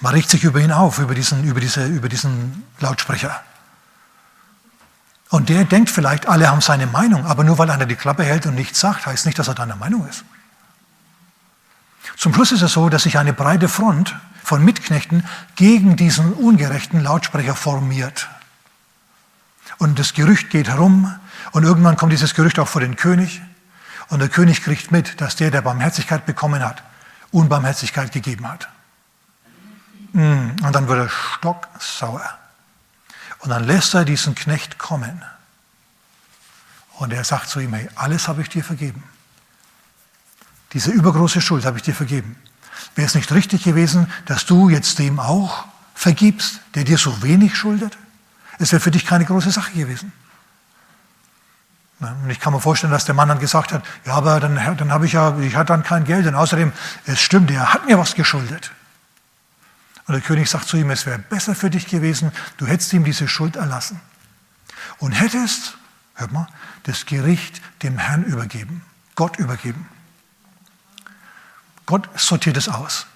Man 0.00 0.14
regt 0.14 0.30
sich 0.30 0.44
über 0.44 0.60
ihn 0.60 0.72
auf, 0.72 0.98
über 0.98 1.14
diesen, 1.14 1.44
über 1.44 1.60
diese, 1.60 1.86
über 1.86 2.08
diesen 2.08 2.64
Lautsprecher. 2.80 3.42
Und 5.28 5.48
der 5.48 5.64
denkt 5.64 5.90
vielleicht, 5.90 6.26
alle 6.26 6.50
haben 6.50 6.60
seine 6.60 6.86
Meinung, 6.86 7.26
aber 7.26 7.44
nur 7.44 7.58
weil 7.58 7.70
einer 7.70 7.86
die 7.86 7.94
Klappe 7.94 8.24
hält 8.24 8.46
und 8.46 8.54
nichts 8.54 8.80
sagt, 8.80 9.06
heißt 9.06 9.26
nicht, 9.26 9.38
dass 9.38 9.48
er 9.48 9.54
deiner 9.54 9.76
Meinung 9.76 10.08
ist. 10.08 10.24
Zum 12.16 12.34
Schluss 12.34 12.50
ist 12.50 12.62
es 12.62 12.72
so, 12.72 12.88
dass 12.88 13.04
sich 13.04 13.18
eine 13.18 13.32
breite 13.32 13.68
Front 13.68 14.16
von 14.42 14.64
Mitknechten 14.64 15.24
gegen 15.54 15.96
diesen 15.96 16.32
ungerechten 16.32 17.00
Lautsprecher 17.00 17.54
formiert. 17.54 18.28
Und 19.78 19.98
das 19.98 20.14
Gerücht 20.14 20.50
geht 20.50 20.68
herum 20.68 21.14
und 21.52 21.62
irgendwann 21.62 21.96
kommt 21.96 22.12
dieses 22.12 22.34
Gerücht 22.34 22.58
auch 22.58 22.68
vor 22.68 22.80
den 22.80 22.96
König 22.96 23.40
und 24.08 24.18
der 24.18 24.28
König 24.28 24.62
kriegt 24.62 24.90
mit, 24.90 25.20
dass 25.20 25.36
der, 25.36 25.50
der 25.50 25.62
Barmherzigkeit 25.62 26.26
bekommen 26.26 26.64
hat, 26.64 26.82
Unbarmherzigkeit 27.30 28.12
gegeben 28.12 28.48
hat. 28.50 28.68
Mm, 30.12 30.50
und 30.62 30.72
dann 30.72 30.88
wird 30.88 30.98
er 30.98 31.08
stocksauer. 31.08 32.38
Und 33.40 33.50
dann 33.50 33.64
lässt 33.64 33.94
er 33.94 34.04
diesen 34.04 34.34
Knecht 34.34 34.78
kommen. 34.78 35.22
Und 36.98 37.12
er 37.12 37.24
sagt 37.24 37.48
zu 37.48 37.60
ihm, 37.60 37.72
hey, 37.72 37.88
alles 37.94 38.28
habe 38.28 38.42
ich 38.42 38.48
dir 38.48 38.62
vergeben. 38.62 39.02
Diese 40.72 40.90
übergroße 40.90 41.40
Schuld 41.40 41.64
habe 41.64 41.78
ich 41.78 41.82
dir 41.82 41.94
vergeben. 41.94 42.36
Wäre 42.94 43.06
es 43.06 43.14
nicht 43.14 43.32
richtig 43.32 43.64
gewesen, 43.64 44.12
dass 44.26 44.46
du 44.46 44.68
jetzt 44.68 44.98
dem 44.98 45.18
auch 45.18 45.64
vergibst, 45.94 46.60
der 46.74 46.84
dir 46.84 46.98
so 46.98 47.22
wenig 47.22 47.56
schuldet? 47.56 47.96
Es 48.58 48.72
wäre 48.72 48.80
für 48.80 48.90
dich 48.90 49.06
keine 49.06 49.24
große 49.24 49.50
Sache 49.50 49.72
gewesen. 49.72 50.12
Und 52.00 52.30
ich 52.30 52.40
kann 52.40 52.52
mir 52.52 52.60
vorstellen, 52.60 52.92
dass 52.92 53.04
der 53.04 53.14
Mann 53.14 53.28
dann 53.28 53.38
gesagt 53.38 53.72
hat, 53.72 53.82
ja, 54.06 54.14
aber 54.14 54.40
dann, 54.40 54.54
dann 54.54 54.92
habe 54.92 55.06
ich 55.06 55.12
ja, 55.12 55.38
ich 55.38 55.56
hatte 55.56 55.68
dann 55.68 55.82
kein 55.82 56.04
Geld 56.04 56.26
und 56.26 56.34
außerdem, 56.34 56.72
es 57.04 57.20
stimmt, 57.20 57.50
er 57.50 57.74
hat 57.74 57.86
mir 57.86 57.98
was 57.98 58.14
geschuldet. 58.14 58.72
Und 60.10 60.14
der 60.14 60.22
König 60.22 60.50
sagt 60.50 60.66
zu 60.66 60.76
ihm, 60.76 60.90
es 60.90 61.06
wäre 61.06 61.20
besser 61.20 61.54
für 61.54 61.70
dich 61.70 61.86
gewesen, 61.86 62.32
du 62.56 62.66
hättest 62.66 62.92
ihm 62.92 63.04
diese 63.04 63.28
Schuld 63.28 63.54
erlassen 63.54 64.00
und 64.98 65.12
hättest, 65.12 65.76
hört 66.16 66.32
mal, 66.32 66.48
das 66.82 67.06
Gericht 67.06 67.62
dem 67.84 67.96
Herrn 67.96 68.24
übergeben, 68.24 68.82
Gott 69.14 69.38
übergeben. 69.38 69.86
Gott 71.86 72.08
sortiert 72.16 72.56
es 72.56 72.68
aus. 72.68 73.06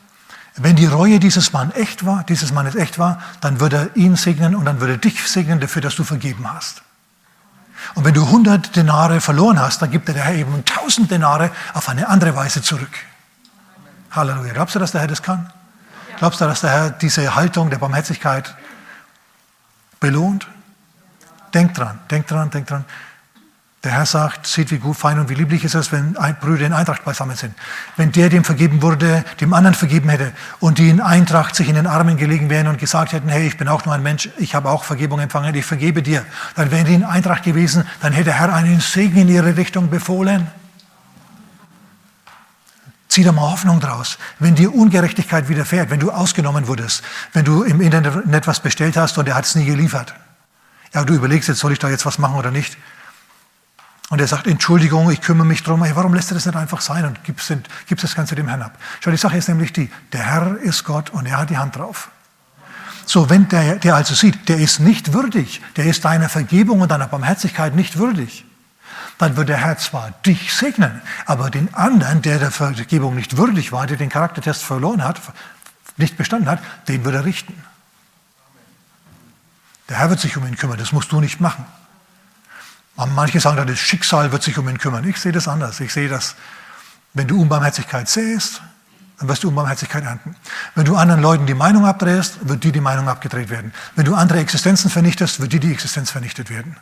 Wenn 0.55 0.77
die 0.77 0.87
Reue 0.87 1.19
dieses 1.19 1.53
Mann 1.53 1.73
echt 1.73 2.07
war, 2.07 2.23
dieses 2.23 2.53
Mannes 2.53 2.77
echt 2.77 2.97
war, 2.97 3.21
dann 3.41 3.59
würde 3.59 3.77
er 3.77 3.97
ihn 3.97 4.15
segnen 4.15 4.55
und 4.55 4.65
dann 4.65 4.79
würde 4.79 4.93
er 4.93 4.99
dich 4.99 5.27
segnen 5.29 5.59
dafür, 5.59 5.83
dass 5.83 5.97
du 5.97 6.05
vergeben 6.05 6.49
hast. 6.49 6.83
Und 7.97 8.05
wenn 8.05 8.15
du 8.15 8.25
100 8.25 8.77
Denare 8.77 9.21
verloren 9.21 9.59
hast, 9.59 9.83
dann 9.83 9.91
gibt 9.91 10.07
dir 10.09 10.13
der 10.13 10.27
Herr 10.27 10.37
eben 10.37 10.55
1000 10.55 11.11
Denare 11.11 11.51
auf 11.73 11.89
eine 11.89 12.07
andere 12.07 12.37
Weise 12.37 12.63
zurück. 12.63 12.97
Halleluja. 14.13 14.53
Glaubst 14.53 14.77
du, 14.77 14.79
dass 14.79 14.93
der 14.93 15.01
Herr 15.01 15.09
das 15.09 15.25
kann? 15.25 15.53
Glaubst 16.19 16.41
du, 16.41 16.45
dass 16.45 16.61
der 16.61 16.71
Herr 16.71 16.91
diese 16.91 17.35
Haltung 17.35 17.71
der 17.71 17.79
Barmherzigkeit 17.79 18.55
belohnt? 20.01 20.47
Denk 21.53 21.75
dran, 21.75 21.99
denk 22.11 22.27
dran, 22.27 22.51
denk 22.51 22.67
dran. 22.67 22.85
Der 23.85 23.93
Herr 23.93 24.07
sagt, 24.07 24.47
seht 24.47 24.71
wie 24.71 24.79
gut, 24.79 24.97
fein 24.97 25.19
und 25.19 25.29
wie 25.29 25.35
lieblich 25.35 25.63
ist 25.63 25.75
es, 25.75 25.93
wenn 25.93 26.17
Brüder 26.41 26.65
in 26.65 26.73
Eintracht 26.73 27.05
beisammen 27.05 27.37
sind. 27.37 27.55
Wenn 27.99 28.13
der, 28.13 28.31
dem 28.31 28.43
vergeben 28.43 28.81
wurde, 28.81 29.25
dem 29.43 29.53
anderen 29.53 29.75
vergeben 29.75 30.09
hätte 30.09 30.33
und 30.59 30.79
die 30.79 30.89
in 30.89 31.03
Eintracht 31.03 31.55
sich 31.55 31.69
in 31.69 31.75
den 31.75 31.87
Armen 31.87 32.17
gelegen 32.17 32.49
wären 32.49 32.67
und 32.69 32.79
gesagt 32.79 33.13
hätten, 33.13 33.29
hey, 33.29 33.47
ich 33.47 33.59
bin 33.59 33.69
auch 33.69 33.85
nur 33.85 33.95
ein 33.95 34.03
Mensch, 34.03 34.31
ich 34.39 34.55
habe 34.55 34.71
auch 34.71 34.85
Vergebung 34.85 35.21
empfangen, 35.21 35.55
ich 35.55 35.67
vergebe 35.67 36.03
dir, 36.03 36.25
dann 36.55 36.71
wären 36.71 36.87
die 36.87 36.95
in 36.95 37.05
Eintracht 37.05 37.43
gewesen, 37.43 37.87
dann 38.01 38.15
hätte 38.15 38.25
der 38.25 38.41
Herr 38.41 38.55
einen 38.55 38.81
Segen 38.81 39.19
in 39.19 39.29
ihre 39.29 39.55
Richtung 39.59 39.91
befohlen. 39.91 40.47
Zieh 43.15 43.23
da 43.23 43.31
mal 43.31 43.49
Hoffnung 43.53 43.79
draus. 43.79 44.19
Wenn 44.41 44.57
dir 44.57 44.75
Ungerechtigkeit 44.75 45.49
widerfährt, 45.49 45.89
wenn 45.89 46.01
du 46.01 46.11
ausgenommen 46.11 46.67
wurdest, 46.67 47.05
wenn 47.33 47.45
du 47.45 47.63
im 47.63 47.81
Internet 47.81 48.49
was 48.49 48.59
bestellt 48.59 48.97
hast 48.97 49.17
und 49.19 49.29
er 49.29 49.37
hat 49.37 49.45
es 49.45 49.55
nie 49.55 49.65
geliefert. 49.65 50.13
Ja, 50.93 51.05
du 51.05 51.15
überlegst 51.15 51.49
jetzt, 51.49 51.61
soll 51.61 51.71
ich 51.71 51.79
da 51.79 51.89
jetzt 51.89 52.05
was 52.07 52.19
machen 52.19 52.35
oder 52.35 52.51
nicht? 52.51 52.77
Und 54.11 54.21
er 54.21 54.27
sagt, 54.27 54.49
Entschuldigung, 54.49 55.13
ich 55.13 55.21
kümmere 55.21 55.47
mich 55.47 55.63
drum. 55.63 55.85
Hey, 55.85 55.95
warum 55.95 56.13
lässt 56.13 56.33
er 56.33 56.35
das 56.35 56.45
nicht 56.45 56.57
einfach 56.57 56.81
sein 56.81 57.05
und 57.05 57.23
gibst, 57.23 57.53
gibst 57.87 58.03
das 58.03 58.17
Ganze 58.17 58.35
dem 58.35 58.49
Herrn 58.49 58.63
ab? 58.63 58.77
Schau, 58.99 59.13
die 59.13 59.17
Sache 59.17 59.37
ist 59.37 59.49
nämlich 59.49 59.73
die, 59.73 59.93
der 60.13 60.25
Herr 60.25 60.57
ist 60.57 60.83
Gott 60.83 61.11
und 61.11 61.27
er 61.27 61.39
hat 61.39 61.51
die 61.51 61.59
Hand 61.59 61.77
drauf. 61.77 62.11
So, 63.07 63.31
wenn 63.31 63.49
der, 63.49 63.77
der 63.77 63.95
also 63.95 64.17
sieht, 64.17 64.49
der 64.49 64.59
ist 64.59 64.81
nicht 64.81 65.13
würdig, 65.13 65.63
der 65.77 65.85
ist 65.85 66.05
deiner 66.05 66.29
Vergebung 66.29 66.81
und 66.81 66.91
deiner 66.91 67.07
Barmherzigkeit 67.07 67.77
nicht 67.77 67.97
würdig, 67.97 68.45
dann 69.19 69.37
wird 69.37 69.49
der 69.49 69.59
Herr 69.59 69.79
zwar 69.79 70.11
dich 70.27 70.55
segnen, 70.55 71.01
aber 71.27 71.51
den 71.51 71.73
anderen, 71.75 72.23
der 72.23 72.39
der 72.39 72.51
Vergebung 72.51 73.15
nicht 73.15 73.37
würdig 73.37 73.73
war, 73.73 73.87
der 73.87 73.97
den 73.97 74.09
Charaktertest 74.09 74.63
verloren 74.65 75.05
hat, 75.05 75.21
nicht 75.97 76.17
bestanden 76.17 76.49
hat, 76.49 76.61
den 76.89 77.05
wird 77.05 77.15
er 77.15 77.25
richten. 77.25 77.55
Der 79.89 79.99
Herr 79.99 80.11
wird 80.11 80.21
sich 80.21 80.37
um 80.37 80.47
ihn 80.47 80.57
kümmern, 80.57 80.79
das 80.79 80.93
musst 80.93 81.13
du 81.13 81.21
nicht 81.21 81.41
machen. 81.41 81.65
Manche 82.97 83.41
sagen, 83.41 83.67
das 83.67 83.79
Schicksal 83.79 84.33
wird 84.33 84.43
sich 84.43 84.57
um 84.57 84.69
ihn 84.69 84.79
kümmern. 84.79 85.09
Ich 85.09 85.19
sehe 85.19 85.33
das 85.33 85.49
anders. 85.49 85.81
Ich 85.81 85.93
sehe 85.93 86.09
das, 86.09 86.37
wenn 87.13 87.27
du 87.27 87.41
Unbarmherzigkeit 87.41 88.09
sähst, 88.09 88.63
dann 89.19 89.29
wirst 89.29 89.43
du 89.43 89.49
Unbarmherzigkeit 89.49 90.05
ernten. 90.05 90.37
Wenn 90.75 90.85
du 90.85 90.97
anderen 90.97 91.21
Leuten 91.21 91.47
die 91.47 91.55
Meinung 91.55 91.87
abdrehst, 91.87 92.49
wird 92.49 92.63
dir 92.65 92.73
die 92.73 92.81
Meinung 92.81 93.09
abgedreht 93.09 93.51
werden. 93.51 93.73
Wenn 93.97 94.05
du 94.05 94.15
andere 94.15 94.39
Existenzen 94.39 94.91
vernichtest, 94.91 95.41
wird 95.41 95.53
dir 95.53 95.61
die 95.61 95.73
Existenz 95.73 96.11
vernichtet 96.11 96.51
werden. 96.51 96.77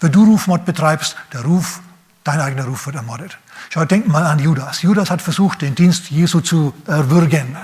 Wenn 0.00 0.12
du 0.12 0.24
Rufmord 0.24 0.64
betreibst, 0.64 1.16
der 1.32 1.42
Ruf, 1.42 1.80
dein 2.24 2.40
eigener 2.40 2.64
Ruf 2.64 2.86
wird 2.86 2.96
ermordet. 2.96 3.38
Schau, 3.70 3.84
denk 3.84 4.06
mal 4.06 4.24
an 4.24 4.38
Judas. 4.38 4.82
Judas 4.82 5.10
hat 5.10 5.22
versucht, 5.22 5.62
den 5.62 5.74
Dienst 5.74 6.10
Jesu 6.10 6.40
zu 6.40 6.74
erwürgen. 6.86 7.56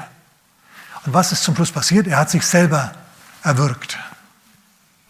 Und 1.04 1.14
was 1.14 1.32
ist 1.32 1.42
zum 1.42 1.54
Schluss 1.54 1.72
passiert? 1.72 2.06
Er 2.06 2.18
hat 2.18 2.30
sich 2.30 2.46
selber 2.46 2.92
erwürgt. 3.42 3.98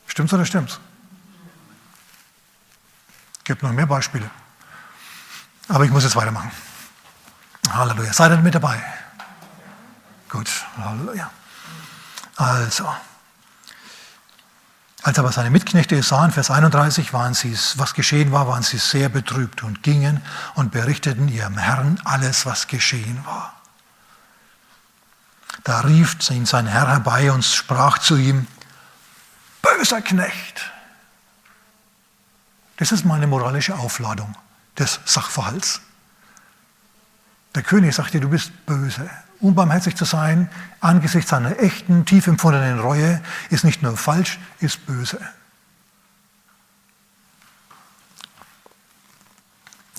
Stimmt's 0.06 0.32
oder 0.32 0.46
stimmt's? 0.46 0.78
gibt 3.50 3.64
noch 3.64 3.72
mehr 3.72 3.86
Beispiele. 3.86 4.30
Aber 5.66 5.84
ich 5.84 5.90
muss 5.90 6.04
jetzt 6.04 6.14
weitermachen. 6.14 6.52
Halleluja. 7.68 8.12
Seid 8.12 8.30
ihr 8.30 8.36
mit 8.36 8.54
dabei? 8.54 8.80
Gut. 10.28 10.48
Halleluja. 10.78 11.28
Also. 12.36 12.88
Als 15.02 15.18
aber 15.18 15.32
seine 15.32 15.50
Mitknechte 15.50 15.96
es 15.96 16.08
sahen, 16.08 16.30
Vers 16.30 16.50
31, 16.50 17.12
waren 17.12 17.32
sie, 17.32 17.56
was 17.76 17.94
geschehen 17.94 18.32
war, 18.32 18.46
waren 18.48 18.62
sie 18.62 18.78
sehr 18.78 19.08
betrübt 19.08 19.62
und 19.62 19.82
gingen 19.82 20.22
und 20.54 20.72
berichteten 20.72 21.28
ihrem 21.28 21.56
Herrn 21.56 22.00
alles, 22.04 22.44
was 22.44 22.66
geschehen 22.66 23.24
war. 23.24 23.54
Da 25.64 25.80
rief 25.80 26.16
ihn 26.30 26.46
sein 26.46 26.66
Herr 26.66 26.88
herbei 26.88 27.32
und 27.32 27.44
sprach 27.44 27.98
zu 27.98 28.16
ihm, 28.16 28.46
böser 29.62 30.02
Knecht, 30.02 30.70
das 32.76 32.92
ist 32.92 33.04
mal 33.04 33.16
eine 33.16 33.26
moralische 33.26 33.74
Aufladung 33.76 34.34
des 34.78 35.00
Sachverhalts. 35.04 35.82
Der 37.54 37.62
König 37.62 37.94
sagt 37.94 38.14
dir, 38.14 38.20
du 38.20 38.30
bist 38.30 38.64
böse. 38.64 39.10
Unbarmherzig 39.40 39.96
zu 39.96 40.04
sein 40.04 40.50
angesichts 40.80 41.30
seiner 41.30 41.58
echten, 41.58 42.04
tief 42.04 42.26
empfundenen 42.26 42.78
Reue 42.78 43.20
ist 43.48 43.64
nicht 43.64 43.82
nur 43.82 43.96
falsch, 43.96 44.38
ist 44.60 44.86
böse. 44.86 45.18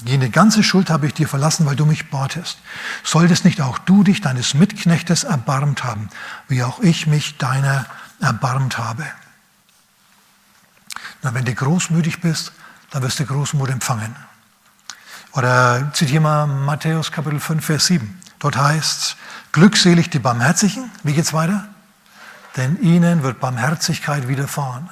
Jene 0.04 0.32
ganze 0.32 0.64
Schuld 0.64 0.90
habe 0.90 1.06
ich 1.06 1.14
dir 1.14 1.28
verlassen, 1.28 1.66
weil 1.66 1.76
du 1.76 1.86
mich 1.86 2.10
batest. 2.10 2.58
Solltest 3.04 3.46
nicht 3.46 3.62
auch 3.62 3.78
du 3.78 4.04
dich 4.04 4.22
deines 4.22 4.56
Mitknechtes 4.56 5.24
erbarmt 5.24 5.84
haben, 5.84 6.10
wie 6.48 6.64
auch 6.64 6.80
ich 6.80 7.06
mich 7.06 7.38
deiner 7.38 7.86
erbarmt 8.20 8.80
habe. 8.80 9.06
Na, 11.22 11.34
wenn 11.36 11.46
du 11.46 11.54
großmütig 11.54 12.20
bist, 12.22 12.52
dann 12.90 13.04
wirst 13.04 13.20
du 13.20 13.26
Großmut 13.26 13.70
empfangen. 13.70 14.16
Oder 15.34 15.92
zitiere 15.94 16.22
mal 16.22 16.48
Matthäus 16.48 17.12
Kapitel 17.12 17.40
5, 17.40 17.64
Vers 17.64 17.86
7. 17.86 18.21
Dort 18.42 18.58
heißt 18.58 19.02
es, 19.02 19.16
glückselig 19.52 20.10
die 20.10 20.18
Barmherzigen. 20.18 20.90
Wie 21.04 21.14
geht's 21.14 21.32
weiter? 21.32 21.68
Denn 22.58 22.82
ihnen 22.82 23.22
wird 23.22 23.40
Barmherzigkeit 23.40 24.28
widerfahren. 24.28 24.90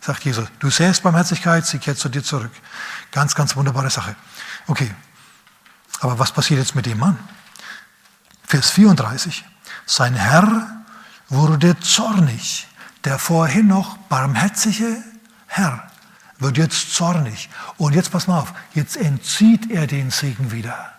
Sagt 0.00 0.24
Jesus, 0.24 0.48
du 0.58 0.70
sähst 0.70 1.02
Barmherzigkeit, 1.02 1.66
sie 1.66 1.78
kehrt 1.78 1.98
zu 1.98 2.08
dir 2.08 2.24
zurück. 2.24 2.50
Ganz, 3.12 3.34
ganz 3.34 3.54
wunderbare 3.56 3.90
Sache. 3.90 4.16
Okay, 4.66 4.92
aber 6.00 6.18
was 6.18 6.32
passiert 6.32 6.60
jetzt 6.60 6.74
mit 6.74 6.86
dem 6.86 6.98
Mann? 6.98 7.18
Vers 8.46 8.70
34. 8.70 9.44
Sein 9.84 10.14
Herr 10.14 10.84
wurde 11.28 11.78
zornig. 11.78 12.66
Der 13.04 13.18
vorhin 13.18 13.66
noch 13.66 13.98
barmherzige 14.08 14.96
Herr 15.46 15.90
wird 16.38 16.56
jetzt 16.56 16.94
zornig. 16.94 17.50
Und 17.76 17.94
jetzt 17.94 18.10
pass 18.10 18.28
mal 18.28 18.38
auf, 18.40 18.54
jetzt 18.74 18.96
entzieht 18.96 19.70
er 19.70 19.86
den 19.86 20.10
Segen 20.10 20.52
wieder. 20.52 20.92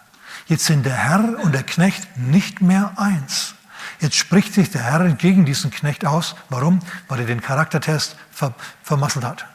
Jetzt 0.48 0.66
sind 0.66 0.86
der 0.86 0.96
Herr 0.96 1.40
und 1.44 1.54
der 1.54 1.64
Knecht 1.64 2.18
nicht 2.18 2.62
mehr 2.62 2.94
eins. 2.98 3.56
Jetzt 4.00 4.16
spricht 4.16 4.54
sich 4.54 4.70
der 4.72 4.84
Herr 4.84 5.10
gegen 5.14 5.46
diesen 5.46 5.72
Knecht 5.72 6.06
aus. 6.06 6.36
Warum? 6.50 6.80
Weil 7.08 7.22
er 7.22 7.26
den 7.26 7.42
Charaktertest 7.42 8.18
ver 8.32 8.54
vermasselt 8.82 9.26
hat. 9.26 9.46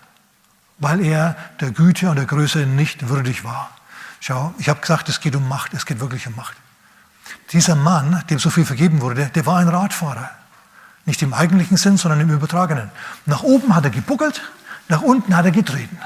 Weil 0.78 1.04
er 1.04 1.36
der 1.60 1.70
Güte 1.70 2.08
und 2.08 2.16
der 2.16 2.24
Größe 2.24 2.60
nicht 2.60 3.08
würdig 3.08 3.44
war. 3.44 3.70
Schau, 4.20 4.54
ich 4.58 4.68
habe 4.68 4.80
gesagt, 4.80 5.08
es 5.08 5.20
geht 5.20 5.36
um 5.36 5.48
Macht, 5.48 5.74
es 5.74 5.86
geht 5.86 6.00
wirklich 6.00 6.26
um 6.26 6.34
Macht. 6.36 6.56
Dieser 7.52 7.76
Mann, 7.76 8.22
dem 8.30 8.38
so 8.38 8.50
viel 8.50 8.64
vergeben 8.64 9.00
wurde, 9.00 9.26
der 9.26 9.46
war 9.46 9.58
ein 9.58 9.68
Radfahrer. 9.68 10.30
Nicht 11.04 11.22
im 11.22 11.34
eigentlichen 11.34 11.76
Sinn, 11.76 11.96
sondern 11.96 12.20
im 12.20 12.30
übertragenen. 12.30 12.90
Nach 13.26 13.42
oben 13.42 13.74
hat 13.74 13.84
er 13.84 13.90
gebuckelt, 13.90 14.42
nach 14.88 15.02
unten 15.02 15.36
hat 15.36 15.44
er 15.44 15.50
getreten. 15.50 15.98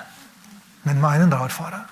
Nenn 0.84 1.00
mal 1.00 1.10
einen 1.10 1.32
Radfahrer. 1.32 1.86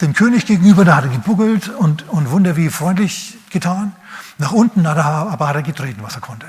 Dem 0.00 0.12
König 0.12 0.46
gegenüber, 0.46 0.84
da 0.84 0.96
hat 0.96 1.04
er 1.04 1.10
gebuckelt 1.10 1.68
und, 1.68 2.08
und 2.08 2.30
Wunder 2.30 2.56
wie 2.56 2.68
freundlich 2.68 3.38
getan. 3.50 3.94
Nach 4.38 4.52
unten 4.52 4.86
hat 4.88 4.96
er, 4.96 5.04
aber 5.04 5.48
hat 5.48 5.56
er 5.56 5.62
getreten, 5.62 6.02
was 6.02 6.14
er 6.14 6.20
konnte. 6.20 6.46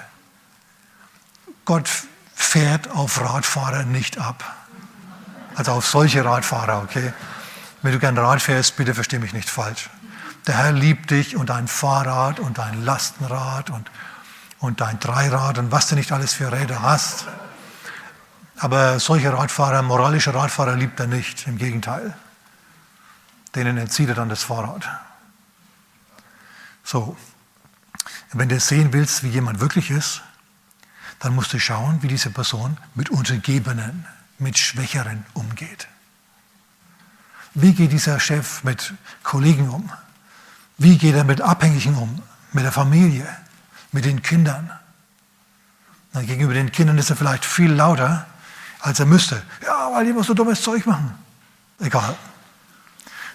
Gott 1.64 1.90
fährt 2.34 2.90
auf 2.90 3.22
Radfahrer 3.22 3.84
nicht 3.84 4.18
ab. 4.18 4.44
Also 5.56 5.72
auf 5.72 5.88
solche 5.88 6.26
Radfahrer, 6.26 6.82
okay? 6.84 7.14
Wenn 7.82 7.94
du 7.94 8.00
gern 8.00 8.18
Rad 8.18 8.42
fährst, 8.42 8.76
bitte 8.78 8.94
versteh 8.94 9.20
mich 9.20 9.34
nicht 9.34 9.50
falsch. 9.50 9.90
Der 10.48 10.58
Herr 10.58 10.72
liebt 10.72 11.12
dich 11.12 11.36
und 11.36 11.50
dein 11.50 11.68
Fahrrad 11.68 12.40
und 12.40 12.58
dein 12.58 12.84
Lastenrad 12.84 13.70
und, 13.70 13.90
und 14.60 14.82
dein 14.82 15.00
Dreirad 15.00 15.58
und 15.58 15.72
was 15.72 15.88
du 15.88 15.96
nicht 15.96 16.12
alles 16.12 16.34
für 16.34 16.52
Räder 16.52 16.82
hast. 16.82 17.26
Aber 18.58 19.00
solche 19.00 19.34
Radfahrer, 19.34 19.82
moralische 19.82 20.34
Radfahrer 20.34 20.76
liebt 20.76 21.00
er 21.00 21.08
nicht, 21.08 21.48
im 21.48 21.58
Gegenteil. 21.58 22.16
Denen 23.56 23.78
entzieht 23.78 24.10
er 24.10 24.16
dann 24.16 24.30
das 24.30 24.44
Fahrrad. 24.44 24.88
So, 26.84 27.18
wenn 28.34 28.50
du 28.50 28.60
sehen 28.60 28.92
willst, 28.94 29.24
wie 29.24 29.30
jemand 29.30 29.60
wirklich 29.60 29.90
ist, 29.90 30.22
dann 31.20 31.34
musst 31.34 31.54
du 31.54 31.60
schauen, 31.60 32.04
wie 32.04 32.08
diese 32.08 32.30
Person 32.30 32.78
mit 32.94 33.10
Untergebenen, 33.10 34.06
mit 34.38 34.58
Schwächeren 34.58 35.26
umgeht. 35.34 35.88
Wie 37.54 37.74
geht 37.74 37.94
dieser 37.94 38.20
Chef 38.20 38.64
mit 38.66 38.94
Kollegen 39.24 39.70
um? 39.70 39.90
Wie 40.78 40.98
geht 40.98 41.16
er 41.16 41.24
mit 41.24 41.40
Abhängigen 41.40 41.96
um? 41.96 42.22
Mit 42.52 42.66
der 42.66 42.74
Familie? 42.74 43.26
Mit 43.94 44.04
den 44.04 44.22
Kindern? 44.22 44.70
Na, 46.12 46.22
gegenüber 46.22 46.54
den 46.54 46.72
Kindern 46.74 46.98
ist 46.98 47.10
er 47.10 47.16
vielleicht 47.16 47.46
viel 47.46 47.72
lauter, 47.72 48.26
als 48.82 49.00
er 49.00 49.06
müsste. 49.06 49.42
Ja, 49.64 49.92
weil 49.94 50.06
die 50.06 50.12
muss 50.12 50.28
so 50.28 50.34
dummes 50.34 50.62
Zeug 50.62 50.86
machen. 50.86 51.18
Egal. 51.80 52.18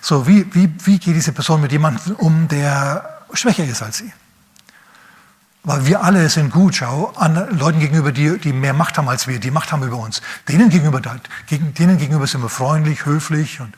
So, 0.00 0.26
wie, 0.26 0.52
wie, 0.54 0.72
wie 0.84 0.98
geht 0.98 1.14
diese 1.14 1.32
Person 1.32 1.60
mit 1.60 1.72
jemandem 1.72 2.14
um, 2.16 2.48
der 2.48 3.20
schwächer 3.32 3.64
ist 3.64 3.82
als 3.82 3.98
sie? 3.98 4.12
Weil 5.62 5.84
wir 5.84 6.02
alle 6.02 6.28
sind 6.30 6.52
gut, 6.52 6.76
schau, 6.76 7.12
an 7.16 7.58
Leuten 7.58 7.80
gegenüber, 7.80 8.12
die, 8.12 8.38
die 8.38 8.52
mehr 8.52 8.72
Macht 8.72 8.96
haben 8.96 9.08
als 9.10 9.26
wir, 9.26 9.38
die 9.38 9.50
Macht 9.50 9.72
haben 9.72 9.82
über 9.82 9.98
uns. 9.98 10.22
Denen 10.48 10.70
gegenüber, 10.70 11.02
gegen, 11.46 11.74
denen 11.74 11.98
gegenüber 11.98 12.26
sind 12.26 12.40
wir 12.40 12.48
freundlich, 12.48 13.04
höflich 13.04 13.60
und, 13.60 13.74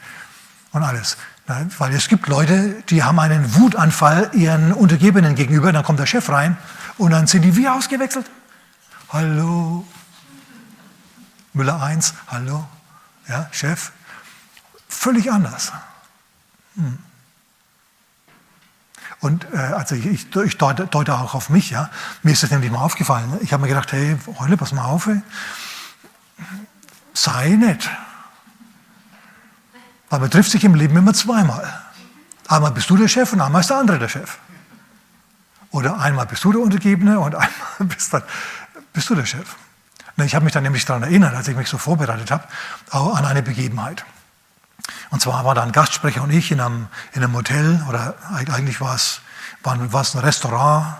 und 0.71 0.85
alles. 0.85 1.17
Weil 1.47 1.93
es 1.93 2.09
gibt 2.09 2.29
Leute, 2.29 2.77
die 2.89 3.03
haben 3.03 3.19
einen 3.19 3.57
Wutanfall 3.57 4.31
ihren 4.33 4.73
Untergebenen 4.73 5.35
gegenüber, 5.35 5.73
dann 5.73 5.83
kommt 5.83 5.99
der 5.99 6.07
Chef 6.07 6.29
rein 6.29 6.57
und 6.99 7.11
dann 7.11 7.27
sind 7.27 7.43
die 7.43 7.57
wie 7.57 7.69
ausgewechselt. 7.69 8.31
Hallo. 9.13 9.85
Müller 11.53 11.83
1, 11.83 12.15
hallo. 12.29 12.65
Ja, 13.29 13.49
Chef. 13.51 13.91
Völlig 14.89 15.33
anders. 15.33 15.73
Hm. 16.77 16.99
Und 19.21 19.47
äh, 19.53 19.57
also 19.57 19.95
ich, 19.95 20.07
ich, 20.07 20.37
ich 20.37 20.59
deute, 20.59 20.87
deute, 20.87 21.15
auch 21.15 21.35
auf 21.35 21.49
mich, 21.49 21.71
ja. 21.71 21.91
Mir 22.23 22.33
ist 22.33 22.43
das 22.43 22.51
nämlich 22.51 22.71
mal 22.71 22.81
aufgefallen. 22.81 23.31
Ne? 23.31 23.39
Ich 23.43 23.53
habe 23.53 23.63
mir 23.63 23.69
gedacht, 23.69 23.93
hey, 23.93 24.17
Heule, 24.41 24.57
pass 24.57 24.73
mal 24.73 24.85
auf, 24.85 25.07
ey. 25.07 25.23
sei 27.15 27.51
nett. 27.51 27.89
Weil 30.11 30.21
man 30.21 30.31
trifft 30.31 30.51
sich 30.51 30.65
im 30.65 30.75
Leben 30.75 30.97
immer 30.97 31.15
zweimal. 31.15 31.83
Einmal 32.49 32.73
bist 32.73 32.91
du 32.91 32.97
der 32.97 33.09
Chef 33.09 33.33
und 33.33 33.41
einmal 33.41 33.61
ist 33.61 33.71
der 33.71 33.79
andere 33.79 33.99
der 33.99 34.09
Chef. 34.09 34.39
Oder 35.71 35.99
einmal 36.01 36.27
bist 36.27 36.43
du 36.45 36.53
der 36.53 36.61
Untergebene 36.61 37.21
und 37.21 37.35
einmal 37.37 37.49
bist, 37.79 38.13
dann, 38.13 38.23
bist 38.93 39.09
du 39.09 39.15
der 39.15 39.25
Chef. 39.25 39.57
Ich 40.19 40.35
habe 40.35 40.45
mich 40.45 40.53
dann 40.53 40.65
nämlich 40.65 40.85
daran 40.85 41.05
erinnert, 41.05 41.35
als 41.35 41.49
ich 41.49 41.57
mich 41.57 41.69
so 41.69 41.79
vorbereitet 41.79 42.31
habe, 42.31 42.45
an 42.91 43.25
eine 43.25 43.43
Begebenheit. 43.43 44.05
Und 45.11 45.21
zwar 45.23 45.45
war 45.45 45.55
da 45.55 45.63
ein 45.63 45.73
Gastsprecher 45.73 46.23
und 46.23 46.31
ich 46.31 46.51
in 46.51 46.61
einem, 46.61 46.89
in 47.13 47.23
einem 47.23 47.35
Hotel, 47.35 47.85
oder 47.89 48.15
eigentlich 48.35 48.81
war 48.81 48.95
es, 48.95 49.21
war, 49.63 49.93
war 49.93 50.03
es 50.03 50.15
ein 50.15 50.21
Restaurant, 50.21 50.97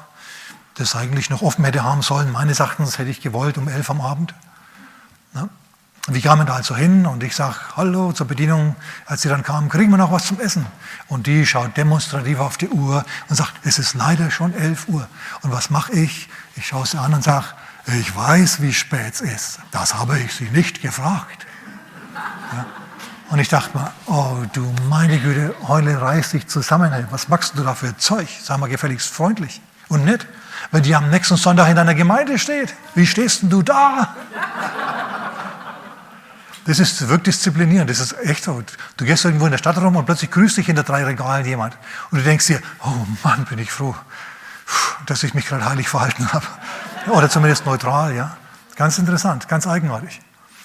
das 0.75 0.95
eigentlich 0.97 1.31
noch 1.31 1.43
offen 1.43 1.65
hätte 1.65 1.83
haben 1.83 2.03
sollen. 2.03 2.31
Meines 2.31 2.61
Erachtens 2.61 2.99
hätte 2.99 3.11
ich 3.11 3.21
gewollt 3.21 3.59
um 3.59 3.69
elf 3.69 3.91
am 3.91 4.01
Abend. 4.01 4.35
Ja. 5.35 5.49
Wir 6.09 6.21
kamen 6.21 6.47
da 6.47 6.55
also 6.55 6.75
hin 6.75 7.07
und 7.07 7.23
ich 7.23 7.37
sage, 7.37 7.55
hallo 7.77 8.13
zur 8.13 8.27
Bedienung. 8.27 8.75
Als 9.07 9.23
sie 9.23 9.29
dann 9.29 9.45
kamen, 9.45 9.69
kriegen 9.69 9.91
wir 9.91 9.99
noch 9.99 10.11
was 10.11 10.27
zum 10.27 10.41
Essen? 10.41 10.67
Und 11.07 11.27
die 11.27 11.47
schaut 11.47 11.77
demonstrativ 11.77 12.41
auf 12.41 12.57
die 12.57 12.69
Uhr 12.69 13.05
und 13.29 13.37
sagt, 13.37 13.53
es 13.65 13.79
ist 13.79 13.95
leider 13.95 14.31
schon 14.31 14.53
elf 14.53 14.89
Uhr. 14.89 15.07
Und 15.43 15.53
was 15.53 15.71
mache 15.71 15.93
ich? 15.93 16.29
Ich 16.57 16.67
schaue 16.67 16.87
sie 16.87 16.99
an 16.99 17.15
und 17.15 17.23
sage, 17.23 17.47
ich 17.87 18.17
weiß, 18.17 18.61
wie 18.63 18.73
spät 18.73 19.15
es 19.15 19.21
ist. 19.21 19.59
Das 19.71 19.95
habe 19.95 20.19
ich 20.19 20.35
sie 20.35 20.51
nicht 20.51 20.83
gefragt. 20.83 21.47
Ja. 22.53 22.67
Und 23.33 23.39
ich 23.39 23.49
dachte 23.49 23.79
mir, 23.79 23.91
oh 24.09 24.37
du 24.53 24.75
meine 24.91 25.19
Güte, 25.19 25.55
Heule 25.67 25.99
reißt 25.99 26.35
dich 26.35 26.49
zusammen. 26.49 26.93
Was 27.11 27.29
machst 27.29 27.55
du 27.57 27.63
da 27.63 27.75
für 27.75 27.97
Zeug? 27.97 28.29
Sag 28.43 28.59
mal 28.59 28.69
gefälligst 28.69 29.09
freundlich 29.09 29.63
und 29.89 30.05
nett. 30.05 30.27
Wenn 30.71 30.83
die 30.83 30.95
am 30.95 31.09
nächsten 31.09 31.39
Sonntag 31.39 31.71
in 31.71 31.77
deiner 31.77 31.95
Gemeinde 31.95 32.39
steht, 32.39 32.75
wie 32.95 33.07
stehst 33.07 33.41
denn 33.41 33.49
du 33.49 33.63
da? 33.63 34.15
Das 36.67 36.79
ist 36.79 37.09
wirklich 37.09 37.37
disziplinierend. 37.37 37.89
Das 37.89 38.01
ist 38.01 38.13
echt 38.21 38.45
so. 38.45 38.63
Du 38.99 39.07
gehst 39.07 39.25
irgendwo 39.25 39.47
in 39.47 39.53
der 39.53 39.59
Stadt 39.59 39.79
rum 39.79 39.97
und 39.97 40.05
plötzlich 40.05 40.31
grüßt 40.31 40.59
dich 40.59 40.67
hinter 40.67 40.83
drei 40.83 41.03
Regalen 41.03 41.47
jemand. 41.47 41.75
Und 42.11 42.19
du 42.19 42.25
denkst 42.25 42.49
dir, 42.49 42.61
oh 42.85 43.07
Mann, 43.25 43.47
bin 43.47 43.59
ich 43.59 43.73
froh, 43.73 43.97
dass 45.07 45.23
ich 45.23 45.33
mich 45.33 45.47
gerade 45.47 45.65
heilig 45.65 45.89
verhalten 45.89 46.31
habe. 46.35 46.45
Oder 47.07 47.31
zumindest 47.31 47.65
neutral, 47.65 48.15
ja. 48.15 48.37
Ganz 48.77 48.99
interessant, 48.99 49.49
ganz 49.49 49.67
eigenartig. 49.67 50.21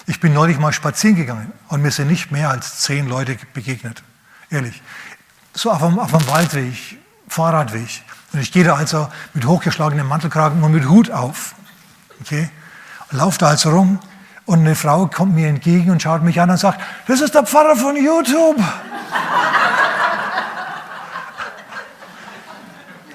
Ich 0.10 0.22
bin 0.22 0.34
neulich 0.34 0.58
mal 0.58 0.72
spazieren 0.72 1.18
gegangen 1.18 1.52
und 1.68 1.82
mir 1.82 1.92
sind 1.92 2.08
nicht 2.08 2.32
mehr 2.32 2.50
als 2.50 2.80
zehn 2.80 3.10
Leute 3.10 3.38
begegnet. 3.54 4.04
Ehrlich. 4.50 4.82
So 5.54 5.70
auf 5.70 5.84
einem, 5.84 6.00
auf 6.00 6.14
einem 6.14 6.26
Waldweg, 6.30 6.98
Fahrradweg. 7.28 8.04
Und 8.32 8.40
ich 8.40 8.54
gehe 8.54 8.64
da 8.64 8.76
also 8.76 9.10
mit 9.34 9.46
hochgeschlagenem 9.46 10.08
Mantelkragen 10.08 10.64
und 10.64 10.72
mit 10.72 10.88
Hut 10.88 11.12
auf. 11.12 11.56
Okay? 12.22 12.50
Laufe 13.12 13.38
da 13.38 13.48
also 13.48 13.70
rum 13.72 14.00
und 14.46 14.60
eine 14.60 14.76
Frau 14.76 15.08
kommt 15.08 15.36
mir 15.36 15.50
entgegen 15.50 15.92
und 15.92 16.02
schaut 16.02 16.24
mich 16.24 16.40
an 16.40 16.50
und 16.50 16.58
sagt, 16.58 16.80
das 17.08 17.20
ist 17.20 17.36
der 17.36 17.44
Pfarrer 17.44 17.76
von 17.76 17.96
YouTube. 17.98 18.58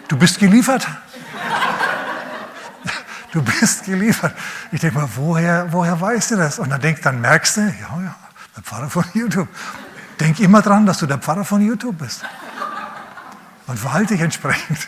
Du 0.09 0.19
bist 0.19 0.39
geliefert. 0.39 0.87
Du 3.33 3.43
bist 3.43 3.85
geliefert. 3.85 4.35
Ich 4.71 4.81
denke 4.81 4.99
mal, 4.99 5.09
woher, 5.17 5.73
woher 5.73 5.99
weißt 5.99 6.33
du 6.33 6.37
das? 6.37 6.59
Und 6.59 6.69
dann, 6.69 6.81
denk, 6.81 7.01
dann 7.01 7.21
merkst 7.21 7.57
du, 7.57 7.61
ja, 7.63 8.03
ja, 8.03 8.15
der 8.55 8.63
Pfarrer 8.63 8.91
von 8.91 9.05
YouTube. 9.15 9.49
Denk 10.21 10.39
immer 10.39 10.61
dran, 10.61 10.85
dass 10.85 10.99
du 10.99 11.07
der 11.07 11.17
Pfarrer 11.17 11.45
von 11.45 11.63
YouTube 11.63 11.99
bist. 11.99 12.23
Und 13.67 13.79
verhalte 13.79 14.15
dich 14.15 14.23
entsprechend. 14.23 14.79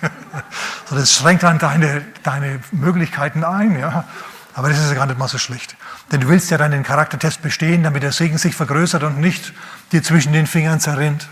So, 0.86 0.95
das 0.95 1.14
schränkt 1.14 1.42
dann 1.42 1.59
deine, 1.59 2.05
deine 2.22 2.61
Möglichkeiten 2.70 3.45
ein. 3.45 3.78
Ja. 3.78 4.05
Aber 4.53 4.68
das 4.68 4.78
ist 4.78 4.88
ja 4.88 4.95
gar 4.95 5.07
nicht 5.07 5.18
mal 5.18 5.28
so 5.28 5.38
schlecht. 5.38 5.74
Denn 6.12 6.20
du 6.20 6.28
willst 6.28 6.51
ja 6.51 6.59
dann 6.59 6.70
den 6.70 6.82
Charaktertest 6.82 7.40
bestehen, 7.40 7.82
damit 7.82 8.03
der 8.03 8.12
Segen 8.12 8.36
sich 8.36 8.55
vergrößert 8.55 9.03
und 9.05 9.18
nicht 9.18 9.55
dir 9.92 10.03
zwischen 10.03 10.34
den 10.34 10.47
Fingern 10.47 10.80
zerrinnt. 10.80 11.28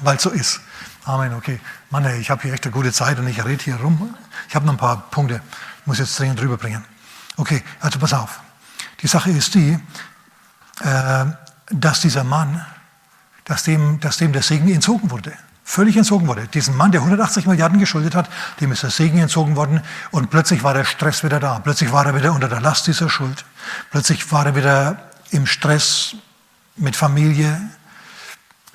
Weil 0.00 0.18
so 0.18 0.30
ist. 0.30 0.60
Amen, 1.08 1.32
okay. 1.32 1.58
Mann, 1.88 2.04
ey, 2.04 2.20
ich 2.20 2.28
habe 2.28 2.42
hier 2.42 2.52
echt 2.52 2.64
eine 2.64 2.72
gute 2.72 2.92
Zeit 2.92 3.18
und 3.18 3.26
ich 3.28 3.42
rede 3.42 3.64
hier 3.64 3.76
rum. 3.76 4.14
Ich 4.46 4.54
habe 4.54 4.66
noch 4.66 4.74
ein 4.74 4.78
paar 4.78 5.08
Punkte, 5.10 5.40
muss 5.86 5.98
jetzt 5.98 6.18
dringend 6.18 6.38
drüber 6.38 6.58
bringen. 6.58 6.84
Okay, 7.38 7.64
also 7.80 7.98
pass 7.98 8.12
auf. 8.12 8.40
Die 9.00 9.06
Sache 9.06 9.30
ist 9.30 9.54
die, 9.54 9.78
äh, 10.82 11.24
dass 11.70 12.02
dieser 12.02 12.24
Mann, 12.24 12.62
dass 13.46 13.62
dem, 13.62 13.98
dass 14.00 14.18
dem 14.18 14.34
der 14.34 14.42
Segen 14.42 14.68
entzogen 14.70 15.10
wurde. 15.10 15.32
Völlig 15.64 15.96
entzogen 15.96 16.26
wurde. 16.26 16.46
Diesen 16.46 16.76
Mann, 16.76 16.92
der 16.92 17.00
180 17.00 17.46
Milliarden 17.46 17.78
geschuldet 17.78 18.14
hat, 18.14 18.28
dem 18.60 18.70
ist 18.72 18.82
der 18.82 18.90
Segen 18.90 19.16
entzogen 19.16 19.56
worden 19.56 19.80
und 20.10 20.28
plötzlich 20.28 20.62
war 20.62 20.74
der 20.74 20.84
Stress 20.84 21.24
wieder 21.24 21.40
da. 21.40 21.58
Plötzlich 21.58 21.90
war 21.90 22.04
er 22.04 22.14
wieder 22.16 22.34
unter 22.34 22.50
der 22.50 22.60
Last 22.60 22.86
dieser 22.86 23.08
Schuld. 23.08 23.46
Plötzlich 23.90 24.30
war 24.30 24.44
er 24.44 24.56
wieder 24.56 25.08
im 25.30 25.46
Stress 25.46 26.16
mit 26.76 26.96
Familie, 26.96 27.58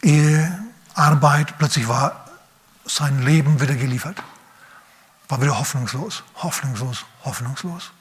Ehe, 0.01 0.51
Arbeit. 0.95 1.59
Plötzlich 1.59 1.87
war 1.87 2.22
sein 2.85 3.23
Leben 3.23 3.59
wieder 3.61 3.75
geliefert. 3.75 4.21
War 5.29 5.41
wieder 5.41 5.57
hoffnungslos, 5.57 6.23
hoffnungslos, 6.35 7.05
hoffnungslos. 7.23 7.91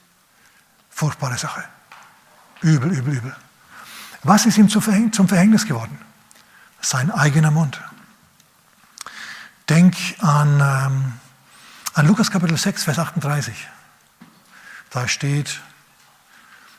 Furchtbare 0.90 1.38
Sache. 1.38 1.64
Übel, 2.60 2.92
übel, 2.92 3.14
übel. 3.14 3.36
Was 4.22 4.46
ist 4.46 4.58
ihm 4.58 4.68
zum 4.68 4.82
Verhängnis 5.28 5.66
geworden? 5.66 5.98
Sein 6.80 7.10
eigener 7.10 7.50
Mund. 7.50 7.80
Denk 9.68 9.96
an, 10.20 10.60
ähm, 10.60 11.12
an 11.94 12.06
Lukas 12.06 12.30
Kapitel 12.30 12.56
6, 12.56 12.84
Vers 12.84 12.98
38. 12.98 13.68
Da 14.90 15.08
steht, 15.08 15.60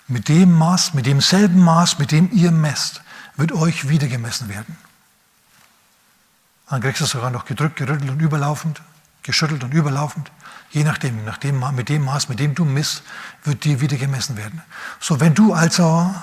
mit 0.07 0.27
dem 0.27 0.51
Maß, 0.51 0.93
mit 0.93 1.05
demselben 1.05 1.59
Maß, 1.63 1.99
mit 1.99 2.11
dem 2.11 2.31
ihr 2.31 2.51
messt, 2.51 3.01
wird 3.35 3.51
euch 3.51 3.89
wieder 3.89 4.07
gemessen 4.07 4.49
werden. 4.49 4.77
Dann 6.69 6.81
kriegst 6.81 7.01
du 7.01 7.05
es 7.05 7.11
sogar 7.11 7.29
noch 7.29 7.45
gedrückt, 7.45 7.75
gerüttelt 7.75 8.09
und 8.09 8.19
überlaufend, 8.19 8.81
geschüttelt 9.21 9.63
und 9.63 9.73
überlaufend. 9.73 10.31
Je 10.71 10.83
nachdem, 10.83 11.23
nachdem, 11.23 11.63
mit 11.75 11.89
dem 11.89 12.03
Maß, 12.05 12.29
mit 12.29 12.39
dem 12.39 12.55
du 12.55 12.65
misst, 12.65 13.03
wird 13.43 13.63
dir 13.63 13.79
wieder 13.79 13.97
gemessen 13.97 14.37
werden. 14.37 14.61
So, 14.99 15.19
wenn 15.19 15.35
du 15.35 15.53
also 15.53 16.13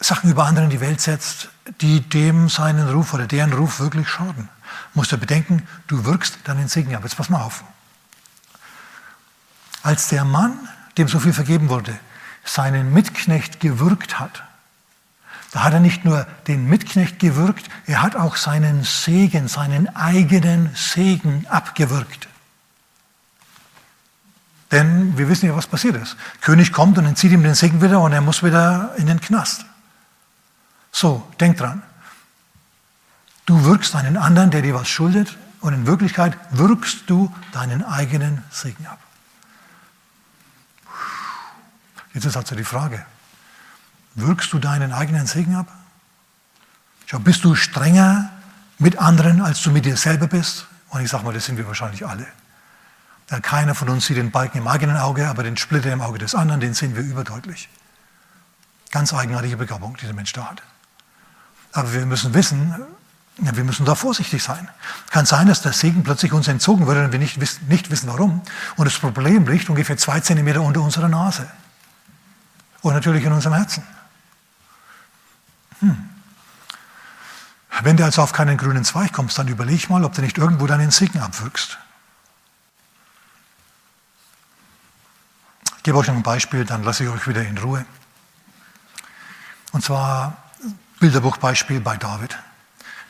Sachen 0.00 0.30
über 0.30 0.44
andere 0.44 0.64
in 0.64 0.70
die 0.70 0.80
Welt 0.80 1.00
setzt, 1.00 1.48
die 1.80 2.00
dem 2.00 2.48
seinen 2.48 2.88
Ruf 2.88 3.12
oder 3.12 3.26
deren 3.26 3.52
Ruf 3.52 3.80
wirklich 3.80 4.08
schaden, 4.08 4.48
musst 4.94 5.10
du 5.10 5.18
bedenken, 5.18 5.66
du 5.88 6.04
wirkst 6.04 6.38
deinen 6.44 6.68
Segen 6.68 6.94
ab. 6.94 7.02
Jetzt 7.02 7.16
pass 7.16 7.28
mal 7.28 7.42
auf. 7.42 7.64
Als 9.82 10.08
der 10.08 10.24
Mann, 10.24 10.68
dem 10.96 11.08
so 11.08 11.18
viel 11.18 11.32
vergeben 11.32 11.68
wurde, 11.68 11.98
seinen 12.44 12.92
Mitknecht 12.92 13.60
gewürgt 13.60 14.20
hat, 14.20 14.44
da 15.50 15.64
hat 15.64 15.72
er 15.72 15.80
nicht 15.80 16.04
nur 16.04 16.26
den 16.46 16.68
Mitknecht 16.68 17.18
gewürgt, 17.18 17.68
er 17.86 18.02
hat 18.02 18.16
auch 18.16 18.36
seinen 18.36 18.84
Segen, 18.84 19.48
seinen 19.48 19.94
eigenen 19.96 20.70
Segen 20.74 21.46
abgewürgt. 21.48 22.28
Denn 24.70 25.16
wir 25.16 25.28
wissen 25.28 25.46
ja, 25.46 25.56
was 25.56 25.66
passiert 25.66 25.96
ist. 25.96 26.16
König 26.42 26.72
kommt 26.72 26.98
und 26.98 27.06
entzieht 27.06 27.32
ihm 27.32 27.42
den 27.42 27.54
Segen 27.54 27.80
wieder 27.80 28.00
und 28.00 28.12
er 28.12 28.20
muss 28.20 28.42
wieder 28.42 28.94
in 28.96 29.06
den 29.06 29.20
Knast. 29.20 29.64
So, 30.92 31.26
denk 31.40 31.56
dran. 31.56 31.82
Du 33.46 33.64
wirkst 33.64 33.96
einen 33.96 34.18
anderen, 34.18 34.50
der 34.50 34.60
dir 34.60 34.74
was 34.74 34.88
schuldet, 34.88 35.38
und 35.60 35.72
in 35.72 35.86
Wirklichkeit 35.86 36.38
wirkst 36.50 37.08
du 37.08 37.34
deinen 37.52 37.84
eigenen 37.84 38.44
Segen 38.50 38.86
ab. 38.86 39.00
Jetzt 42.14 42.26
ist 42.26 42.36
also 42.36 42.54
die 42.54 42.64
Frage, 42.64 43.04
Wirkst 44.14 44.52
du 44.52 44.58
deinen 44.58 44.92
eigenen 44.92 45.26
Segen 45.26 45.54
ab? 45.54 45.68
Schau, 47.06 47.18
bist 47.18 47.44
du 47.44 47.54
strenger 47.54 48.30
mit 48.78 48.98
anderen, 48.98 49.40
als 49.40 49.62
du 49.62 49.70
mit 49.70 49.84
dir 49.84 49.96
selber 49.96 50.26
bist? 50.26 50.66
Und 50.90 51.02
ich 51.02 51.10
sage 51.10 51.24
mal, 51.24 51.32
das 51.32 51.44
sind 51.44 51.56
wir 51.56 51.66
wahrscheinlich 51.66 52.06
alle. 52.06 52.26
Ja, 53.30 53.40
keiner 53.40 53.74
von 53.74 53.88
uns 53.88 54.06
sieht 54.06 54.16
den 54.16 54.30
Balken 54.30 54.58
im 54.58 54.68
eigenen 54.68 54.96
Auge, 54.96 55.28
aber 55.28 55.42
den 55.42 55.56
Splitter 55.56 55.92
im 55.92 56.00
Auge 56.00 56.18
des 56.18 56.34
anderen, 56.34 56.60
den 56.60 56.74
sehen 56.74 56.96
wir 56.96 57.02
überdeutlich. 57.02 57.68
Ganz 58.90 59.12
eigenartige 59.12 59.56
Begabung, 59.56 59.96
die 59.96 60.06
der 60.06 60.14
Mensch 60.14 60.32
da 60.32 60.50
hat. 60.50 60.62
Aber 61.72 61.92
wir 61.92 62.06
müssen 62.06 62.32
wissen, 62.32 62.74
ja, 63.42 63.54
wir 63.54 63.64
müssen 63.64 63.84
da 63.84 63.94
vorsichtig 63.94 64.42
sein. 64.42 64.68
Kann 65.10 65.26
sein, 65.26 65.46
dass 65.46 65.62
der 65.62 65.72
Segen 65.72 66.02
plötzlich 66.02 66.32
uns 66.32 66.48
entzogen 66.48 66.86
wird 66.86 66.98
und 66.98 67.12
wir 67.12 67.18
nicht, 67.18 67.38
nicht 67.68 67.90
wissen, 67.90 68.08
warum. 68.08 68.42
Und 68.76 68.84
das 68.84 68.98
Problem 68.98 69.46
liegt 69.46 69.68
ungefähr 69.68 69.96
zwei 69.96 70.20
Zentimeter 70.20 70.62
unter 70.62 70.80
unserer 70.80 71.08
Nase. 71.08 71.48
Und 72.80 72.94
natürlich 72.94 73.24
in 73.24 73.32
unserem 73.32 73.56
Herzen. 73.56 73.82
Hm. 75.80 76.08
Wenn 77.82 77.96
du 77.96 78.04
also 78.04 78.22
auf 78.22 78.32
keinen 78.32 78.56
grünen 78.56 78.84
Zweig 78.84 79.12
kommst, 79.12 79.38
dann 79.38 79.48
überleg 79.48 79.88
mal, 79.88 80.04
ob 80.04 80.14
du 80.14 80.22
nicht 80.22 80.38
irgendwo 80.38 80.66
deinen 80.66 80.90
Segen 80.90 81.20
abwirkst. 81.20 81.78
Ich 85.76 85.82
gebe 85.84 85.98
euch 85.98 86.08
noch 86.08 86.16
ein 86.16 86.22
Beispiel, 86.22 86.64
dann 86.64 86.82
lasse 86.82 87.04
ich 87.04 87.10
euch 87.10 87.26
wieder 87.28 87.42
in 87.42 87.56
Ruhe. 87.56 87.86
Und 89.72 89.84
zwar 89.84 90.36
Bilderbuchbeispiel 90.98 91.80
bei 91.80 91.96
David. 91.96 92.36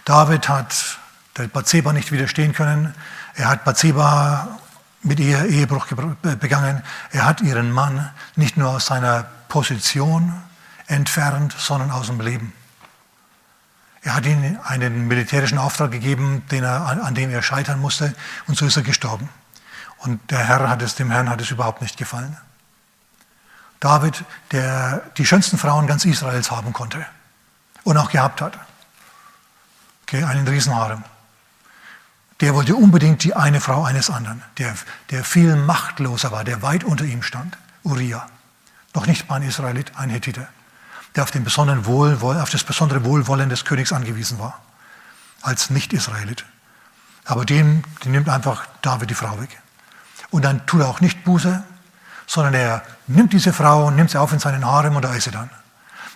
David 0.05 0.49
hat 0.49 0.99
der 1.37 1.49
Bathseba 1.49 1.93
nicht 1.93 2.13
widerstehen 2.13 2.53
können. 2.53 2.95
Er 3.35 3.49
hat 3.49 3.65
Bathseba 3.65 4.59
mit 5.03 5.21
ihr 5.21 5.47
Ehebruch 5.47 5.87
begangen. 5.87 6.83
Er 7.11 7.25
hat 7.25 7.41
ihren 7.41 7.73
Mann 7.73 8.11
nicht 8.37 8.57
nur 8.57 8.71
aus 8.71 8.87
seiner 8.87 9.25
Position 9.49 10.33
entfernt, 10.87 11.55
sondern 11.59 11.91
aus 11.91 12.09
dem 12.09 12.21
Leben. 12.21 12.53
Er 14.09 14.15
hat 14.15 14.25
ihm 14.25 14.59
einen 14.65 15.07
militärischen 15.07 15.59
Auftrag 15.59 15.91
gegeben, 15.91 16.43
er, 16.51 16.87
an 16.87 17.15
dem 17.15 17.29
er 17.29 17.43
scheitern 17.43 17.79
musste, 17.79 18.15
und 18.47 18.57
so 18.57 18.65
ist 18.65 18.75
er 18.75 18.83
gestorben. 18.83 19.29
Und 19.99 20.31
der 20.31 20.39
Herr 20.39 20.67
hat 20.67 20.81
es, 20.81 20.95
dem 20.95 21.11
Herrn 21.11 21.29
hat 21.29 21.43
es 21.43 21.51
überhaupt 21.51 21.83
nicht 21.83 21.99
gefallen. 21.99 22.35
David, 23.81 24.25
der 24.51 25.03
die 25.19 25.27
schönsten 25.27 25.59
Frauen 25.59 25.87
ganz 25.87 26.07
Israels 26.07 26.51
haben 26.51 26.73
konnte 26.73 27.05
und 27.85 27.99
auch 27.99 28.09
gehabt 28.11 28.41
hat. 28.41 28.59
Okay, 30.05 30.25
einen 30.25 30.49
Riesenharem. 30.49 31.05
Der 32.41 32.55
wollte 32.55 32.77
unbedingt 32.77 33.25
die 33.25 33.37
eine 33.37 33.61
Frau 33.61 33.85
eines 33.85 34.09
anderen, 34.09 34.43
der, 34.57 34.75
der 35.11 35.23
viel 35.23 35.55
machtloser 35.55 36.33
war, 36.33 36.45
der 36.45 36.63
weit 36.63 36.83
unter 36.83 37.05
ihm 37.05 37.23
stand, 37.23 37.59
Uriah. 37.83 38.27
Noch 38.95 39.07
nicht 39.07 39.29
mal 39.29 39.37
ein 39.37 39.43
Israelit, 39.43 39.93
ein 39.97 40.09
Hethiter, 40.09 40.49
der 41.19 41.25
auf, 41.25 42.25
auf 42.43 42.51
das 42.51 42.65
besondere 42.65 43.05
Wohlwollen 43.05 43.49
des 43.49 43.65
Königs 43.65 43.93
angewiesen 43.93 44.39
war, 44.39 44.61
als 45.43 45.71
Nicht-Israelit. 45.71 46.45
Aber 47.25 47.45
dem, 47.45 47.83
dem 48.05 48.13
nimmt 48.13 48.29
einfach 48.29 48.67
David 48.83 49.11
die 49.11 49.15
Frau 49.15 49.41
weg. 49.41 49.61
Und 50.31 50.45
dann 50.45 50.67
tut 50.67 50.81
er 50.81 50.89
auch 50.89 51.01
nicht 51.01 51.25
Buße, 51.25 51.63
sondern 52.27 52.55
er 52.55 52.83
nimmt 53.07 53.33
diese 53.33 53.53
Frau 53.53 53.87
und 53.87 53.97
nimmt 53.97 54.11
sie 54.11 54.21
auf 54.21 54.33
in 54.33 54.39
seinen 54.39 54.65
Harem 54.65 54.97
und 54.97 55.03
da 55.03 55.15
ist 55.15 55.25
sie 55.25 55.31
dann. 55.31 55.51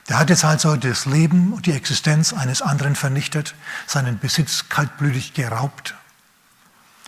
Der 0.09 0.19
hat 0.19 0.31
jetzt 0.31 0.45
also 0.45 0.77
das 0.77 1.07
Leben 1.07 1.53
und 1.53 1.67
die 1.67 1.73
Existenz 1.73 2.33
eines 2.33 2.61
anderen 2.61 2.97
vernichtet, 2.97 3.55
seinen 3.87 4.19
Besitz 4.19 4.69
kaltblütig 4.69 5.33
geraubt 5.33 5.95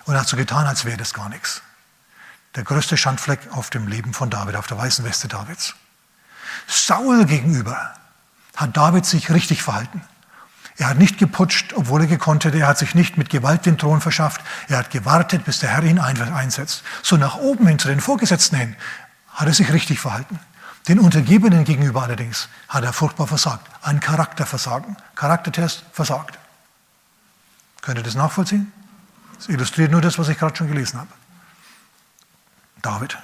und 0.05 0.19
hat 0.19 0.29
so 0.29 0.37
getan, 0.37 0.67
als 0.67 0.85
wäre 0.85 0.97
das 0.97 1.13
gar 1.13 1.29
nichts. 1.29 1.63
Der 2.55 2.63
größte 2.63 2.97
Schandfleck 2.97 3.41
auf 3.51 3.71
dem 3.71 3.89
Leben 3.89 4.15
von 4.15 4.31
David, 4.31 4.57
auf 4.57 4.67
der 4.67 4.79
weißen 4.79 5.05
Weste 5.05 5.29
Davids. 5.29 5.75
Saul 6.67 7.25
gegenüber 7.25 7.95
hat 8.57 8.77
David 8.77 9.07
sich 9.07 9.31
richtig 9.31 9.63
verhalten. 9.63 10.03
Er 10.77 10.89
hat 10.89 10.99
nicht 10.99 11.19
geputscht, 11.19 11.73
obwohl 11.75 12.03
er 12.03 12.07
gekonnt 12.09 12.45
hätte. 12.45 12.59
Er 12.59 12.67
hat 12.67 12.79
sich 12.79 12.95
nicht 12.95 13.17
mit 13.17 13.31
Gewalt 13.31 13.65
den 13.65 13.79
Thron 13.79 14.01
verschafft. 14.01 14.41
Er 14.69 14.79
hat 14.79 14.91
gewartet, 14.91 15.45
bis 15.45 15.61
der 15.61 15.71
Herr 15.71 15.85
ihn 15.85 16.01
einsetzt. 16.01 16.83
So 17.03 17.17
nach 17.17 17.37
oben 17.37 17.67
hin 17.69 17.79
zu 17.79 17.89
den 17.89 18.01
Vorgesetzten 18.01 18.57
hin 18.57 18.77
hat 19.33 19.47
er 19.47 19.55
sich 19.55 19.73
richtig 19.73 20.01
verhalten. 20.01 20.41
Den 20.89 20.99
Untergebenen 20.99 21.65
gegenüber 21.65 22.03
allerdings 22.03 22.49
hat 22.69 22.85
er 22.85 22.93
furchtbar 22.93 23.27
versagt. 23.27 23.67
Ein 23.83 24.01
Charakterversagen. 24.01 24.97
Charaktertest 25.15 25.85
versagt. 25.93 26.39
Könnt 27.81 27.99
ihr 27.99 28.03
das 28.03 28.17
nachvollziehen? 28.17 28.73
Das 29.37 29.49
illustriert 29.49 29.91
nur 29.93 30.01
das, 30.01 30.19
was 30.19 30.29
ich 30.29 30.39
gerade 30.39 30.57
schon 30.57 30.69
gelesen 30.69 30.99
habe. 30.99 31.11
David. 32.83 33.17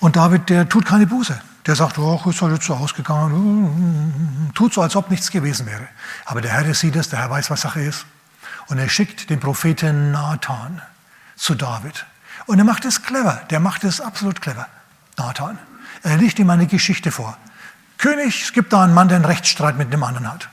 Und 0.00 0.16
David, 0.16 0.48
der 0.48 0.68
tut 0.68 0.86
keine 0.86 1.06
Buße. 1.06 1.40
Der 1.66 1.74
sagt, 1.74 1.98
oh, 1.98 2.22
ist 2.26 2.40
halt 2.40 2.52
jetzt 2.52 2.66
so 2.66 2.74
ausgegangen, 2.74 4.52
tut 4.54 4.72
so, 4.72 4.82
als 4.82 4.94
ob 4.94 5.10
nichts 5.10 5.30
gewesen 5.30 5.66
wäre. 5.66 5.88
Aber 6.24 6.40
der 6.40 6.52
Herr 6.52 6.72
sieht 6.74 6.94
es, 6.94 7.08
der 7.08 7.18
Herr 7.18 7.30
weiß, 7.30 7.50
was 7.50 7.62
Sache 7.62 7.80
ist. 7.80 8.06
Und 8.68 8.78
er 8.78 8.88
schickt 8.88 9.30
den 9.30 9.40
Propheten 9.40 10.12
Nathan 10.12 10.80
zu 11.34 11.54
David. 11.54 12.06
Und 12.46 12.58
er 12.58 12.64
macht 12.64 12.84
es 12.84 13.02
clever, 13.02 13.42
der 13.50 13.60
macht 13.60 13.84
es 13.84 14.00
absolut 14.00 14.40
clever, 14.40 14.68
Nathan. 15.16 15.58
Er 16.02 16.16
legt 16.16 16.38
ihm 16.38 16.50
eine 16.50 16.66
Geschichte 16.66 17.10
vor. 17.10 17.36
König, 17.98 18.42
es 18.42 18.52
gibt 18.52 18.72
da 18.72 18.84
einen 18.84 18.94
Mann, 18.94 19.08
der 19.08 19.16
einen 19.16 19.24
Rechtsstreit 19.24 19.76
mit 19.76 19.92
dem 19.92 20.02
anderen 20.04 20.32
hat. 20.32 20.48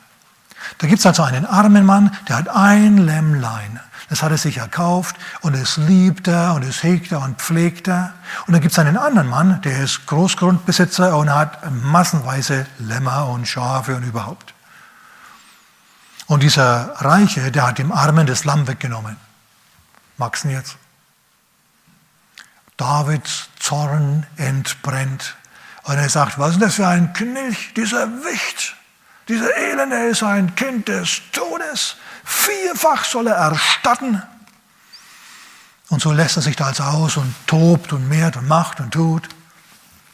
Da 0.77 0.87
gibt 0.87 0.99
es 0.99 1.05
also 1.05 1.23
einen 1.23 1.45
armen 1.45 1.85
Mann, 1.85 2.15
der 2.27 2.37
hat 2.37 2.49
ein 2.49 2.97
Lämmlein. 2.97 3.79
Das 4.13 4.21
hat 4.21 4.29
er 4.29 4.37
sich 4.37 4.57
erkauft 4.57 5.15
und 5.41 5.55
es 5.55 5.77
liebt 5.77 6.27
er 6.27 6.53
und 6.53 6.61
es 6.61 6.83
hegt 6.83 7.11
er 7.11 7.21
und 7.21 7.41
pflegt 7.41 7.87
er. 7.87 8.13
Und 8.45 8.53
dann 8.53 8.61
gibt 8.61 8.71
es 8.71 8.77
einen 8.77 8.95
anderen 8.95 9.27
Mann, 9.27 9.59
der 9.63 9.79
ist 9.79 10.05
Großgrundbesitzer 10.05 11.17
und 11.17 11.33
hat 11.33 11.67
massenweise 11.71 12.67
Lämmer 12.77 13.27
und 13.29 13.47
Schafe 13.47 13.95
und 13.95 14.03
überhaupt. 14.03 14.53
Und 16.27 16.43
dieser 16.43 16.93
Reiche, 16.97 17.51
der 17.51 17.65
hat 17.65 17.79
dem 17.79 17.91
Armen 17.91 18.27
das 18.27 18.45
Lamm 18.45 18.67
weggenommen. 18.67 19.17
Magst 20.17 20.45
jetzt? 20.45 20.77
Davids 22.77 23.49
Zorn 23.57 24.27
entbrennt. 24.37 25.35
Und 25.85 25.95
er 25.95 26.09
sagt, 26.09 26.37
was 26.37 26.51
ist 26.51 26.61
das 26.61 26.75
für 26.75 26.85
ein 26.85 27.13
Knilch, 27.13 27.73
dieser 27.73 28.07
Wicht? 28.07 28.75
Dieser 29.27 29.57
Elende 29.57 29.95
ist 30.05 30.21
ein 30.21 30.53
Kind 30.53 30.87
des 30.87 31.19
Todes. 31.31 31.95
Vierfach 32.23 33.05
soll 33.05 33.27
er 33.27 33.35
erstatten. 33.35 34.21
Und 35.89 36.01
so 36.01 36.11
lässt 36.11 36.37
er 36.37 36.41
sich 36.41 36.55
da 36.55 36.67
also 36.67 36.83
aus 36.83 37.17
und 37.17 37.35
tobt 37.45 37.93
und 37.93 38.07
mehrt 38.07 38.37
und 38.37 38.47
macht 38.47 38.79
und 38.79 38.91
tut. 38.91 39.29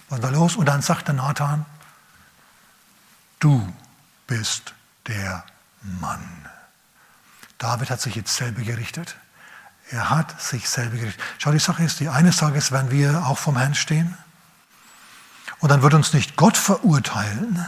Was 0.09 0.21
war 0.21 0.31
los? 0.31 0.55
Und 0.55 0.65
dann 0.65 0.81
sagt 0.81 1.07
der 1.07 1.15
Nathan, 1.15 1.65
du 3.39 3.71
bist 4.27 4.73
der 5.07 5.43
Mann. 5.81 6.49
David 7.57 7.89
hat 7.89 8.01
sich 8.01 8.15
jetzt 8.15 8.35
selber 8.35 8.61
gerichtet. 8.61 9.15
Er 9.91 10.09
hat 10.09 10.41
sich 10.41 10.69
selber 10.69 10.97
gerichtet. 10.97 11.23
Schau, 11.37 11.51
die 11.51 11.59
Sache 11.59 11.83
ist 11.83 11.99
die, 11.99 12.09
eines 12.09 12.37
Tages 12.37 12.71
werden 12.71 12.91
wir 12.91 13.25
auch 13.25 13.37
vom 13.37 13.57
Herrn 13.57 13.75
stehen. 13.75 14.17
Und 15.59 15.69
dann 15.69 15.81
wird 15.81 15.93
uns 15.93 16.13
nicht 16.13 16.35
Gott 16.35 16.57
verurteilen, 16.57 17.65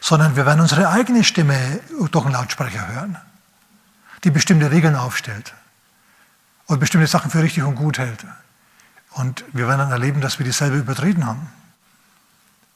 sondern 0.00 0.34
wir 0.36 0.46
werden 0.46 0.60
unsere 0.60 0.88
eigene 0.88 1.24
Stimme 1.24 1.80
durch 2.10 2.24
einen 2.24 2.34
Lautsprecher 2.34 2.86
hören 2.88 3.18
die 4.24 4.30
bestimmte 4.30 4.70
Regeln 4.70 4.96
aufstellt 4.96 5.54
und 6.66 6.80
bestimmte 6.80 7.06
Sachen 7.06 7.30
für 7.30 7.42
richtig 7.42 7.62
und 7.62 7.74
gut 7.76 7.98
hält. 7.98 8.24
Und 9.12 9.44
wir 9.52 9.66
werden 9.66 9.80
dann 9.80 9.90
erleben, 9.90 10.20
dass 10.20 10.38
wir 10.38 10.44
dieselbe 10.44 10.76
übertreten 10.76 11.26
haben 11.26 11.48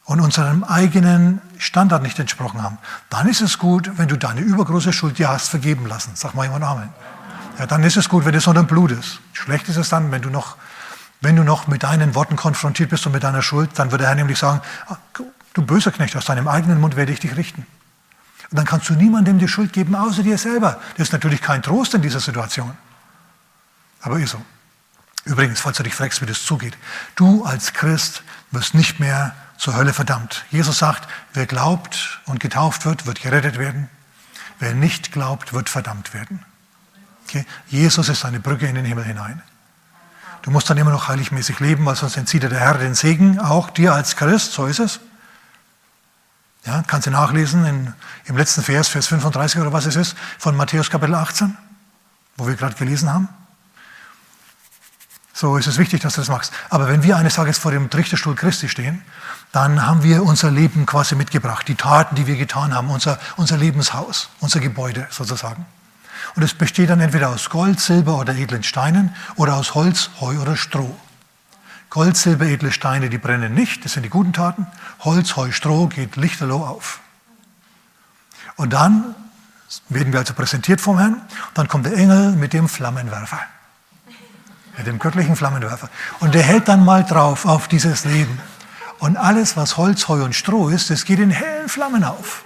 und 0.04 0.20
unserem 0.20 0.64
eigenen 0.64 1.40
Standard 1.58 2.02
nicht 2.02 2.18
entsprochen 2.18 2.62
haben. 2.62 2.78
Dann 3.10 3.28
ist 3.28 3.40
es 3.40 3.58
gut, 3.58 3.90
wenn 3.96 4.08
du 4.08 4.16
deine 4.16 4.40
übergroße 4.40 4.92
Schuld 4.92 5.18
dir 5.18 5.28
hast 5.28 5.48
vergeben 5.48 5.86
lassen. 5.86 6.12
Sag 6.14 6.34
mal 6.34 6.44
jemand 6.44 6.64
Amen. 6.64 6.88
Ja, 7.58 7.66
dann 7.66 7.82
ist 7.84 7.96
es 7.96 8.08
gut, 8.08 8.24
wenn 8.24 8.34
es 8.34 8.46
unter 8.46 8.62
dem 8.62 8.66
Blut 8.66 8.90
ist. 8.90 9.20
Schlecht 9.32 9.68
ist 9.68 9.76
es 9.76 9.88
dann, 9.88 10.10
wenn 10.10 10.22
du 10.22 10.30
noch, 10.30 10.56
wenn 11.20 11.36
du 11.36 11.44
noch 11.44 11.66
mit 11.66 11.82
deinen 11.82 12.14
Worten 12.14 12.36
konfrontiert 12.36 12.90
bist 12.90 13.06
und 13.06 13.12
mit 13.12 13.22
deiner 13.22 13.42
Schuld, 13.42 13.70
dann 13.74 13.90
wird 13.90 14.00
der 14.00 14.08
Herr 14.08 14.14
nämlich 14.14 14.38
sagen, 14.38 14.60
ah, 14.88 14.96
du 15.52 15.62
böser 15.62 15.92
Knecht, 15.92 16.16
aus 16.16 16.24
deinem 16.24 16.48
eigenen 16.48 16.80
Mund 16.80 16.96
werde 16.96 17.12
ich 17.12 17.20
dich 17.20 17.36
richten. 17.36 17.66
Und 18.52 18.58
dann 18.58 18.66
kannst 18.66 18.90
du 18.90 18.92
niemandem 18.92 19.38
die 19.38 19.48
Schuld 19.48 19.72
geben, 19.72 19.94
außer 19.94 20.22
dir 20.22 20.36
selber. 20.36 20.78
Das 20.98 21.08
ist 21.08 21.12
natürlich 21.14 21.40
kein 21.40 21.62
Trost 21.62 21.94
in 21.94 22.02
dieser 22.02 22.20
Situation. 22.20 22.76
Aber 24.02 24.18
ist 24.18 24.32
so. 24.32 24.42
Übrigens, 25.24 25.58
falls 25.60 25.78
du 25.78 25.82
dich 25.82 25.94
fragst, 25.94 26.20
wie 26.20 26.26
das 26.26 26.44
zugeht, 26.44 26.76
du 27.16 27.46
als 27.46 27.72
Christ 27.72 28.22
wirst 28.50 28.74
nicht 28.74 29.00
mehr 29.00 29.34
zur 29.56 29.74
Hölle 29.74 29.94
verdammt. 29.94 30.44
Jesus 30.50 30.78
sagt, 30.78 31.08
wer 31.32 31.46
glaubt 31.46 32.20
und 32.26 32.40
getauft 32.40 32.84
wird, 32.84 33.06
wird 33.06 33.22
gerettet 33.22 33.58
werden. 33.58 33.88
Wer 34.58 34.74
nicht 34.74 35.12
glaubt, 35.12 35.54
wird 35.54 35.70
verdammt 35.70 36.12
werden. 36.12 36.44
Okay? 37.24 37.46
Jesus 37.68 38.10
ist 38.10 38.26
eine 38.26 38.38
Brücke 38.38 38.66
in 38.66 38.74
den 38.74 38.84
Himmel 38.84 39.04
hinein. 39.04 39.40
Du 40.42 40.50
musst 40.50 40.68
dann 40.68 40.76
immer 40.76 40.90
noch 40.90 41.08
heiligmäßig 41.08 41.58
leben, 41.60 41.86
weil 41.86 41.96
sonst 41.96 42.18
entzieht 42.18 42.42
der 42.42 42.50
Herr 42.50 42.74
den 42.74 42.94
Segen, 42.94 43.38
auch 43.38 43.70
dir 43.70 43.94
als 43.94 44.14
Christ, 44.16 44.52
so 44.52 44.66
ist 44.66 44.78
es. 44.78 45.00
Ja, 46.64 46.82
kannst 46.86 47.06
du 47.06 47.10
nachlesen 47.10 47.64
in, 47.64 47.94
im 48.26 48.36
letzten 48.36 48.62
Vers, 48.62 48.88
Vers 48.88 49.08
35 49.08 49.60
oder 49.60 49.72
was 49.72 49.86
es 49.86 49.96
ist, 49.96 50.16
von 50.38 50.56
Matthäus 50.56 50.90
Kapitel 50.90 51.14
18, 51.14 51.56
wo 52.36 52.46
wir 52.46 52.54
gerade 52.54 52.76
gelesen 52.76 53.12
haben. 53.12 53.28
So 55.34 55.56
ist 55.56 55.66
es 55.66 55.78
wichtig, 55.78 56.02
dass 56.02 56.14
du 56.14 56.20
das 56.20 56.28
machst. 56.28 56.52
Aber 56.70 56.88
wenn 56.88 57.02
wir 57.02 57.16
eines 57.16 57.34
Tages 57.34 57.58
vor 57.58 57.72
dem 57.72 57.86
Richterstuhl 57.86 58.36
Christi 58.36 58.68
stehen, 58.68 59.02
dann 59.50 59.84
haben 59.84 60.04
wir 60.04 60.22
unser 60.22 60.52
Leben 60.52 60.86
quasi 60.86 61.16
mitgebracht, 61.16 61.66
die 61.66 61.74
Taten, 61.74 62.14
die 62.14 62.28
wir 62.28 62.36
getan 62.36 62.74
haben, 62.74 62.90
unser, 62.90 63.18
unser 63.36 63.56
Lebenshaus, 63.56 64.28
unser 64.38 64.60
Gebäude 64.60 65.08
sozusagen. 65.10 65.66
Und 66.36 66.42
es 66.42 66.54
besteht 66.54 66.90
dann 66.90 67.00
entweder 67.00 67.30
aus 67.30 67.50
Gold, 67.50 67.80
Silber 67.80 68.18
oder 68.18 68.34
edlen 68.36 68.62
Steinen 68.62 69.14
oder 69.34 69.56
aus 69.56 69.74
Holz, 69.74 70.10
Heu 70.20 70.38
oder 70.38 70.56
Stroh. 70.56 70.96
Gold, 71.92 72.16
Silber, 72.16 72.46
edle 72.46 72.72
Steine, 72.72 73.10
die 73.10 73.18
brennen 73.18 73.52
nicht, 73.52 73.84
das 73.84 73.92
sind 73.92 74.02
die 74.02 74.08
guten 74.08 74.32
Taten. 74.32 74.66
Holz, 75.00 75.36
Heu, 75.36 75.52
Stroh 75.52 75.88
geht 75.88 76.16
lichterloh 76.16 76.64
auf. 76.64 77.00
Und 78.56 78.72
dann 78.72 79.14
werden 79.90 80.10
wir 80.10 80.20
also 80.20 80.32
präsentiert 80.32 80.80
vom 80.80 80.98
Herrn. 80.98 81.20
Dann 81.52 81.68
kommt 81.68 81.84
der 81.84 81.92
Engel 81.92 82.32
mit 82.32 82.54
dem 82.54 82.70
Flammenwerfer. 82.70 83.40
Mit 84.78 84.86
dem 84.86 84.98
göttlichen 84.98 85.36
Flammenwerfer. 85.36 85.90
Und 86.20 86.32
der 86.34 86.42
hält 86.42 86.66
dann 86.66 86.82
mal 86.82 87.04
drauf 87.04 87.44
auf 87.44 87.68
dieses 87.68 88.06
Leben. 88.06 88.40
Und 88.98 89.18
alles, 89.18 89.58
was 89.58 89.76
Holz, 89.76 90.08
Heu 90.08 90.24
und 90.24 90.34
Stroh 90.34 90.70
ist, 90.70 90.88
das 90.88 91.04
geht 91.04 91.18
in 91.18 91.28
hellen 91.28 91.68
Flammen 91.68 92.04
auf. 92.04 92.42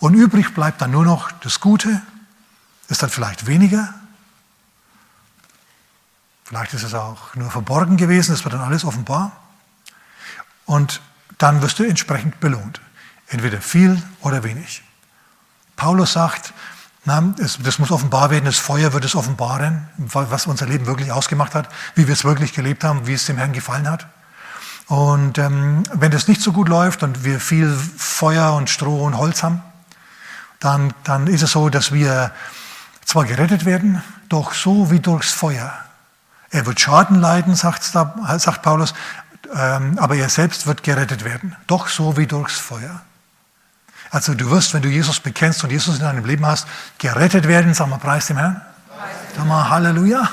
Und 0.00 0.14
übrig 0.14 0.54
bleibt 0.54 0.80
dann 0.82 0.90
nur 0.90 1.04
noch 1.04 1.30
das 1.30 1.60
Gute, 1.60 2.02
ist 2.88 3.00
dann 3.00 3.10
vielleicht 3.10 3.46
weniger. 3.46 3.94
Vielleicht 6.46 6.74
ist 6.74 6.84
es 6.84 6.94
auch 6.94 7.34
nur 7.34 7.50
verborgen 7.50 7.96
gewesen, 7.96 8.32
es 8.32 8.44
wird 8.44 8.54
dann 8.54 8.60
alles 8.60 8.84
offenbar. 8.84 9.32
Und 10.64 11.00
dann 11.38 11.60
wirst 11.60 11.80
du 11.80 11.82
entsprechend 11.82 12.38
belohnt. 12.38 12.80
Entweder 13.26 13.60
viel 13.60 14.00
oder 14.20 14.44
wenig. 14.44 14.84
Paulus 15.74 16.12
sagt, 16.12 16.54
na, 17.04 17.34
es, 17.40 17.58
das 17.60 17.80
muss 17.80 17.90
offenbar 17.90 18.30
werden, 18.30 18.44
das 18.44 18.58
Feuer 18.58 18.92
wird 18.92 19.04
es 19.04 19.16
offenbaren, 19.16 19.88
was 19.96 20.46
unser 20.46 20.66
Leben 20.66 20.86
wirklich 20.86 21.10
ausgemacht 21.10 21.52
hat, 21.52 21.68
wie 21.96 22.06
wir 22.06 22.12
es 22.12 22.22
wirklich 22.22 22.52
gelebt 22.52 22.84
haben, 22.84 23.08
wie 23.08 23.14
es 23.14 23.26
dem 23.26 23.38
Herrn 23.38 23.52
gefallen 23.52 23.90
hat. 23.90 24.06
Und 24.86 25.38
ähm, 25.38 25.82
wenn 25.94 26.12
das 26.12 26.28
nicht 26.28 26.42
so 26.42 26.52
gut 26.52 26.68
läuft 26.68 27.02
und 27.02 27.24
wir 27.24 27.40
viel 27.40 27.76
Feuer 27.96 28.52
und 28.52 28.70
Stroh 28.70 29.04
und 29.04 29.18
Holz 29.18 29.42
haben, 29.42 29.62
dann, 30.60 30.94
dann 31.02 31.26
ist 31.26 31.42
es 31.42 31.50
so, 31.50 31.70
dass 31.70 31.90
wir 31.90 32.30
zwar 33.04 33.24
gerettet 33.24 33.64
werden, 33.64 34.00
doch 34.28 34.54
so 34.54 34.92
wie 34.92 35.00
durchs 35.00 35.32
Feuer. 35.32 35.85
Er 36.50 36.66
wird 36.66 36.80
Schaden 36.80 37.20
leiden, 37.20 37.54
sagt, 37.54 37.82
sagt 37.84 38.62
Paulus, 38.62 38.94
ähm, 39.54 39.98
aber 39.98 40.16
er 40.16 40.28
selbst 40.28 40.66
wird 40.66 40.82
gerettet 40.82 41.24
werden, 41.24 41.56
doch 41.66 41.88
so 41.88 42.16
wie 42.16 42.26
durchs 42.26 42.58
Feuer. 42.58 43.02
Also 44.10 44.34
du 44.34 44.50
wirst, 44.50 44.72
wenn 44.74 44.82
du 44.82 44.88
Jesus 44.88 45.20
bekennst 45.20 45.64
und 45.64 45.70
Jesus 45.70 45.96
in 45.96 46.02
deinem 46.02 46.24
Leben 46.24 46.46
hast, 46.46 46.66
gerettet 46.98 47.48
werden, 47.48 47.74
sag 47.74 47.88
mal, 47.88 47.98
preis 47.98 48.26
dem 48.26 48.38
Herrn. 48.38 48.60
Sag 49.36 49.46
mal, 49.46 49.68
Halleluja. 49.68 50.28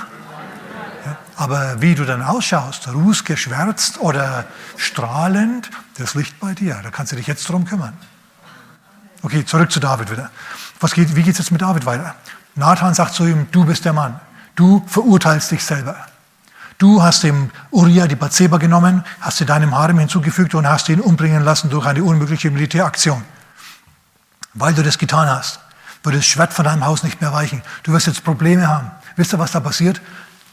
Ja, 1.06 1.18
aber 1.36 1.82
wie 1.82 1.96
du 1.96 2.06
dann 2.06 2.22
ausschaust, 2.22 2.88
rußgeschwärzt 2.88 4.00
oder 4.00 4.46
strahlend, 4.78 5.70
das 5.98 6.16
liegt 6.16 6.40
bei 6.40 6.54
dir. 6.54 6.80
Da 6.84 6.92
kannst 6.92 7.12
du 7.12 7.16
dich 7.16 7.28
jetzt 7.28 7.50
drum 7.50 7.66
kümmern. 7.66 7.98
Okay, 9.22 9.44
zurück 9.46 9.72
zu 9.72 9.80
David 9.80 10.12
wieder. 10.12 10.30
Was 10.80 10.94
geht, 10.94 11.16
wie 11.16 11.24
geht 11.24 11.34
es 11.34 11.40
jetzt 11.40 11.52
mit 11.52 11.62
David 11.62 11.86
weiter? 11.86 12.16
Nathan 12.56 12.94
sagt 12.94 13.14
zu 13.14 13.26
ihm, 13.26 13.48
du 13.52 13.66
bist 13.66 13.86
der 13.86 13.94
Mann. 13.94 14.20
Du 14.56 14.84
verurteilst 14.88 15.52
dich 15.52 15.64
selber. 15.64 15.96
Du 16.78 17.02
hast 17.02 17.24
dem 17.24 17.50
Uriah 17.72 18.08
die 18.08 18.16
Bathseba 18.16 18.58
genommen, 18.58 19.04
hast 19.22 19.38
sie 19.38 19.46
deinem 19.46 19.76
Harem 19.76 20.00
hinzugefügt 20.00 20.54
und 20.56 20.68
hast 20.68 20.90
ihn 20.90 21.00
umbringen 21.00 21.44
lassen 21.44 21.70
durch 21.70 21.86
eine 21.86 22.04
unmögliche 22.04 22.52
Militäraktion. 22.52 23.24
Weil 24.54 24.74
du 24.74 24.84
das 24.84 24.98
getan 24.98 25.30
hast, 25.30 25.60
wird 26.04 26.16
das 26.16 26.26
Schwert 26.26 26.54
von 26.54 26.66
deinem 26.66 26.86
Haus 26.86 27.04
nicht 27.04 27.22
mehr 27.22 27.32
weichen. 27.34 27.62
Du 27.84 27.94
wirst 27.94 28.08
jetzt 28.08 28.24
Probleme 28.24 28.68
haben. 28.68 28.92
Wisst 29.16 29.34
ihr, 29.34 29.40
was 29.40 29.52
da 29.52 29.60
passiert? 29.60 30.02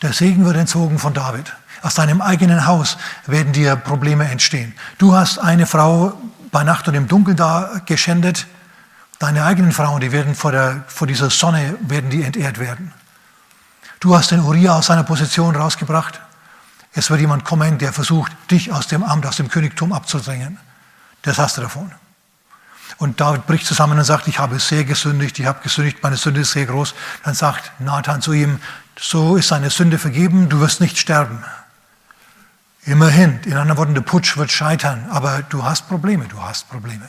Der 0.02 0.12
Segen 0.12 0.44
wird 0.44 0.56
entzogen 0.56 0.98
von 0.98 1.12
David. 1.12 1.52
Aus 1.82 1.94
deinem 1.94 2.20
eigenen 2.20 2.66
Haus 2.66 2.96
werden 3.26 3.52
dir 3.52 3.76
Probleme 3.76 4.28
entstehen. 4.28 4.74
Du 4.98 5.14
hast 5.14 5.38
eine 5.38 5.66
Frau 5.66 6.12
bei 6.52 6.62
Nacht 6.64 6.88
und 6.88 6.94
im 6.94 7.08
Dunkeln 7.08 7.36
da 7.36 7.80
geschändet. 7.86 8.46
Deine 9.18 9.44
eigenen 9.44 9.72
Frauen, 9.72 10.00
die 10.00 10.12
werden 10.12 10.34
vor, 10.34 10.52
der, 10.52 10.84
vor 10.86 11.06
dieser 11.06 11.30
Sonne, 11.30 11.76
werden 11.80 12.10
die 12.10 12.22
entehrt 12.22 12.58
werden. 12.58 12.92
Du 14.00 14.16
hast 14.16 14.30
den 14.30 14.40
Uriah 14.40 14.78
aus 14.78 14.86
seiner 14.86 15.04
Position 15.04 15.54
rausgebracht. 15.54 16.20
Es 16.94 17.10
wird 17.10 17.20
jemand 17.20 17.44
kommen, 17.44 17.76
der 17.76 17.92
versucht, 17.92 18.32
dich 18.50 18.72
aus 18.72 18.86
dem 18.86 19.02
Amt, 19.02 19.26
aus 19.26 19.36
dem 19.36 19.48
Königtum 19.48 19.92
abzudrängen. 19.92 20.58
Das 21.22 21.38
hast 21.38 21.58
du 21.58 21.60
davon. 21.60 21.92
Und 22.96 23.20
David 23.20 23.46
bricht 23.46 23.66
zusammen 23.66 23.98
und 23.98 24.04
sagt, 24.04 24.26
ich 24.26 24.38
habe 24.38 24.58
sehr 24.58 24.84
gesündigt, 24.84 25.38
ich 25.38 25.46
habe 25.46 25.62
gesündigt, 25.62 26.02
meine 26.02 26.16
Sünde 26.16 26.40
ist 26.40 26.52
sehr 26.52 26.66
groß. 26.66 26.94
Dann 27.24 27.34
sagt 27.34 27.72
Nathan 27.78 28.22
zu 28.22 28.32
ihm, 28.32 28.58
so 28.98 29.36
ist 29.36 29.48
seine 29.48 29.70
Sünde 29.70 29.98
vergeben, 29.98 30.48
du 30.48 30.60
wirst 30.60 30.80
nicht 30.80 30.98
sterben. 30.98 31.44
Immerhin, 32.84 33.38
in 33.44 33.52
anderen 33.52 33.78
Worten, 33.78 33.94
der 33.94 34.00
Putsch 34.00 34.38
wird 34.38 34.50
scheitern, 34.50 35.06
aber 35.10 35.42
du 35.42 35.62
hast 35.62 35.88
Probleme, 35.88 36.26
du 36.26 36.42
hast 36.42 36.70
Probleme. 36.70 37.08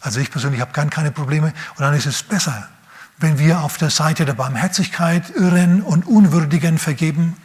Also 0.00 0.18
ich 0.18 0.30
persönlich 0.30 0.60
habe 0.60 0.72
keine 0.72 1.12
Probleme. 1.12 1.52
Und 1.76 1.80
dann 1.80 1.94
ist 1.94 2.06
es 2.06 2.22
besser, 2.24 2.68
wenn 3.20 3.38
wir 3.38 3.60
auf 3.60 3.76
der 3.76 3.90
Seite 3.90 4.24
der 4.24 4.32
Barmherzigkeit 4.32 5.30
irren 5.30 5.82
und 5.82 6.06
Unwürdigen 6.06 6.78
vergeben, 6.78 7.36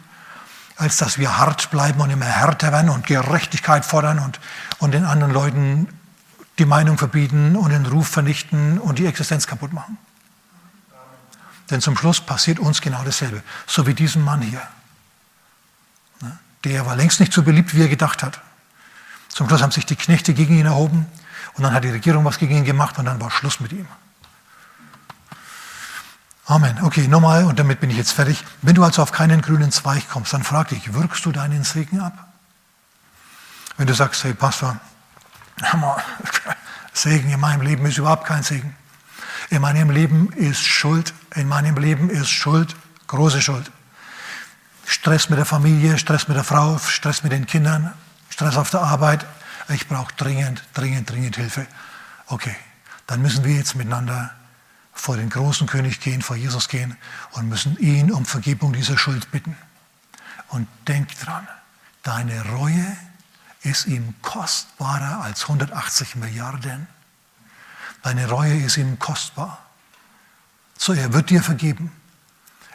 als 0.76 0.96
dass 0.96 1.18
wir 1.18 1.38
hart 1.38 1.70
bleiben 1.70 2.00
und 2.00 2.10
immer 2.10 2.24
härter 2.24 2.72
werden 2.72 2.90
und 2.90 3.06
Gerechtigkeit 3.06 3.84
fordern 3.84 4.18
und, 4.18 4.40
und 4.78 4.92
den 4.92 5.04
anderen 5.04 5.32
Leuten 5.32 5.88
die 6.58 6.64
Meinung 6.64 6.96
verbieten 6.96 7.56
und 7.56 7.70
den 7.70 7.84
Ruf 7.84 8.08
vernichten 8.08 8.78
und 8.78 8.98
die 8.98 9.06
Existenz 9.06 9.46
kaputt 9.46 9.74
machen. 9.74 9.98
Denn 11.70 11.82
zum 11.82 11.96
Schluss 11.96 12.20
passiert 12.20 12.58
uns 12.58 12.80
genau 12.80 13.02
dasselbe, 13.04 13.42
so 13.66 13.86
wie 13.86 13.94
diesem 13.94 14.22
Mann 14.22 14.40
hier. 14.40 14.62
Der 16.64 16.86
war 16.86 16.96
längst 16.96 17.20
nicht 17.20 17.32
so 17.32 17.42
beliebt, 17.42 17.74
wie 17.74 17.82
er 17.82 17.88
gedacht 17.88 18.22
hat. 18.22 18.40
Zum 19.28 19.46
Schluss 19.48 19.62
haben 19.62 19.72
sich 19.72 19.84
die 19.84 19.96
Knechte 19.96 20.32
gegen 20.32 20.58
ihn 20.58 20.66
erhoben 20.66 21.06
und 21.54 21.62
dann 21.62 21.74
hat 21.74 21.84
die 21.84 21.90
Regierung 21.90 22.24
was 22.24 22.38
gegen 22.38 22.56
ihn 22.56 22.64
gemacht 22.64 22.98
und 22.98 23.04
dann 23.04 23.20
war 23.20 23.30
Schluss 23.30 23.60
mit 23.60 23.72
ihm. 23.72 23.86
Amen. 26.48 26.78
Okay, 26.82 27.08
nochmal, 27.08 27.44
und 27.44 27.58
damit 27.58 27.80
bin 27.80 27.90
ich 27.90 27.96
jetzt 27.96 28.12
fertig. 28.12 28.44
Wenn 28.62 28.76
du 28.76 28.84
also 28.84 29.02
auf 29.02 29.10
keinen 29.10 29.42
grünen 29.42 29.72
Zweig 29.72 30.08
kommst, 30.08 30.32
dann 30.32 30.44
frag 30.44 30.68
dich, 30.68 30.94
wirkst 30.94 31.24
du 31.26 31.32
deinen 31.32 31.64
Segen 31.64 32.00
ab? 32.00 32.28
Wenn 33.76 33.88
du 33.88 33.94
sagst, 33.94 34.22
hey 34.22 34.32
Pastor, 34.32 34.78
Segen 36.92 37.30
in 37.30 37.40
meinem 37.40 37.62
Leben 37.62 37.84
ist 37.86 37.98
überhaupt 37.98 38.26
kein 38.26 38.44
Segen. 38.44 38.76
In 39.50 39.60
meinem 39.60 39.90
Leben 39.90 40.32
ist 40.32 40.64
Schuld, 40.64 41.14
in 41.34 41.48
meinem 41.48 41.76
Leben 41.76 42.10
ist 42.10 42.30
Schuld, 42.30 42.76
große 43.08 43.42
Schuld. 43.42 43.70
Stress 44.84 45.28
mit 45.28 45.38
der 45.38 45.46
Familie, 45.46 45.98
Stress 45.98 46.28
mit 46.28 46.36
der 46.36 46.44
Frau, 46.44 46.78
Stress 46.78 47.24
mit 47.24 47.32
den 47.32 47.46
Kindern, 47.46 47.92
Stress 48.30 48.56
auf 48.56 48.70
der 48.70 48.82
Arbeit, 48.82 49.26
ich 49.68 49.88
brauche 49.88 50.14
dringend, 50.16 50.62
dringend, 50.74 51.10
dringend 51.10 51.36
Hilfe. 51.36 51.66
Okay, 52.28 52.54
dann 53.08 53.20
müssen 53.20 53.44
wir 53.44 53.54
jetzt 53.56 53.74
miteinander 53.74 54.32
vor 54.96 55.16
den 55.16 55.28
großen 55.28 55.66
König 55.66 56.00
gehen, 56.00 56.22
vor 56.22 56.36
Jesus 56.36 56.68
gehen 56.68 56.96
und 57.32 57.48
müssen 57.48 57.78
ihn 57.78 58.10
um 58.10 58.24
Vergebung 58.24 58.72
dieser 58.72 58.98
Schuld 58.98 59.30
bitten. 59.30 59.56
Und 60.48 60.66
denk 60.88 61.16
dran, 61.20 61.46
deine 62.02 62.44
Reue 62.50 62.96
ist 63.62 63.86
ihm 63.86 64.14
kostbarer 64.22 65.22
als 65.22 65.42
180 65.42 66.16
Milliarden. 66.16 66.86
Deine 68.02 68.28
Reue 68.28 68.56
ist 68.56 68.76
ihm 68.76 68.98
kostbar. 68.98 69.58
So, 70.78 70.92
er 70.92 71.12
wird 71.12 71.30
dir 71.30 71.42
vergeben. 71.42 71.92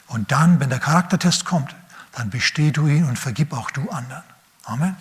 Und 0.08 0.32
dann, 0.32 0.60
wenn 0.60 0.70
der 0.70 0.80
Charaktertest 0.80 1.46
kommt, 1.46 1.76
dann 2.14 2.30
besteh 2.30 2.72
du 2.72 2.88
ihn 2.88 3.06
und 3.06 3.18
vergib 3.18 3.54
auch 3.54 3.72
du 3.72 3.90
anderen. 3.90 4.24
Amen. 4.66 4.96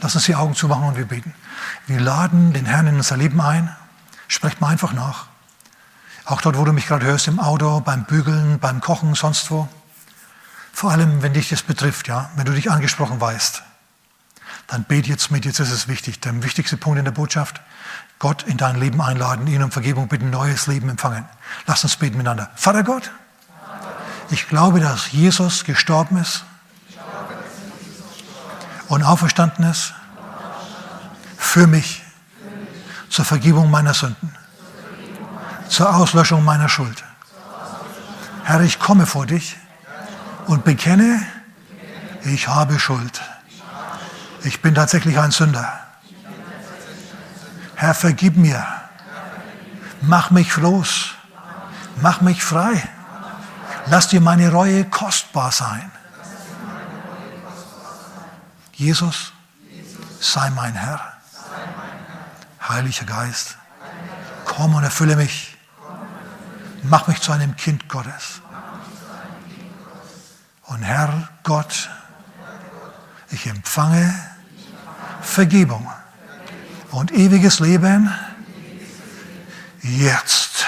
Lass 0.00 0.14
uns 0.14 0.24
die 0.24 0.34
Augen 0.34 0.54
zumachen 0.54 0.88
und 0.88 0.96
wir 0.96 1.06
beten. 1.06 1.32
Wir 1.86 2.00
laden 2.00 2.52
den 2.52 2.66
Herrn 2.66 2.86
in 2.88 2.96
unser 2.96 3.16
Leben 3.16 3.40
ein. 3.40 3.74
Sprecht 4.28 4.60
mal 4.60 4.68
einfach 4.68 4.92
nach. 4.92 5.26
Auch 6.24 6.40
dort, 6.40 6.56
wo 6.56 6.64
du 6.64 6.72
mich 6.72 6.86
gerade 6.86 7.04
hörst, 7.04 7.28
im 7.28 7.38
Auto, 7.38 7.80
beim 7.80 8.04
Bügeln, 8.04 8.58
beim 8.58 8.80
Kochen, 8.80 9.14
sonst 9.14 9.50
wo. 9.50 9.68
Vor 10.72 10.90
allem, 10.90 11.22
wenn 11.22 11.34
dich 11.34 11.50
das 11.50 11.62
betrifft, 11.62 12.08
ja, 12.08 12.30
wenn 12.36 12.46
du 12.46 12.52
dich 12.52 12.70
angesprochen 12.70 13.20
weißt, 13.20 13.62
dann 14.66 14.84
bet 14.84 15.06
jetzt 15.06 15.30
mit, 15.30 15.44
jetzt 15.44 15.60
ist 15.60 15.70
es 15.70 15.88
wichtig. 15.88 16.20
Der 16.20 16.42
wichtigste 16.42 16.76
Punkt 16.76 16.98
in 16.98 17.04
der 17.04 17.12
Botschaft, 17.12 17.60
Gott 18.18 18.44
in 18.44 18.56
dein 18.56 18.80
Leben 18.80 19.00
einladen, 19.02 19.46
ihn 19.46 19.62
um 19.62 19.70
Vergebung 19.70 20.08
bitten, 20.08 20.30
neues 20.30 20.66
Leben 20.66 20.88
empfangen. 20.88 21.26
Lass 21.66 21.84
uns 21.84 21.96
beten 21.96 22.16
miteinander. 22.16 22.50
Vater 22.54 22.82
Gott, 22.82 23.10
ich 24.30 24.48
glaube, 24.48 24.80
dass 24.80 25.12
Jesus 25.12 25.64
gestorben 25.64 26.16
ist 26.16 26.44
und 28.88 29.02
auferstanden 29.02 29.64
ist 29.66 29.92
für 31.36 31.66
mich 31.66 32.02
zur 33.10 33.24
Vergebung 33.24 33.70
meiner 33.70 33.94
Sünden, 33.94 34.34
zur 35.68 35.94
Auslöschung 35.94 36.44
meiner 36.44 36.68
Schuld. 36.68 37.04
Herr, 38.44 38.60
ich 38.60 38.78
komme 38.78 39.06
vor 39.06 39.26
dich 39.26 39.56
und 40.46 40.64
bekenne, 40.64 41.24
ich 42.24 42.48
habe 42.48 42.78
Schuld. 42.78 43.20
Ich 44.42 44.60
bin 44.60 44.74
tatsächlich 44.74 45.18
ein 45.18 45.30
Sünder. 45.30 45.80
Herr, 47.76 47.94
vergib 47.94 48.36
mir. 48.36 48.64
Mach 50.02 50.30
mich 50.30 50.56
los. 50.56 51.14
Mach 51.96 52.20
mich 52.20 52.42
frei. 52.42 52.82
Lass 53.86 54.08
dir 54.08 54.20
meine 54.20 54.50
Reue 54.50 54.84
kostbar 54.84 55.52
sein. 55.52 55.90
Jesus, 58.72 59.32
sei 60.20 60.50
mein 60.50 60.74
Herr. 60.74 61.00
Heiliger 62.68 63.04
Geist, 63.04 63.56
komm 64.44 64.74
und 64.74 64.84
erfülle 64.84 65.16
mich. 65.16 65.53
Mach 66.84 67.06
mich 67.06 67.20
zu 67.20 67.32
einem 67.32 67.56
Kind 67.56 67.88
Gottes. 67.88 68.42
Und 70.64 70.82
Herr 70.82 71.28
Gott, 71.42 71.90
ich 73.30 73.46
empfange 73.46 74.14
Vergebung 75.22 75.90
und 76.90 77.10
ewiges 77.12 77.60
Leben 77.60 78.12
jetzt. 79.82 80.66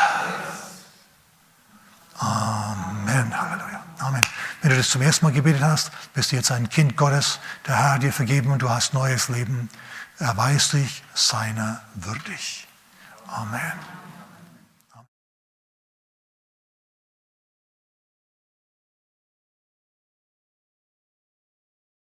Amen. 2.19 3.39
Halleluja. 3.39 3.83
Amen. 3.99 4.23
Wenn 4.63 4.71
du 4.71 4.77
das 4.77 4.89
zum 4.89 5.03
ersten 5.03 5.27
Mal 5.27 5.33
gebetet 5.33 5.63
hast, 5.63 5.91
bist 6.15 6.33
du 6.33 6.37
jetzt 6.37 6.51
ein 6.51 6.69
Kind 6.71 6.97
Gottes. 6.97 7.39
Der 7.67 7.77
Herr 7.77 7.93
hat 7.93 8.03
dir 8.03 8.13
vergeben 8.13 8.51
und 8.53 8.63
du 8.63 8.71
hast 8.71 8.95
neues 8.95 9.29
Leben. 9.29 9.69
Er 10.19 10.37
weiß 10.37 10.71
dich 10.71 11.03
seiner 11.15 11.83
würdig. 11.95 12.67
Amen. 13.27 13.73